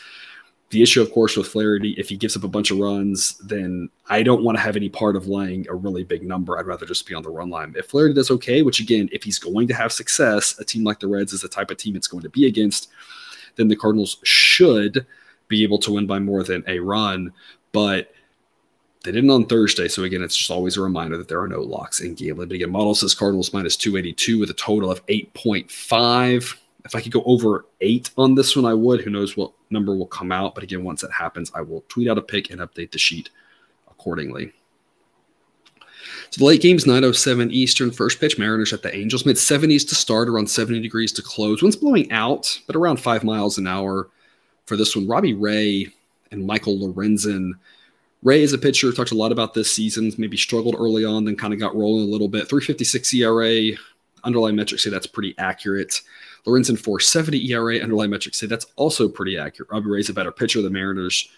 The 0.71 0.83
issue, 0.83 1.01
of 1.01 1.13
course, 1.13 1.37
with 1.37 1.47
Flaherty, 1.47 1.95
if 1.97 2.09
he 2.09 2.17
gives 2.17 2.37
up 2.37 2.43
a 2.43 2.49
bunch 2.49 2.73
of 2.73 2.79
runs, 2.79 3.39
then 3.39 3.89
I 4.09 4.25
don't 4.25 4.43
want 4.43 4.59
to 4.59 4.63
have 4.63 4.75
any 4.75 4.89
part 4.89 5.15
of 5.15 5.29
laying 5.29 5.67
a 5.69 5.75
really 5.75 6.03
big 6.03 6.25
number. 6.25 6.59
I'd 6.59 6.67
rather 6.67 6.87
just 6.87 7.07
be 7.07 7.15
on 7.15 7.23
the 7.23 7.31
run 7.31 7.51
line. 7.51 7.73
If 7.77 7.87
Flaherty 7.87 8.15
does 8.15 8.33
okay, 8.33 8.63
which 8.63 8.81
again, 8.81 9.09
if 9.13 9.23
he's 9.23 9.39
going 9.39 9.69
to 9.69 9.75
have 9.75 9.93
success, 9.93 10.59
a 10.59 10.65
team 10.65 10.83
like 10.83 10.99
the 10.99 11.07
Reds 11.07 11.33
is 11.33 11.43
the 11.43 11.49
type 11.49 11.71
of 11.71 11.77
team 11.77 11.95
it's 11.95 12.09
going 12.09 12.25
to 12.25 12.31
be 12.31 12.47
against 12.47 12.89
then 13.57 13.69
the 13.69 13.77
Cardinals 13.77 14.19
should 14.23 15.07
be 15.49 15.63
able 15.63 15.79
to 15.79 15.93
win 15.93 16.07
by 16.07 16.19
more 16.19 16.45
than 16.45 16.63
a 16.67 16.79
run. 16.79 17.33
But 17.73 18.13
they 19.07 19.13
didn't 19.13 19.31
on 19.31 19.47
Thursday. 19.47 19.87
So 19.87 20.03
again, 20.03 20.23
it's 20.23 20.37
just 20.37 20.51
always 20.51 20.77
a 20.77 20.83
reminder 20.83 21.17
that 21.17 21.29
there 21.29 21.41
are 21.41 21.47
no 21.47 21.61
locks 21.61 22.01
in 22.01 22.15
gambling. 22.15 22.49
But 22.49 22.57
again, 22.57 22.73
model 22.73 22.95
says 22.95 23.15
Cardinals 23.15 23.53
minus 23.53 23.77
282 23.77 24.41
with 24.41 24.51
a 24.51 24.55
total 24.55 24.91
of 24.91 25.05
8.5. 25.07 26.57
If 26.85 26.95
I 26.95 27.01
could 27.01 27.13
go 27.13 27.23
over 27.25 27.67
eight 27.81 28.11
on 28.19 28.35
this 28.35 28.57
one, 28.57 28.65
I 28.65 28.75
would. 28.75 29.01
Who 29.01 29.11
knows 29.11 29.37
what 29.37 29.53
number 29.71 29.95
will 29.95 30.07
come 30.07 30.33
out. 30.33 30.55
But 30.55 30.65
again, 30.65 30.83
once 30.83 31.03
that 31.03 31.13
happens, 31.13 31.53
I 31.55 31.61
will 31.61 31.85
tweet 31.89 32.09
out 32.09 32.19
a 32.19 32.23
pick 32.23 32.51
and 32.51 32.61
update 32.61 32.91
the 32.91 32.99
sheet 32.99 33.31
accordingly. 33.89 34.53
So 36.31 36.41
the 36.41 36.45
late 36.45 36.61
game's 36.61 36.87
907 36.87 37.53
Eastern. 37.53 37.93
First 37.93 38.21
pitch, 38.21 38.39
Mariners 38.39 38.73
at 38.73 38.83
the 38.83 38.95
Angels. 38.95 39.25
Mid 39.25 39.37
70s 39.37 39.89
to 39.89 39.95
start, 39.95 40.29
around 40.29 40.49
70 40.49 40.81
degrees 40.81 41.13
to 41.13 41.23
close. 41.23 41.63
Wind's 41.63 41.77
blowing 41.77 42.11
out, 42.11 42.61
but 42.67 42.77
around 42.77 42.99
five 42.99 43.23
miles 43.23 43.59
an 43.59 43.67
hour 43.67 44.09
for 44.67 44.77
this 44.77 44.97
one. 44.97 45.07
Robbie 45.07 45.35
Ray 45.35 45.89
and 46.33 46.47
Michael 46.47 46.77
Lorenzen. 46.79 47.53
Ray 48.23 48.43
is 48.43 48.53
a 48.53 48.59
pitcher, 48.59 48.93
talked 48.93 49.13
a 49.13 49.17
lot 49.17 49.33
about 49.33 49.55
this 49.55 49.71
season, 49.71 50.13
maybe 50.19 50.37
struggled 50.37 50.75
early 50.79 51.05
on, 51.05 51.25
then 51.25 51.37
kind 51.37 51.53
of 51.53 51.61
got 51.61 51.77
rolling 51.77 52.09
a 52.09 52.11
little 52.11 52.29
bit. 52.29 52.49
356 52.49 53.15
ERA, 53.15 53.77
underlying 54.25 54.57
metrics 54.57 54.83
say 54.83 54.91
that's 54.91 55.07
pretty 55.07 55.35
accurate. 55.39 56.01
Lorenzen 56.47 56.79
470 56.79 57.51
ERA, 57.53 57.79
underlying 57.79 58.11
metrics 58.11 58.39
say 58.39 58.47
that's 58.47 58.67
also 58.77 59.09
pretty 59.09 59.39
accurate. 59.39 59.71
Robbie 59.71 59.91
Ray's 59.91 60.09
a 60.09 60.15
better 60.15 60.33
pitcher. 60.33 60.63
The 60.63 60.71
Mariners 60.71 61.29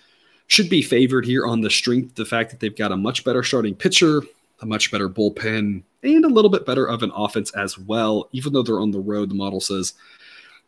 should 0.47 0.71
be 0.71 0.83
favored 0.83 1.27
here 1.27 1.47
on 1.47 1.61
the 1.61 1.71
strength, 1.71 2.14
the 2.14 2.25
fact 2.25 2.51
that 2.51 2.61
they've 2.61 2.75
got 2.75 2.93
a 2.93 2.97
much 2.97 3.25
better 3.25 3.43
starting 3.43 3.75
pitcher, 3.75 4.23
a 4.61 4.67
much 4.67 4.91
better 4.91 5.09
bullpen, 5.09 5.83
and 6.03 6.25
a 6.25 6.29
little 6.29 6.51
bit 6.51 6.67
better 6.67 6.87
of 6.87 7.03
an 7.03 7.12
offense 7.14 7.51
as 7.53 7.79
well. 7.79 8.29
Even 8.33 8.53
though 8.53 8.62
they're 8.62 8.81
on 8.81 8.91
the 8.91 9.01
road, 9.01 9.31
the 9.31 9.35
model 9.35 9.61
says 9.61 9.95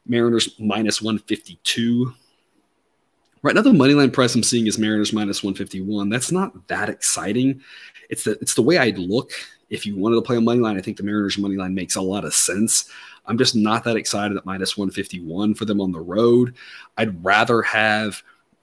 Mariners 0.07 0.55
minus 0.59 1.01
152. 1.01 2.12
Right 3.42 3.55
now, 3.55 3.62
the 3.62 3.72
money 3.72 3.94
line 3.94 4.11
price 4.11 4.35
I'm 4.35 4.42
seeing 4.42 4.66
is 4.66 4.79
Mariners 4.79 5.12
minus 5.12 5.42
151. 5.42 6.09
That's 6.09 6.31
not 6.31 6.68
that 6.68 6.88
exciting. 6.88 7.61
It's 8.11 8.24
the 8.24 8.33
it's 8.40 8.55
the 8.55 8.62
way 8.62 8.79
I'd 8.79 8.98
look 8.98 9.33
if 9.70 9.87
you 9.87 9.96
wanted 9.96 10.16
to 10.16 10.22
play 10.22 10.37
a 10.37 10.40
money 10.40 10.61
line. 10.61 10.76
I 10.76 10.83
think 10.83 10.96
the 10.96 11.03
Mariners 11.03 11.38
money 11.38 11.57
line 11.57 11.74
makes 11.74 11.96
a 11.96 12.03
lot 12.03 12.24
of 12.24 12.35
sense. 12.35 12.90
I'm 13.26 13.38
just 13.38 13.55
not 13.55 13.85
that 13.85 13.96
excited 13.96 14.37
at 14.37 14.44
minus 14.44 14.76
151 14.76 15.55
for 15.55 15.64
them 15.64 15.81
on 15.81 15.92
the 15.92 16.00
road. 16.00 16.55
I'd 16.96 17.24
rather 17.24 17.62
have 17.62 18.22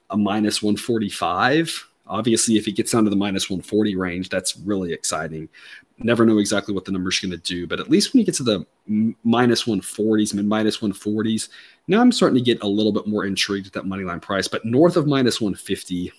a 0.10 0.18
minus 0.18 0.62
145 0.62 1.88
Obviously, 2.10 2.56
if 2.56 2.68
it 2.68 2.74
gets 2.74 2.92
down 2.92 3.04
to 3.04 3.10
the 3.10 3.16
minus 3.16 3.50
140 3.50 3.96
range, 3.96 4.30
that's 4.30 4.58
really 4.58 4.94
exciting. 4.94 5.50
Never 6.00 6.26
know 6.26 6.38
exactly 6.38 6.76
what 6.76 6.86
the 6.86 6.92
number's 6.92 7.20
going 7.20 7.32
to 7.32 7.38
do, 7.38 7.66
but 7.66 7.80
at 7.80 7.90
least 7.90 8.14
when 8.14 8.20
you 8.20 8.26
get 8.26 8.36
to 8.36 8.44
the 8.44 8.66
minus 9.24 9.64
140s, 9.64 10.34
mid 10.34 10.46
minus 10.46 10.78
140s, 10.78 11.50
now 11.88 12.02
I'm 12.02 12.12
starting 12.12 12.38
to 12.38 12.44
get 12.44 12.62
a 12.62 12.68
little 12.68 12.92
bit 12.92 13.08
more 13.08 13.26
intrigued 13.26 13.68
at 13.68 13.74
that 13.74 13.88
money 13.88 14.04
line 14.04 14.20
price. 14.20 14.48
But 14.48 14.64
north 14.64 14.96
of 14.96 15.08
minus 15.08 15.42
150, 15.42 16.12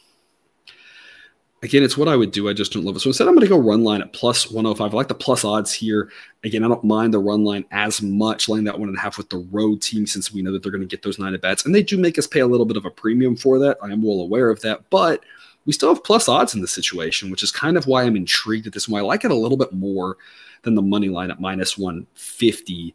again, 1.62 1.82
it's 1.84 1.96
what 1.96 2.08
I 2.08 2.16
would 2.16 2.32
do. 2.32 2.48
I 2.48 2.54
just 2.54 2.72
don't 2.72 2.84
love 2.84 2.96
it. 2.96 3.00
So 3.00 3.10
instead, 3.10 3.28
I'm 3.28 3.34
going 3.34 3.46
to 3.46 3.48
go 3.48 3.58
run 3.58 3.84
line 3.84 4.00
at 4.00 4.12
plus 4.12 4.50
105. 4.50 4.92
I 4.92 4.96
like 4.96 5.06
the 5.06 5.14
plus 5.14 5.44
odds 5.44 5.72
here. 5.72 6.10
Again, 6.42 6.64
I 6.64 6.68
don't 6.68 6.82
mind 6.82 7.14
the 7.14 7.20
run 7.20 7.44
line 7.44 7.64
as 7.70 8.02
much, 8.02 8.48
laying 8.48 8.64
that 8.64 8.78
one 8.78 8.88
and 8.88 8.98
a 8.98 9.00
half 9.00 9.16
with 9.16 9.30
the 9.30 9.46
road 9.52 9.80
team 9.80 10.08
since 10.08 10.32
we 10.32 10.42
know 10.42 10.52
that 10.52 10.62
they're 10.62 10.72
going 10.72 10.82
to 10.82 10.88
get 10.88 11.02
those 11.02 11.20
nine 11.20 11.34
at 11.34 11.40
bats. 11.40 11.64
And 11.64 11.74
they 11.74 11.84
do 11.84 11.98
make 11.98 12.18
us 12.18 12.26
pay 12.26 12.40
a 12.40 12.46
little 12.46 12.66
bit 12.66 12.76
of 12.76 12.84
a 12.84 12.90
premium 12.90 13.36
for 13.36 13.60
that. 13.60 13.78
I 13.82 13.92
am 13.92 14.02
well 14.02 14.20
aware 14.20 14.50
of 14.50 14.60
that. 14.62 14.90
But 14.90 15.24
we 15.68 15.74
still 15.74 15.92
have 15.94 16.02
plus 16.02 16.30
odds 16.30 16.54
in 16.54 16.62
this 16.62 16.72
situation, 16.72 17.30
which 17.30 17.42
is 17.42 17.52
kind 17.52 17.76
of 17.76 17.86
why 17.86 18.02
I'm 18.02 18.16
intrigued 18.16 18.66
at 18.66 18.72
this 18.72 18.88
one. 18.88 19.02
I 19.02 19.04
like 19.04 19.26
it 19.26 19.30
a 19.30 19.34
little 19.34 19.58
bit 19.58 19.74
more 19.74 20.16
than 20.62 20.74
the 20.74 20.80
money 20.80 21.10
line 21.10 21.30
at 21.30 21.42
minus 21.42 21.76
150 21.76 22.94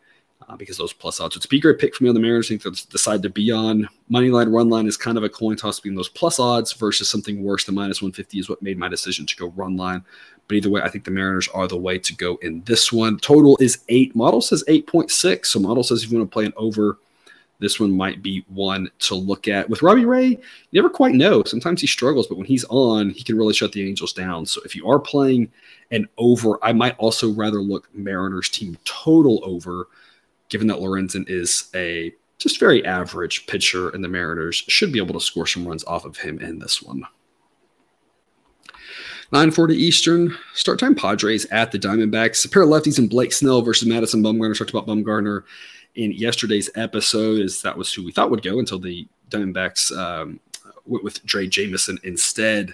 uh, 0.50 0.56
because 0.56 0.78
those 0.78 0.92
plus 0.92 1.20
odds. 1.20 1.36
It's 1.36 1.46
a 1.46 1.60
great 1.60 1.78
pick 1.78 1.94
for 1.94 2.04
me 2.04 2.10
on 2.10 2.16
the 2.16 2.20
Mariners. 2.20 2.48
I 2.48 2.50
think 2.50 2.64
they'll 2.64 2.74
decide 2.90 3.22
to 3.22 3.30
be 3.30 3.52
on. 3.52 3.88
Money 4.10 4.32
line, 4.32 4.50
run 4.50 4.70
line 4.70 4.88
is 4.88 4.98
kind 4.98 5.20
of 5.20 5.24
a 5.24 5.30
coin 5.30 5.56
toss 5.56 5.80
between 5.80 5.94
those 5.94 6.10
plus 6.10 6.40
odds 6.40 6.74
versus 6.74 7.08
something 7.08 7.44
worse 7.44 7.66
than 7.66 7.76
minus 7.76 8.02
150 8.02 8.40
is 8.40 8.50
what 8.50 8.64
made 8.64 8.80
my 8.80 8.88
decision 8.88 9.28
to 9.28 9.36
go 9.36 9.50
run 9.50 9.78
line. 9.78 10.04
But 10.48 10.56
either 10.56 10.72
way, 10.72 10.82
I 10.82 10.90
think 10.90 11.04
the 11.04 11.12
Mariners 11.12 11.50
are 11.50 11.68
the 11.68 11.78
way 11.78 12.00
to 12.00 12.16
go 12.16 12.38
in 12.38 12.64
this 12.64 12.92
one. 12.92 13.20
Total 13.20 13.56
is 13.62 13.84
eight. 13.90 14.16
Model 14.16 14.42
says 14.42 14.64
8.6. 14.68 15.46
So 15.46 15.60
model 15.60 15.84
says 15.84 16.04
if 16.04 16.12
you 16.12 16.18
want 16.18 16.32
to 16.32 16.34
play 16.34 16.46
an 16.46 16.54
over, 16.58 16.98
this 17.64 17.80
one 17.80 17.92
might 17.92 18.22
be 18.22 18.44
one 18.50 18.90
to 19.00 19.16
look 19.16 19.48
at. 19.48 19.70
With 19.70 19.82
Robbie 19.82 20.06
Ray, 20.06 20.28
you 20.28 20.40
never 20.74 20.90
quite 20.90 21.16
know. 21.16 21.44
Sometimes 21.46 21.82
he 21.82 21.88
struggles, 21.88 22.28
but 22.28 22.38
when 22.38 22.46
he's 22.46 22.66
on, 22.66 23.12
he 23.12 23.24
can 23.24 23.38
really 23.38 23.54
shut 23.54 23.72
the 23.72 23.88
Angels 23.88 24.14
down. 24.14 24.46
So 24.46 24.62
if 24.66 24.76
you 24.76 24.88
are 24.90 25.00
playing 25.00 25.52
an 25.92 26.08
over, 26.18 26.60
I 26.64 26.74
might 26.74 26.98
also 26.98 27.32
rather 27.32 27.62
look 27.62 27.88
Mariners 27.96 28.50
team 28.50 28.78
total 28.84 29.42
over 29.44 29.88
given 30.50 30.68
that 30.68 30.78
Lorenzen 30.78 31.28
is 31.30 31.70
a 31.74 32.14
just 32.38 32.60
very 32.60 32.86
average 32.86 33.48
pitcher, 33.48 33.90
and 33.90 34.04
the 34.04 34.10
Mariners 34.10 34.58
should 34.68 34.92
be 34.92 35.00
able 35.00 35.14
to 35.14 35.26
score 35.26 35.48
some 35.48 35.66
runs 35.66 35.86
off 35.86 36.04
of 36.06 36.18
him 36.18 36.40
in 36.40 36.60
this 36.60 36.82
one. 36.82 37.04
9:40 39.32 39.74
Eastern 39.74 40.38
start 40.54 40.78
time. 40.78 40.94
Padres 40.94 41.46
at 41.46 41.72
the 41.72 41.80
Diamondbacks. 41.80 42.46
A 42.46 42.50
pair 42.50 42.64
of 42.64 42.70
lefties 42.70 43.00
and 43.00 43.10
Blake 43.10 43.34
Snell 43.34 43.62
versus 43.62 43.88
Madison 43.88 44.22
Bumgarner. 44.22 44.56
Talked 44.56 44.70
about 44.70 44.86
Bumgarner 44.86 45.44
in 45.96 46.12
yesterday's 46.12 46.70
episode, 46.76 47.42
as 47.42 47.62
that 47.62 47.78
was 47.78 47.94
who 47.94 48.04
we 48.04 48.12
thought 48.12 48.32
would 48.32 48.44
go 48.44 48.60
until 48.60 48.80
the 48.80 49.08
Diamondbacks 49.30 49.96
um, 49.98 50.40
went 50.86 51.04
with 51.04 51.26
Drey 51.26 51.50
Jameson 51.50 52.00
instead. 52.04 52.74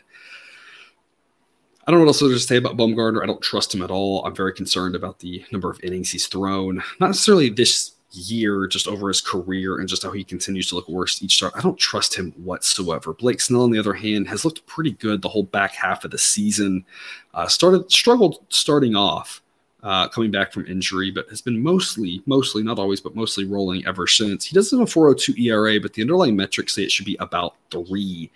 I 1.86 1.92
don't 1.92 2.02
know 2.02 2.06
what 2.06 2.10
else 2.10 2.20
to 2.20 2.40
say 2.40 2.58
about 2.58 2.78
Bumgarner. 2.78 3.24
I 3.24 3.26
don't 3.26 3.42
trust 3.42 3.74
him 3.74 3.82
at 3.82 3.90
all. 3.90 4.24
I'm 4.26 4.36
very 4.36 4.54
concerned 4.54 4.96
about 4.96 5.20
the 5.20 5.44
number 5.52 5.70
of 5.72 5.80
innings 5.84 6.12
he's 6.12 6.28
thrown. 6.28 6.84
Not 7.00 7.08
necessarily 7.08 7.50
this 7.50 7.94
year, 8.12 8.68
just 8.68 8.88
over 8.88 9.08
his 9.08 9.22
career 9.22 9.80
and 9.80 9.88
just 9.88 10.04
how 10.04 10.12
he 10.12 10.24
continues 10.24 10.68
to 10.70 10.76
look 10.76 10.88
worse 10.88 11.22
each 11.22 11.36
start. 11.36 11.54
I 11.56 11.62
don't 11.62 11.78
trust 11.78 12.16
him 12.16 12.32
whatsoever. 12.38 13.14
Blake 13.14 13.42
Snell, 13.42 13.64
on 13.64 13.72
the 13.72 13.80
other 13.80 13.94
hand, 13.94 14.28
has 14.28 14.46
looked 14.46 14.66
pretty 14.66 14.92
good 14.92 15.22
the 15.22 15.30
whole 15.30 15.44
back 15.44 15.74
half 15.74 16.06
of 16.06 16.12
the 16.12 16.18
season. 16.18 16.86
Uh, 17.34 17.48
started 17.48 17.92
struggled 17.92 18.46
starting 18.50 18.96
off. 18.96 19.42
Uh, 19.82 20.10
coming 20.10 20.30
back 20.30 20.52
from 20.52 20.66
injury, 20.66 21.10
but 21.10 21.30
has 21.30 21.40
been 21.40 21.64
mostly, 21.64 22.22
mostly, 22.26 22.62
not 22.62 22.78
always, 22.78 23.00
but 23.00 23.16
mostly 23.16 23.46
rolling 23.46 23.86
ever 23.88 24.08
since. 24.08 24.44
He 24.44 24.54
does 24.54 24.70
have 24.72 24.82
a 24.82 24.86
402 24.86 25.42
ERA, 25.42 25.80
but 25.80 25.94
the 25.94 26.02
underlying 26.02 26.36
metrics 26.36 26.76
say 26.76 26.84
it 26.84 26.92
should 26.92 27.06
be 27.06 27.16
about 27.22 27.56
three. 27.72 28.30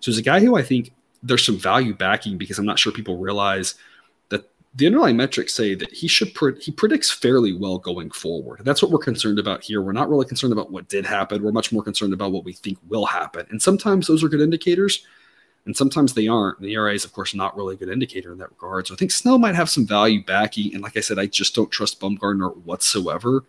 So 0.00 0.10
he's 0.10 0.18
a 0.18 0.22
guy 0.22 0.40
who 0.40 0.56
I 0.56 0.62
think 0.62 0.90
there's 1.22 1.44
some 1.44 1.58
value 1.58 1.94
backing 1.94 2.38
because 2.38 2.58
I'm 2.58 2.66
not 2.66 2.78
sure 2.78 2.92
people 2.92 3.18
realize 3.18 3.74
that 4.30 4.50
the 4.74 4.86
underlying 4.86 5.16
metrics 5.16 5.54
say 5.54 5.74
that 5.74 5.92
he 5.92 6.08
should 6.08 6.34
pre- 6.34 6.60
he 6.60 6.72
predicts 6.72 7.10
fairly 7.10 7.52
well 7.52 7.78
going 7.78 8.10
forward. 8.10 8.62
That's 8.64 8.82
what 8.82 8.90
we're 8.90 8.98
concerned 8.98 9.38
about 9.38 9.62
here. 9.62 9.82
We're 9.82 9.92
not 9.92 10.08
really 10.08 10.26
concerned 10.26 10.52
about 10.52 10.72
what 10.72 10.88
did 10.88 11.06
happen. 11.06 11.42
We're 11.42 11.52
much 11.52 11.72
more 11.72 11.82
concerned 11.82 12.14
about 12.14 12.32
what 12.32 12.44
we 12.44 12.52
think 12.52 12.78
will 12.88 13.06
happen. 13.06 13.46
And 13.50 13.60
sometimes 13.60 14.06
those 14.06 14.24
are 14.24 14.28
good 14.28 14.40
indicators, 14.40 15.06
and 15.70 15.76
sometimes 15.76 16.14
they 16.14 16.26
aren't. 16.26 16.58
And 16.58 16.66
the 16.66 16.72
ERA 16.72 16.92
is, 16.92 17.04
of 17.04 17.12
course, 17.12 17.32
not 17.32 17.56
really 17.56 17.76
a 17.76 17.78
good 17.78 17.90
indicator 17.90 18.32
in 18.32 18.38
that 18.38 18.50
regard. 18.50 18.88
So 18.88 18.94
I 18.94 18.96
think 18.96 19.12
Snell 19.12 19.38
might 19.38 19.54
have 19.54 19.70
some 19.70 19.86
value 19.86 20.20
backing. 20.20 20.74
And 20.74 20.82
like 20.82 20.96
I 20.96 21.00
said, 21.00 21.16
I 21.16 21.26
just 21.26 21.54
don't 21.54 21.70
trust 21.70 22.00
Bumgarner 22.00 22.56
whatsoever. 22.64 23.44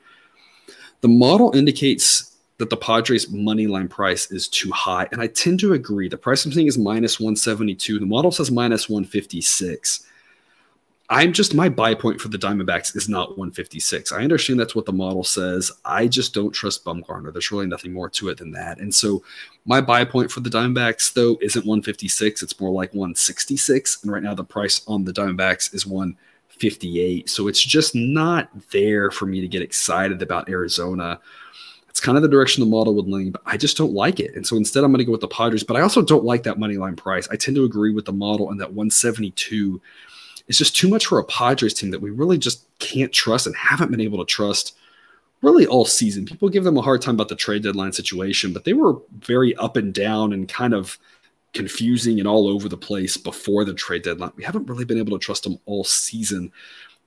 The 0.99 1.07
model 1.07 1.51
indicates 1.55 2.37
that 2.59 2.69
the 2.69 2.77
Padres 2.77 3.31
money 3.31 3.65
line 3.65 3.87
price 3.87 4.29
is 4.29 4.47
too 4.47 4.69
high. 4.69 5.07
And 5.11 5.19
I 5.19 5.25
tend 5.25 5.61
to 5.61 5.73
agree. 5.73 6.09
The 6.09 6.15
price 6.15 6.45
I'm 6.45 6.51
seeing 6.51 6.67
is 6.67 6.77
minus 6.77 7.19
172. 7.19 7.97
The 7.97 8.05
model 8.05 8.29
says 8.29 8.51
minus 8.51 8.87
156. 8.87 10.05
I'm 11.11 11.33
just 11.33 11.53
my 11.53 11.67
buy 11.67 11.93
point 11.93 12.21
for 12.21 12.29
the 12.29 12.37
Diamondbacks 12.37 12.95
is 12.95 13.09
not 13.09 13.37
156. 13.37 14.13
I 14.13 14.23
understand 14.23 14.57
that's 14.57 14.75
what 14.75 14.85
the 14.85 14.93
model 14.93 15.25
says. 15.25 15.69
I 15.83 16.07
just 16.07 16.33
don't 16.33 16.53
trust 16.53 16.85
Bumgarner. 16.85 17.33
There's 17.33 17.51
really 17.51 17.67
nothing 17.67 17.91
more 17.91 18.09
to 18.11 18.29
it 18.29 18.37
than 18.37 18.53
that. 18.53 18.79
And 18.79 18.95
so 18.95 19.21
my 19.65 19.81
buy 19.81 20.05
point 20.05 20.31
for 20.31 20.39
the 20.39 20.49
Diamondbacks 20.49 21.13
though 21.13 21.37
isn't 21.41 21.65
156. 21.65 22.41
It's 22.41 22.59
more 22.61 22.71
like 22.71 22.93
166. 22.93 24.03
And 24.03 24.11
right 24.11 24.23
now 24.23 24.33
the 24.33 24.45
price 24.45 24.81
on 24.87 25.03
the 25.03 25.11
Diamondbacks 25.11 25.75
is 25.75 25.85
158. 25.85 27.29
So 27.29 27.49
it's 27.49 27.61
just 27.61 27.93
not 27.93 28.49
there 28.71 29.11
for 29.11 29.25
me 29.25 29.41
to 29.41 29.49
get 29.49 29.61
excited 29.61 30.21
about 30.21 30.47
Arizona 30.47 31.19
it's 31.89 31.99
kind 31.99 32.17
of 32.17 32.21
the 32.21 32.29
direction 32.29 32.63
the 32.63 32.69
model 32.69 32.95
would 32.95 33.09
lean, 33.09 33.31
but 33.31 33.41
I 33.45 33.57
just 33.57 33.75
don't 33.75 33.91
like 33.91 34.21
it. 34.21 34.33
And 34.33 34.47
so 34.47 34.55
instead, 34.55 34.85
I'm 34.85 34.91
going 34.91 34.99
to 34.99 35.05
go 35.05 35.11
with 35.11 35.19
the 35.19 35.27
Padres. 35.27 35.65
But 35.65 35.75
I 35.75 35.81
also 35.81 36.01
don't 36.01 36.23
like 36.23 36.43
that 36.43 36.57
money 36.57 36.77
line 36.77 36.95
price. 36.95 37.27
I 37.29 37.35
tend 37.35 37.57
to 37.57 37.65
agree 37.65 37.93
with 37.93 38.05
the 38.05 38.13
model, 38.13 38.49
and 38.49 38.61
that 38.61 38.69
172 38.69 39.81
is 40.47 40.57
just 40.57 40.75
too 40.75 40.87
much 40.89 41.05
for 41.05 41.19
a 41.19 41.23
Padres 41.23 41.73
team 41.73 41.91
that 41.91 42.01
we 42.01 42.09
really 42.09 42.37
just 42.37 42.65
can't 42.79 43.11
trust 43.11 43.47
and 43.47 43.55
haven't 43.55 43.91
been 43.91 44.01
able 44.01 44.17
to 44.19 44.25
trust 44.25 44.75
really 45.41 45.65
all 45.65 45.85
season. 45.85 46.25
People 46.25 46.49
give 46.49 46.63
them 46.63 46.77
a 46.77 46.81
hard 46.81 47.01
time 47.01 47.15
about 47.15 47.29
the 47.29 47.35
trade 47.35 47.63
deadline 47.63 47.93
situation, 47.93 48.53
but 48.53 48.63
they 48.63 48.73
were 48.73 48.97
very 49.19 49.55
up 49.55 49.75
and 49.75 49.93
down 49.93 50.33
and 50.33 50.47
kind 50.47 50.73
of 50.73 50.97
confusing 51.53 52.19
and 52.19 52.27
all 52.27 52.47
over 52.47 52.69
the 52.69 52.77
place 52.77 53.17
before 53.17 53.65
the 53.65 53.73
trade 53.73 54.03
deadline. 54.03 54.31
We 54.35 54.43
haven't 54.43 54.67
really 54.67 54.85
been 54.85 54.99
able 54.99 55.17
to 55.17 55.23
trust 55.23 55.43
them 55.43 55.57
all 55.65 55.83
season. 55.83 56.51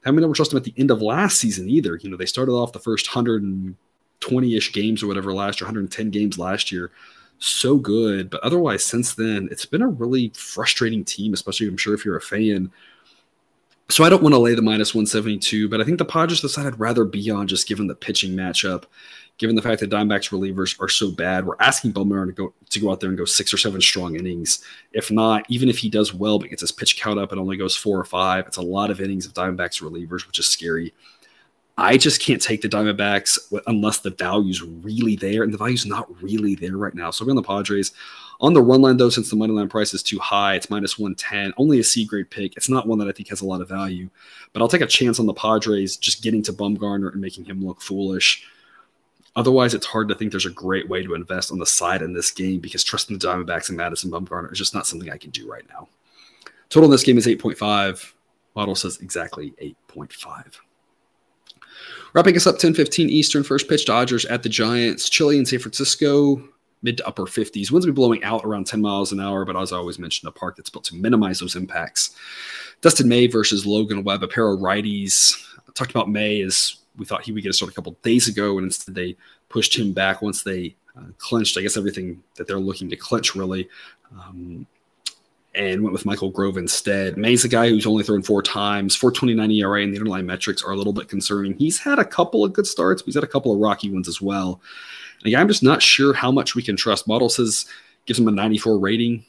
Haven't 0.05 0.17
been 0.17 0.25
able 0.25 0.35
to 0.35 0.37
trust 0.37 0.51
them 0.51 0.59
at 0.59 0.65
the 0.65 0.75
end 0.77 0.91
of 0.91 1.01
last 1.01 1.39
season 1.39 1.69
either. 1.69 1.97
You 1.97 2.11
know, 2.11 2.17
they 2.17 2.27
started 2.27 2.53
off 2.53 2.73
the 2.73 2.81
first 2.81 3.09
100 3.09 3.43
and 3.43 3.77
20-ish 4.21 4.73
games 4.73 5.03
or 5.03 5.07
whatever 5.07 5.33
last 5.33 5.61
year, 5.61 5.67
110 5.67 6.11
games 6.11 6.39
last 6.39 6.71
year. 6.71 6.91
So 7.39 7.77
good. 7.77 8.31
But 8.31 8.43
otherwise, 8.43 8.85
since 8.85 9.15
then, 9.15 9.49
it's 9.51 9.67
been 9.67 9.83
a 9.83 9.89
really 9.89 10.31
frustrating 10.35 11.05
team, 11.05 11.33
especially 11.35 11.69
I'm 11.69 11.77
sure 11.77 11.95
if 11.95 12.05
you're 12.05 12.17
a 12.17 12.21
fan. 12.21 12.71
So 13.91 14.03
I 14.03 14.09
don't 14.09 14.23
want 14.23 14.35
to 14.35 14.39
lay 14.39 14.55
the 14.55 14.63
minus 14.63 14.95
172, 14.95 15.69
but 15.69 15.81
I 15.81 15.85
think 15.85 15.99
the 15.99 16.07
Padres 16.07 16.41
decided 16.41 16.81
rather 16.81 17.05
be 17.05 17.31
on 17.31 17.47
just 17.47 17.69
given 17.69 17.87
the 17.87 17.95
pitching 17.95 18.33
matchup, 18.33 18.85
given 19.37 19.57
the 19.57 19.63
fact 19.63 19.81
that 19.81 19.91
Diamondbacks 19.91 20.31
relievers 20.31 20.81
are 20.81 20.89
so 20.89 21.11
bad. 21.11 21.45
We're 21.45 21.61
asking 21.61 21.93
Bumgarner 21.93 22.27
to 22.27 22.33
go 22.33 22.55
to 22.71 22.81
go 22.81 22.91
out 22.91 23.01
there 23.01 23.11
and 23.11 23.19
go 23.19 23.27
six 23.27 23.53
or 23.53 23.59
seven 23.59 23.83
strong 23.83 24.17
innings. 24.17 24.65
If 24.93 25.11
not, 25.11 25.45
even 25.51 25.69
if 25.69 25.79
he 25.79 25.91
does 25.91 26.15
well 26.15 26.39
but 26.39 26.49
gets 26.49 26.63
his 26.63 26.73
pitch 26.73 26.99
count 26.99 27.19
up 27.19 27.31
and 27.31 27.41
only 27.41 27.59
goes 27.59 27.77
four 27.77 27.99
or 28.01 28.05
five, 28.05 28.47
it's 28.47 28.57
a 28.57 28.63
lot 28.63 28.91
of 28.91 29.03
innings 29.03 29.27
of 29.27 29.35
Diamondbacks 29.35 29.83
relievers, 29.83 30.27
which 30.27 30.39
is 30.39 30.47
scary. 30.47 30.95
I 31.77 31.97
just 31.99 32.23
can't 32.23 32.41
take 32.41 32.63
the 32.63 32.69
Diamondbacks 32.69 33.39
unless 33.67 33.99
the 33.99 34.11
value's 34.11 34.63
really 34.63 35.17
there, 35.17 35.43
and 35.43 35.53
the 35.53 35.59
value's 35.59 35.85
not 35.85 36.23
really 36.23 36.55
there 36.55 36.77
right 36.77 36.95
now. 36.95 37.11
So 37.11 37.25
we're 37.25 37.33
on 37.33 37.37
the 37.37 37.43
Padres. 37.43 37.93
On 38.41 38.53
the 38.53 38.63
run 38.63 38.83
line, 38.83 38.97
though, 38.97 39.11
since 39.11 39.31
the 39.31 39.37
money 39.37 39.53
line 39.53 39.69
price 39.69 39.95
is 39.95 40.03
too 40.03 40.19
high, 40.19 40.55
it's 40.55 40.71
minus 40.71 40.99
110, 40.99 41.55
only 41.57 41.79
a 41.79 41.85
C 41.85 42.05
grade 42.05 42.31
pick. 42.31 42.57
It's 42.57 42.69
not 42.69 42.87
one 42.87 42.99
that 42.99 43.09
I 43.09 43.13
think 43.13 43.29
has 43.29 43.41
a 43.41 43.47
lot 43.47 43.61
of 43.61 43.69
value, 43.69 44.11
but 44.53 44.61
I'll 44.61 44.69
take 44.69 44.81
a 44.81 44.87
chance 44.87 45.19
on 45.19 45.27
the 45.27 45.35
Padres 45.35 45.97
just 45.97 46.23
getting 46.23 46.43
to 46.43 46.53
Bumgarner 46.53 47.13
and 47.13 47.21
making 47.21 47.45
him 47.45 47.65
look 47.65 47.81
foolish. 47.81 48.45
Otherwise, 49.37 49.75
it's 49.75 49.87
hard 49.87 50.09
to 50.09 50.15
think 50.15 50.31
there's 50.31 50.47
a 50.47 50.51
great 50.51 50.89
way 50.89 51.03
to 51.03 51.15
invest 51.15 51.51
on 51.51 51.59
the 51.59 51.67
side 51.67 52.03
in 52.03 52.13
this 52.13 52.31
game 52.31 52.61
because 52.61 52.85
trusting 52.85 53.19
the 53.19 53.27
Diamondbacks 53.27 53.69
and 53.69 53.77
Madison 53.77 54.11
Bumgarner 54.11 54.53
is 54.53 54.59
just 54.59 54.75
not 54.75 54.87
something 54.87 55.11
I 55.11 55.19
can 55.19 55.31
do 55.31 55.51
right 55.51 55.65
now. 55.69 55.89
Total 56.69 56.87
in 56.87 56.91
this 56.91 57.03
game 57.03 57.19
is 57.19 57.27
8.5. 57.27 58.13
Model 58.55 58.75
says 58.75 58.99
exactly 59.01 59.53
8.5. 59.61 60.59
Wrapping 62.13 62.37
us 62.37 62.47
up 62.47 62.59
10:15 62.59 63.09
Eastern, 63.09 63.43
first 63.43 63.69
pitch 63.69 63.87
Dodgers 63.87 64.25
at 64.27 64.45
the 64.45 64.49
Giants. 64.49 65.09
Chilly 65.09 65.37
in 65.37 65.47
San 65.47 65.59
Francisco, 65.59 66.49
mid 66.85 66.99
to 66.99 67.07
upper 67.09 67.23
50s. 67.23 67.71
Winds 67.71 67.87
will 67.87 67.93
be 67.93 67.93
blowing 67.93 68.23
out 68.23 68.45
around 68.45 68.67
10 68.67 68.81
miles 68.81 69.11
an 69.11 69.19
hour, 69.19 69.45
but 69.45 69.57
as 69.57 69.73
I 69.73 69.77
always 69.77 69.99
mentioned, 69.99 70.29
a 70.29 70.33
park 70.33 70.55
that's 70.55 70.71
built 70.71 70.85
to 70.85 70.95
minimize 70.95 71.41
those 71.41 71.57
impacts. 71.57 72.15
Dustin 72.83 73.09
May 73.09 73.27
versus 73.27 73.67
Logan 73.67 74.05
Webb, 74.05 74.23
a 74.23 74.29
pair 74.29 74.47
of 74.47 74.61
righties. 74.61 75.35
I 75.59 75.73
talked 75.73 75.91
about 75.91 76.11
May 76.11 76.43
as 76.43 76.77
we 76.97 77.07
thought 77.07 77.25
he 77.25 77.33
would 77.33 77.43
get 77.43 77.49
a 77.49 77.53
start 77.55 77.73
a 77.73 77.75
couple 77.75 77.97
days 78.03 78.29
ago, 78.29 78.59
and 78.59 78.67
instead 78.67 78.95
they 78.95 79.17
pushed 79.49 79.77
him 79.77 79.93
back 79.93 80.23
once 80.23 80.43
they 80.43 80.77
uh, 80.97 81.07
clinched, 81.19 81.57
I 81.59 81.63
guess, 81.63 81.77
everything 81.77 82.23
that 82.37 82.47
they're 82.47 82.59
looking 82.59 82.89
to 82.91 82.97
clinch, 82.97 83.35
really. 83.35 83.69
Um, 84.13 84.67
and 85.55 85.83
went 85.83 85.93
with 85.93 86.05
Michael 86.05 86.31
Grove 86.31 86.57
instead. 86.57 87.17
May's 87.17 87.45
a 87.45 87.49
guy 87.49 87.69
who's 87.69 87.87
only 87.87 88.03
thrown 88.03 88.23
four 88.23 88.43
times, 88.43 88.97
429 88.97 89.51
ERA, 89.53 89.83
and 89.83 89.95
the 89.95 89.99
underlying 89.99 90.27
metrics 90.27 90.65
are 90.65 90.73
a 90.73 90.77
little 90.77 90.93
bit 90.93 91.09
concerning. 91.09 91.55
He's 91.57 91.79
had 91.79 91.99
a 91.99 92.05
couple 92.05 92.45
of 92.45 92.53
good 92.53 92.67
starts, 92.67 93.03
but 93.03 93.07
he's 93.07 93.15
had 93.15 93.25
a 93.25 93.29
couple 93.29 93.53
of 93.53 93.61
rocky 93.61 93.89
ones 93.91 94.09
as 94.09 94.21
well. 94.21 94.61
And 95.25 95.35
I'm 95.35 95.49
just 95.49 95.63
not 95.63 95.83
sure 95.83 96.13
how 96.13 96.31
much 96.31 96.55
we 96.55 96.63
can 96.63 96.77
trust. 96.77 97.09
Model 97.09 97.29
says 97.29 97.67
gives 98.07 98.19
him 98.19 98.29
a 98.29 98.33
94 98.33 98.79
rating. 98.79 99.25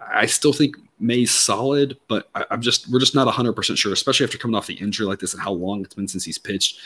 I 0.00 0.26
still 0.26 0.52
think 0.52 0.76
May's 1.00 1.30
solid, 1.30 1.96
but 2.08 2.28
I, 2.34 2.44
am 2.50 2.60
just 2.60 2.90
we're 2.90 3.00
just 3.00 3.14
not 3.14 3.26
100 3.26 3.52
percent 3.52 3.78
sure, 3.78 3.92
especially 3.92 4.24
after 4.24 4.38
coming 4.38 4.54
off 4.54 4.66
the 4.66 4.74
injury 4.74 5.06
like 5.06 5.20
this 5.20 5.32
and 5.32 5.42
how 5.42 5.52
long 5.52 5.82
it's 5.82 5.94
been 5.94 6.08
since 6.08 6.24
he's 6.24 6.38
pitched. 6.38 6.78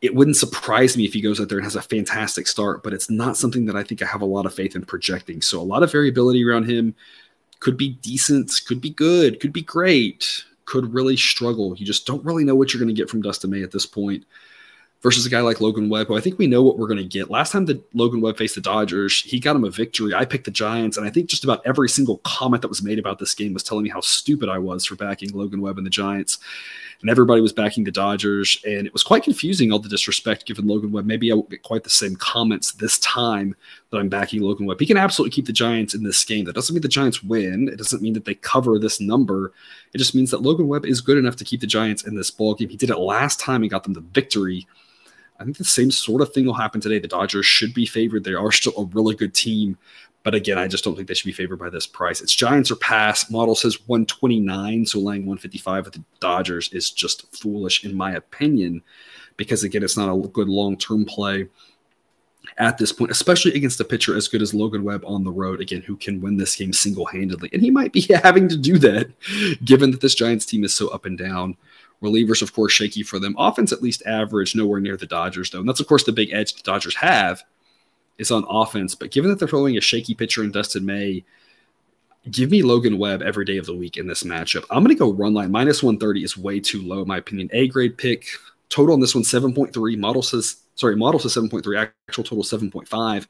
It 0.00 0.14
wouldn't 0.14 0.36
surprise 0.36 0.96
me 0.96 1.04
if 1.04 1.12
he 1.12 1.20
goes 1.20 1.40
out 1.40 1.48
there 1.48 1.58
and 1.58 1.64
has 1.64 1.74
a 1.74 1.82
fantastic 1.82 2.46
start, 2.46 2.84
but 2.84 2.92
it's 2.92 3.10
not 3.10 3.36
something 3.36 3.66
that 3.66 3.74
I 3.74 3.82
think 3.82 4.00
I 4.00 4.06
have 4.06 4.20
a 4.20 4.26
lot 4.26 4.46
of 4.46 4.54
faith 4.54 4.76
in 4.76 4.84
projecting. 4.84 5.42
So 5.42 5.60
a 5.60 5.62
lot 5.62 5.82
of 5.82 5.90
variability 5.90 6.44
around 6.44 6.70
him 6.70 6.94
could 7.58 7.76
be 7.76 7.90
decent, 7.94 8.52
could 8.66 8.80
be 8.80 8.90
good, 8.90 9.40
could 9.40 9.52
be 9.52 9.62
great, 9.62 10.44
could 10.66 10.94
really 10.94 11.16
struggle. 11.16 11.74
You 11.76 11.84
just 11.84 12.06
don't 12.06 12.24
really 12.24 12.44
know 12.44 12.54
what 12.54 12.72
you're 12.72 12.78
going 12.78 12.94
to 12.94 13.00
get 13.00 13.10
from 13.10 13.22
Dustin 13.22 13.50
May 13.50 13.64
at 13.64 13.72
this 13.72 13.86
point 13.86 14.24
versus 15.00 15.24
a 15.24 15.30
guy 15.30 15.40
like 15.40 15.60
Logan 15.60 15.88
Webb, 15.88 16.08
who 16.08 16.16
I 16.16 16.20
think 16.20 16.38
we 16.38 16.48
know 16.48 16.62
what 16.62 16.76
we're 16.76 16.88
going 16.88 16.98
to 16.98 17.04
get. 17.04 17.30
Last 17.30 17.52
time 17.52 17.66
that 17.66 17.82
Logan 17.94 18.20
Webb 18.20 18.36
faced 18.36 18.56
the 18.56 18.60
Dodgers, 18.60 19.22
he 19.22 19.38
got 19.38 19.54
him 19.54 19.64
a 19.64 19.70
victory. 19.70 20.12
I 20.12 20.24
picked 20.24 20.44
the 20.44 20.50
Giants, 20.50 20.96
and 20.96 21.06
I 21.06 21.10
think 21.10 21.28
just 21.28 21.44
about 21.44 21.64
every 21.64 21.88
single 21.88 22.18
comment 22.18 22.62
that 22.62 22.68
was 22.68 22.82
made 22.82 22.98
about 22.98 23.18
this 23.18 23.34
game 23.34 23.54
was 23.54 23.62
telling 23.62 23.84
me 23.84 23.90
how 23.90 24.00
stupid 24.00 24.48
I 24.48 24.58
was 24.58 24.84
for 24.84 24.96
backing 24.96 25.30
Logan 25.32 25.60
Webb 25.60 25.78
and 25.78 25.86
the 25.86 25.90
Giants. 25.90 26.38
And 27.00 27.08
everybody 27.08 27.40
was 27.40 27.52
backing 27.52 27.84
the 27.84 27.92
Dodgers, 27.92 28.60
and 28.66 28.84
it 28.84 28.92
was 28.92 29.04
quite 29.04 29.22
confusing, 29.22 29.70
all 29.70 29.78
the 29.78 29.88
disrespect 29.88 30.46
given 30.46 30.66
Logan 30.66 30.90
Webb. 30.90 31.06
Maybe 31.06 31.30
I 31.30 31.36
won't 31.36 31.48
get 31.48 31.62
quite 31.62 31.84
the 31.84 31.90
same 31.90 32.16
comments 32.16 32.72
this 32.72 32.98
time 32.98 33.54
that 33.90 33.98
I'm 33.98 34.08
backing 34.08 34.42
Logan 34.42 34.66
Webb. 34.66 34.80
He 34.80 34.86
can 34.86 34.96
absolutely 34.96 35.30
keep 35.30 35.46
the 35.46 35.52
Giants 35.52 35.94
in 35.94 36.02
this 36.02 36.24
game. 36.24 36.44
That 36.44 36.56
doesn't 36.56 36.74
mean 36.74 36.82
the 36.82 36.88
Giants 36.88 37.22
win. 37.22 37.68
It 37.68 37.76
doesn't 37.76 38.02
mean 38.02 38.14
that 38.14 38.24
they 38.24 38.34
cover 38.34 38.80
this 38.80 39.00
number. 39.00 39.52
It 39.94 39.98
just 39.98 40.16
means 40.16 40.32
that 40.32 40.42
Logan 40.42 40.66
Webb 40.66 40.86
is 40.86 41.00
good 41.00 41.18
enough 41.18 41.36
to 41.36 41.44
keep 41.44 41.60
the 41.60 41.68
Giants 41.68 42.02
in 42.02 42.16
this 42.16 42.32
ball 42.32 42.56
game. 42.56 42.68
He 42.68 42.76
did 42.76 42.90
it 42.90 42.98
last 42.98 43.38
time 43.38 43.62
and 43.62 43.70
got 43.70 43.84
them 43.84 43.92
the 43.92 44.00
victory 44.00 44.66
I 45.38 45.44
think 45.44 45.56
the 45.56 45.64
same 45.64 45.90
sort 45.90 46.20
of 46.20 46.32
thing 46.32 46.46
will 46.46 46.54
happen 46.54 46.80
today. 46.80 46.98
The 46.98 47.08
Dodgers 47.08 47.46
should 47.46 47.72
be 47.72 47.86
favored. 47.86 48.24
They 48.24 48.34
are 48.34 48.52
still 48.52 48.72
a 48.76 48.84
really 48.86 49.14
good 49.14 49.34
team. 49.34 49.78
But 50.24 50.34
again, 50.34 50.58
I 50.58 50.66
just 50.66 50.84
don't 50.84 50.96
think 50.96 51.06
they 51.06 51.14
should 51.14 51.26
be 51.26 51.32
favored 51.32 51.58
by 51.58 51.70
this 51.70 51.86
price. 51.86 52.20
It's 52.20 52.34
Giants 52.34 52.70
or 52.70 52.76
pass. 52.76 53.30
Model 53.30 53.54
says 53.54 53.86
129, 53.86 54.84
so 54.84 54.98
laying 54.98 55.22
155 55.22 55.84
with 55.84 55.94
the 55.94 56.04
Dodgers 56.20 56.70
is 56.72 56.90
just 56.90 57.34
foolish, 57.34 57.84
in 57.84 57.94
my 57.94 58.12
opinion, 58.12 58.82
because 59.36 59.62
again, 59.62 59.84
it's 59.84 59.96
not 59.96 60.12
a 60.12 60.28
good 60.28 60.48
long 60.48 60.76
term 60.76 61.04
play 61.04 61.48
at 62.56 62.78
this 62.78 62.92
point, 62.92 63.10
especially 63.10 63.54
against 63.54 63.80
a 63.80 63.84
pitcher 63.84 64.16
as 64.16 64.28
good 64.28 64.42
as 64.42 64.54
Logan 64.54 64.82
Webb 64.82 65.04
on 65.06 65.22
the 65.22 65.30
road, 65.30 65.60
again, 65.60 65.82
who 65.82 65.96
can 65.96 66.20
win 66.20 66.36
this 66.36 66.56
game 66.56 66.72
single 66.72 67.06
handedly. 67.06 67.50
And 67.52 67.62
he 67.62 67.70
might 67.70 67.92
be 67.92 68.00
having 68.22 68.48
to 68.48 68.56
do 68.56 68.78
that 68.78 69.10
given 69.64 69.90
that 69.92 70.00
this 70.00 70.14
Giants 70.14 70.46
team 70.46 70.64
is 70.64 70.74
so 70.74 70.88
up 70.88 71.04
and 71.04 71.16
down. 71.16 71.56
Relievers, 72.02 72.42
of 72.42 72.52
course, 72.52 72.72
shaky 72.72 73.02
for 73.02 73.18
them. 73.18 73.34
Offense, 73.38 73.72
at 73.72 73.82
least 73.82 74.02
average, 74.06 74.54
nowhere 74.54 74.80
near 74.80 74.96
the 74.96 75.06
Dodgers, 75.06 75.50
though. 75.50 75.60
And 75.60 75.68
that's, 75.68 75.80
of 75.80 75.88
course, 75.88 76.04
the 76.04 76.12
big 76.12 76.32
edge 76.32 76.54
the 76.54 76.62
Dodgers 76.62 76.94
have 76.96 77.42
is 78.18 78.30
on 78.30 78.44
offense. 78.48 78.94
But 78.94 79.10
given 79.10 79.30
that 79.30 79.38
they're 79.38 79.48
throwing 79.48 79.76
a 79.76 79.80
shaky 79.80 80.14
pitcher 80.14 80.44
in 80.44 80.52
Dustin 80.52 80.86
May, 80.86 81.24
give 82.30 82.50
me 82.50 82.62
Logan 82.62 82.98
Webb 82.98 83.22
every 83.22 83.44
day 83.44 83.56
of 83.56 83.66
the 83.66 83.74
week 83.74 83.96
in 83.96 84.06
this 84.06 84.22
matchup. 84.22 84.64
I'm 84.70 84.84
going 84.84 84.94
to 84.94 84.98
go 84.98 85.12
run 85.12 85.34
line. 85.34 85.50
Minus 85.50 85.82
130 85.82 86.22
is 86.22 86.36
way 86.36 86.60
too 86.60 86.82
low, 86.82 87.02
in 87.02 87.08
my 87.08 87.16
opinion. 87.16 87.50
A 87.52 87.66
grade 87.68 87.98
pick. 87.98 88.26
Total 88.68 88.92
on 88.92 89.00
this 89.00 89.14
one, 89.14 89.24
7.3. 89.24 89.98
Model 89.98 90.22
says, 90.22 90.58
sorry, 90.74 90.94
model 90.94 91.18
says 91.18 91.34
7.3. 91.34 91.90
Actual 92.08 92.24
total 92.24 92.44
7.5. 92.44 93.26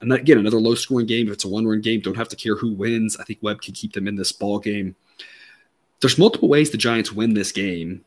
And 0.00 0.10
that, 0.10 0.20
again, 0.20 0.38
another 0.38 0.60
low 0.60 0.74
scoring 0.74 1.06
game. 1.06 1.28
If 1.28 1.34
it's 1.34 1.44
a 1.44 1.48
one 1.48 1.66
run 1.66 1.82
game, 1.82 2.00
don't 2.00 2.16
have 2.16 2.30
to 2.30 2.36
care 2.36 2.56
who 2.56 2.72
wins. 2.72 3.16
I 3.18 3.24
think 3.24 3.40
Webb 3.42 3.60
can 3.60 3.74
keep 3.74 3.92
them 3.92 4.08
in 4.08 4.16
this 4.16 4.32
ball 4.32 4.58
game 4.58 4.96
there's 6.00 6.18
multiple 6.18 6.48
ways 6.48 6.70
the 6.70 6.78
Giants 6.78 7.12
win 7.12 7.34
this 7.34 7.52
game 7.52 8.04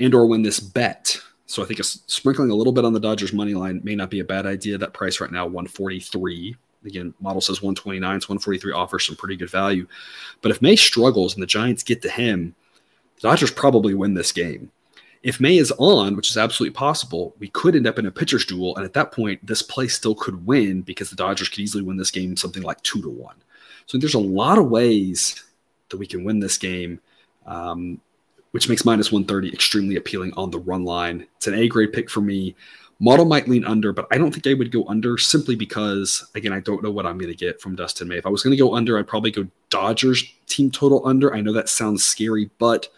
and 0.00 0.14
or 0.14 0.26
win 0.26 0.42
this 0.42 0.60
bet. 0.60 1.20
So 1.46 1.62
I 1.62 1.66
think 1.66 1.80
a, 1.80 1.84
sprinkling 1.84 2.50
a 2.50 2.54
little 2.54 2.72
bit 2.72 2.84
on 2.84 2.92
the 2.92 3.00
Dodgers 3.00 3.32
money 3.32 3.54
line 3.54 3.80
may 3.84 3.94
not 3.94 4.10
be 4.10 4.20
a 4.20 4.24
bad 4.24 4.46
idea. 4.46 4.78
That 4.78 4.94
price 4.94 5.20
right 5.20 5.30
now 5.30 5.44
143. 5.44 6.56
Again, 6.86 7.14
model 7.20 7.40
says 7.40 7.62
129, 7.62 8.20
so 8.20 8.24
143 8.26 8.72
offers 8.72 9.06
some 9.06 9.16
pretty 9.16 9.36
good 9.36 9.50
value. 9.50 9.86
But 10.42 10.50
if 10.50 10.60
May 10.60 10.76
struggles 10.76 11.34
and 11.34 11.42
the 11.42 11.46
Giants 11.46 11.82
get 11.82 12.02
to 12.02 12.10
him, 12.10 12.54
the 13.16 13.28
Dodgers 13.28 13.50
probably 13.50 13.94
win 13.94 14.14
this 14.14 14.32
game. 14.32 14.70
If 15.22 15.40
May 15.40 15.56
is 15.56 15.72
on, 15.78 16.16
which 16.16 16.28
is 16.28 16.36
absolutely 16.36 16.74
possible, 16.74 17.34
we 17.38 17.48
could 17.48 17.74
end 17.74 17.86
up 17.86 17.98
in 17.98 18.04
a 18.04 18.10
pitcher's 18.10 18.44
duel, 18.44 18.76
and 18.76 18.84
at 18.84 18.92
that 18.92 19.12
point, 19.12 19.44
this 19.46 19.62
play 19.62 19.88
still 19.88 20.14
could 20.14 20.44
win 20.44 20.82
because 20.82 21.08
the 21.08 21.16
Dodgers 21.16 21.48
could 21.48 21.60
easily 21.60 21.82
win 21.82 21.96
this 21.96 22.10
game 22.10 22.36
something 22.36 22.62
like 22.62 22.82
two 22.82 23.00
to 23.00 23.08
one. 23.08 23.36
So 23.86 23.96
there's 23.96 24.12
a 24.12 24.18
lot 24.18 24.58
of 24.58 24.68
ways 24.68 25.42
that 25.90 25.96
we 25.96 26.06
can 26.06 26.24
win 26.24 26.40
this 26.40 26.58
game, 26.58 27.00
um, 27.46 28.00
which 28.52 28.68
makes 28.68 28.84
minus 28.84 29.12
130 29.12 29.52
extremely 29.52 29.96
appealing 29.96 30.32
on 30.34 30.50
the 30.50 30.58
run 30.58 30.84
line. 30.84 31.26
It's 31.36 31.46
an 31.46 31.54
A 31.54 31.68
grade 31.68 31.92
pick 31.92 32.10
for 32.10 32.20
me. 32.20 32.54
Model 33.00 33.24
might 33.24 33.48
lean 33.48 33.64
under, 33.64 33.92
but 33.92 34.06
I 34.12 34.18
don't 34.18 34.32
think 34.32 34.46
I 34.46 34.54
would 34.54 34.70
go 34.70 34.86
under 34.86 35.18
simply 35.18 35.56
because, 35.56 36.30
again, 36.34 36.52
I 36.52 36.60
don't 36.60 36.82
know 36.82 36.92
what 36.92 37.06
I'm 37.06 37.18
going 37.18 37.32
to 37.32 37.36
get 37.36 37.60
from 37.60 37.74
Dustin 37.74 38.06
May. 38.06 38.16
If 38.16 38.26
I 38.26 38.30
was 38.30 38.42
going 38.42 38.56
to 38.56 38.62
go 38.62 38.74
under, 38.74 38.98
I'd 38.98 39.08
probably 39.08 39.32
go 39.32 39.48
Dodgers 39.68 40.24
team 40.46 40.70
total 40.70 41.06
under. 41.06 41.34
I 41.34 41.40
know 41.40 41.52
that 41.52 41.68
sounds 41.68 42.04
scary, 42.04 42.50
but 42.58 42.88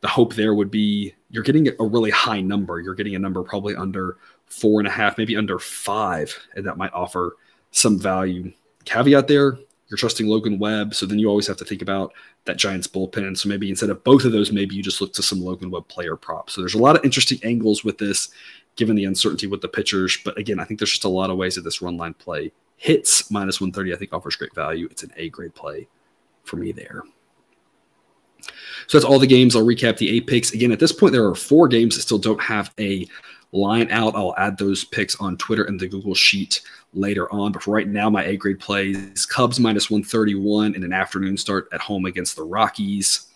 the 0.00 0.08
hope 0.08 0.34
there 0.34 0.54
would 0.54 0.70
be 0.70 1.14
you're 1.30 1.42
getting 1.42 1.68
a 1.68 1.84
really 1.84 2.10
high 2.10 2.40
number. 2.40 2.80
You're 2.80 2.94
getting 2.94 3.14
a 3.14 3.18
number 3.18 3.42
probably 3.42 3.74
under 3.74 4.18
four 4.46 4.80
and 4.80 4.86
a 4.86 4.90
half, 4.90 5.16
maybe 5.16 5.36
under 5.36 5.58
five, 5.58 6.36
and 6.54 6.66
that 6.66 6.76
might 6.76 6.92
offer 6.92 7.36
some 7.70 7.98
value. 7.98 8.52
Caveat 8.84 9.28
there 9.28 9.58
you're 9.90 9.98
trusting 9.98 10.28
Logan 10.28 10.58
Webb. 10.58 10.94
So 10.94 11.04
then 11.04 11.18
you 11.18 11.28
always 11.28 11.48
have 11.48 11.56
to 11.58 11.64
think 11.64 11.82
about 11.82 12.12
that 12.44 12.56
Giants 12.56 12.86
bullpen. 12.86 13.36
So 13.36 13.48
maybe 13.48 13.68
instead 13.68 13.90
of 13.90 14.02
both 14.04 14.24
of 14.24 14.32
those, 14.32 14.52
maybe 14.52 14.76
you 14.76 14.82
just 14.82 15.00
look 15.00 15.12
to 15.14 15.22
some 15.22 15.42
Logan 15.42 15.70
Webb 15.70 15.88
player 15.88 16.16
prop. 16.16 16.48
So 16.48 16.60
there's 16.60 16.74
a 16.74 16.78
lot 16.78 16.96
of 16.96 17.04
interesting 17.04 17.40
angles 17.42 17.84
with 17.84 17.98
this, 17.98 18.30
given 18.76 18.94
the 18.94 19.04
uncertainty 19.04 19.48
with 19.48 19.60
the 19.60 19.68
pitchers. 19.68 20.16
But 20.24 20.38
again, 20.38 20.60
I 20.60 20.64
think 20.64 20.78
there's 20.78 20.92
just 20.92 21.04
a 21.04 21.08
lot 21.08 21.28
of 21.28 21.36
ways 21.36 21.56
that 21.56 21.62
this 21.62 21.82
run 21.82 21.96
line 21.96 22.14
play 22.14 22.52
hits 22.76 23.30
minus 23.30 23.60
130. 23.60 23.92
I 23.92 23.98
think 23.98 24.12
offers 24.12 24.36
great 24.36 24.54
value. 24.54 24.86
It's 24.90 25.02
an 25.02 25.12
A 25.16 25.28
grade 25.28 25.54
play 25.54 25.88
for 26.44 26.56
me 26.56 26.70
there. 26.70 27.02
So 28.86 28.96
that's 28.98 29.04
all 29.04 29.18
the 29.18 29.26
games. 29.26 29.54
I'll 29.54 29.66
recap 29.66 29.98
the 29.98 30.16
eight 30.16 30.26
picks. 30.26 30.52
Again, 30.52 30.72
at 30.72 30.78
this 30.78 30.92
point, 30.92 31.12
there 31.12 31.26
are 31.26 31.34
four 31.34 31.68
games 31.68 31.96
that 31.96 32.02
still 32.02 32.18
don't 32.18 32.40
have 32.40 32.72
a 32.78 33.06
line 33.52 33.90
out. 33.90 34.14
I'll 34.14 34.34
add 34.36 34.58
those 34.58 34.84
picks 34.84 35.16
on 35.16 35.36
Twitter 35.36 35.64
and 35.64 35.78
the 35.78 35.88
Google 35.88 36.14
Sheet 36.14 36.60
later 36.94 37.32
on. 37.32 37.52
But 37.52 37.62
for 37.62 37.72
right 37.72 37.88
now, 37.88 38.08
my 38.10 38.24
A 38.24 38.36
grade 38.36 38.60
plays 38.60 39.26
Cubs 39.26 39.58
minus 39.58 39.90
131 39.90 40.74
in 40.74 40.84
an 40.84 40.92
afternoon 40.92 41.36
start 41.36 41.68
at 41.72 41.80
home 41.80 42.06
against 42.06 42.36
the 42.36 42.44
Rockies. 42.44 43.26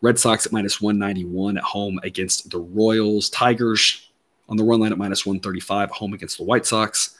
Red 0.00 0.18
Sox 0.18 0.46
at 0.46 0.52
minus 0.52 0.80
191 0.80 1.58
at 1.58 1.64
home 1.64 1.98
against 2.02 2.50
the 2.50 2.58
Royals. 2.58 3.30
Tigers 3.30 4.10
on 4.48 4.56
the 4.56 4.64
run 4.64 4.80
line 4.80 4.92
at 4.92 4.98
minus 4.98 5.26
135 5.26 5.90
at 5.90 5.94
home 5.94 6.14
against 6.14 6.38
the 6.38 6.44
White 6.44 6.66
Sox. 6.66 7.16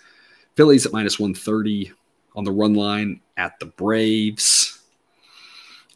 Phillies 0.54 0.86
at 0.86 0.92
minus 0.92 1.18
130 1.18 1.92
on 2.34 2.44
the 2.44 2.52
run 2.52 2.74
line 2.74 3.20
at 3.36 3.58
the 3.58 3.66
Braves. 3.66 4.80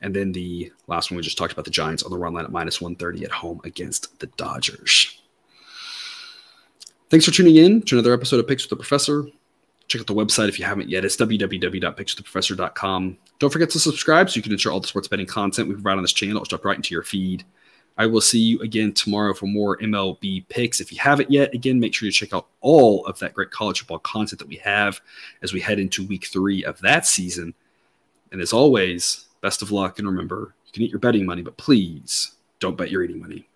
And 0.03 0.15
then 0.15 0.33
the 0.33 0.73
last 0.89 1.11
one 1.11 1.17
we 1.17 1.23
just 1.23 1.39
talked 1.39 1.53
about 1.53 1.65
the 1.65 1.71
Giants 1.71 2.03
on 2.03 2.11
the 2.11 2.19
run 2.19 2.35
line 2.35 2.45
at 2.45 2.51
minus 2.51 2.81
130 2.81 3.25
at 3.25 3.31
home 3.31 3.61
against 3.65 4.19
the 4.19 4.27
Dodgers. 4.27 5.22
Thanks 7.13 7.27
for 7.27 7.31
tuning 7.31 7.57
in 7.57 7.83
to 7.83 7.97
another 7.97 8.15
episode 8.15 8.41
of 8.41 8.49
Picks 8.49 8.63
with 8.63 8.71
the 8.71 8.77
Professor. 8.77 9.27
Check 9.87 10.01
out 10.01 10.07
the 10.07 10.15
website 10.15 10.49
if 10.49 10.59
you 10.59 10.65
haven't 10.65 10.89
yet. 10.89 11.05
It's 11.05 11.15
www.pickswiththeprofessor.com. 11.17 13.19
Don't 13.39 13.53
forget 13.53 13.69
to 13.69 13.79
subscribe 13.79 14.31
so 14.31 14.37
you 14.37 14.43
can 14.43 14.53
ensure 14.53 14.73
all 14.73 14.81
the 14.81 14.89
sports 14.89 15.09
betting 15.09 15.27
content 15.27 15.69
we 15.69 15.75
provide 15.75 15.99
on 15.99 16.03
this 16.03 16.15
channel 16.15 16.39
will 16.39 16.47
drop 16.47 16.65
right 16.65 16.77
into 16.77 16.95
your 16.95 17.03
feed. 17.03 17.45
I 17.99 18.07
will 18.07 18.23
see 18.23 18.39
you 18.39 18.61
again 18.61 18.95
tomorrow 18.95 19.35
for 19.35 19.45
more 19.45 19.77
MLB 19.77 20.49
picks. 20.49 20.81
If 20.81 20.91
you 20.91 21.01
haven't 21.01 21.31
yet, 21.31 21.53
again, 21.53 21.79
make 21.79 21.93
sure 21.93 22.07
you 22.07 22.13
check 22.13 22.33
out 22.33 22.47
all 22.63 23.05
of 23.05 23.19
that 23.19 23.35
great 23.35 23.51
college 23.51 23.81
football 23.81 23.99
content 23.99 24.39
that 24.39 24.49
we 24.49 24.57
have 24.57 24.99
as 25.43 25.53
we 25.53 25.61
head 25.61 25.79
into 25.79 26.07
week 26.07 26.29
three 26.29 26.65
of 26.65 26.81
that 26.81 27.05
season. 27.05 27.53
And 28.31 28.41
as 28.41 28.55
always, 28.55 29.27
best 29.43 29.61
of 29.61 29.71
luck. 29.71 29.99
And 29.99 30.09
remember, 30.09 30.55
you 30.65 30.73
can 30.73 30.83
eat 30.83 30.91
your 30.91 30.99
betting 30.99 31.27
money, 31.27 31.43
but 31.43 31.59
please 31.59 32.37
don't 32.59 32.79
bet 32.79 32.91
your 32.91 33.03
eating 33.03 33.21
money. 33.21 33.51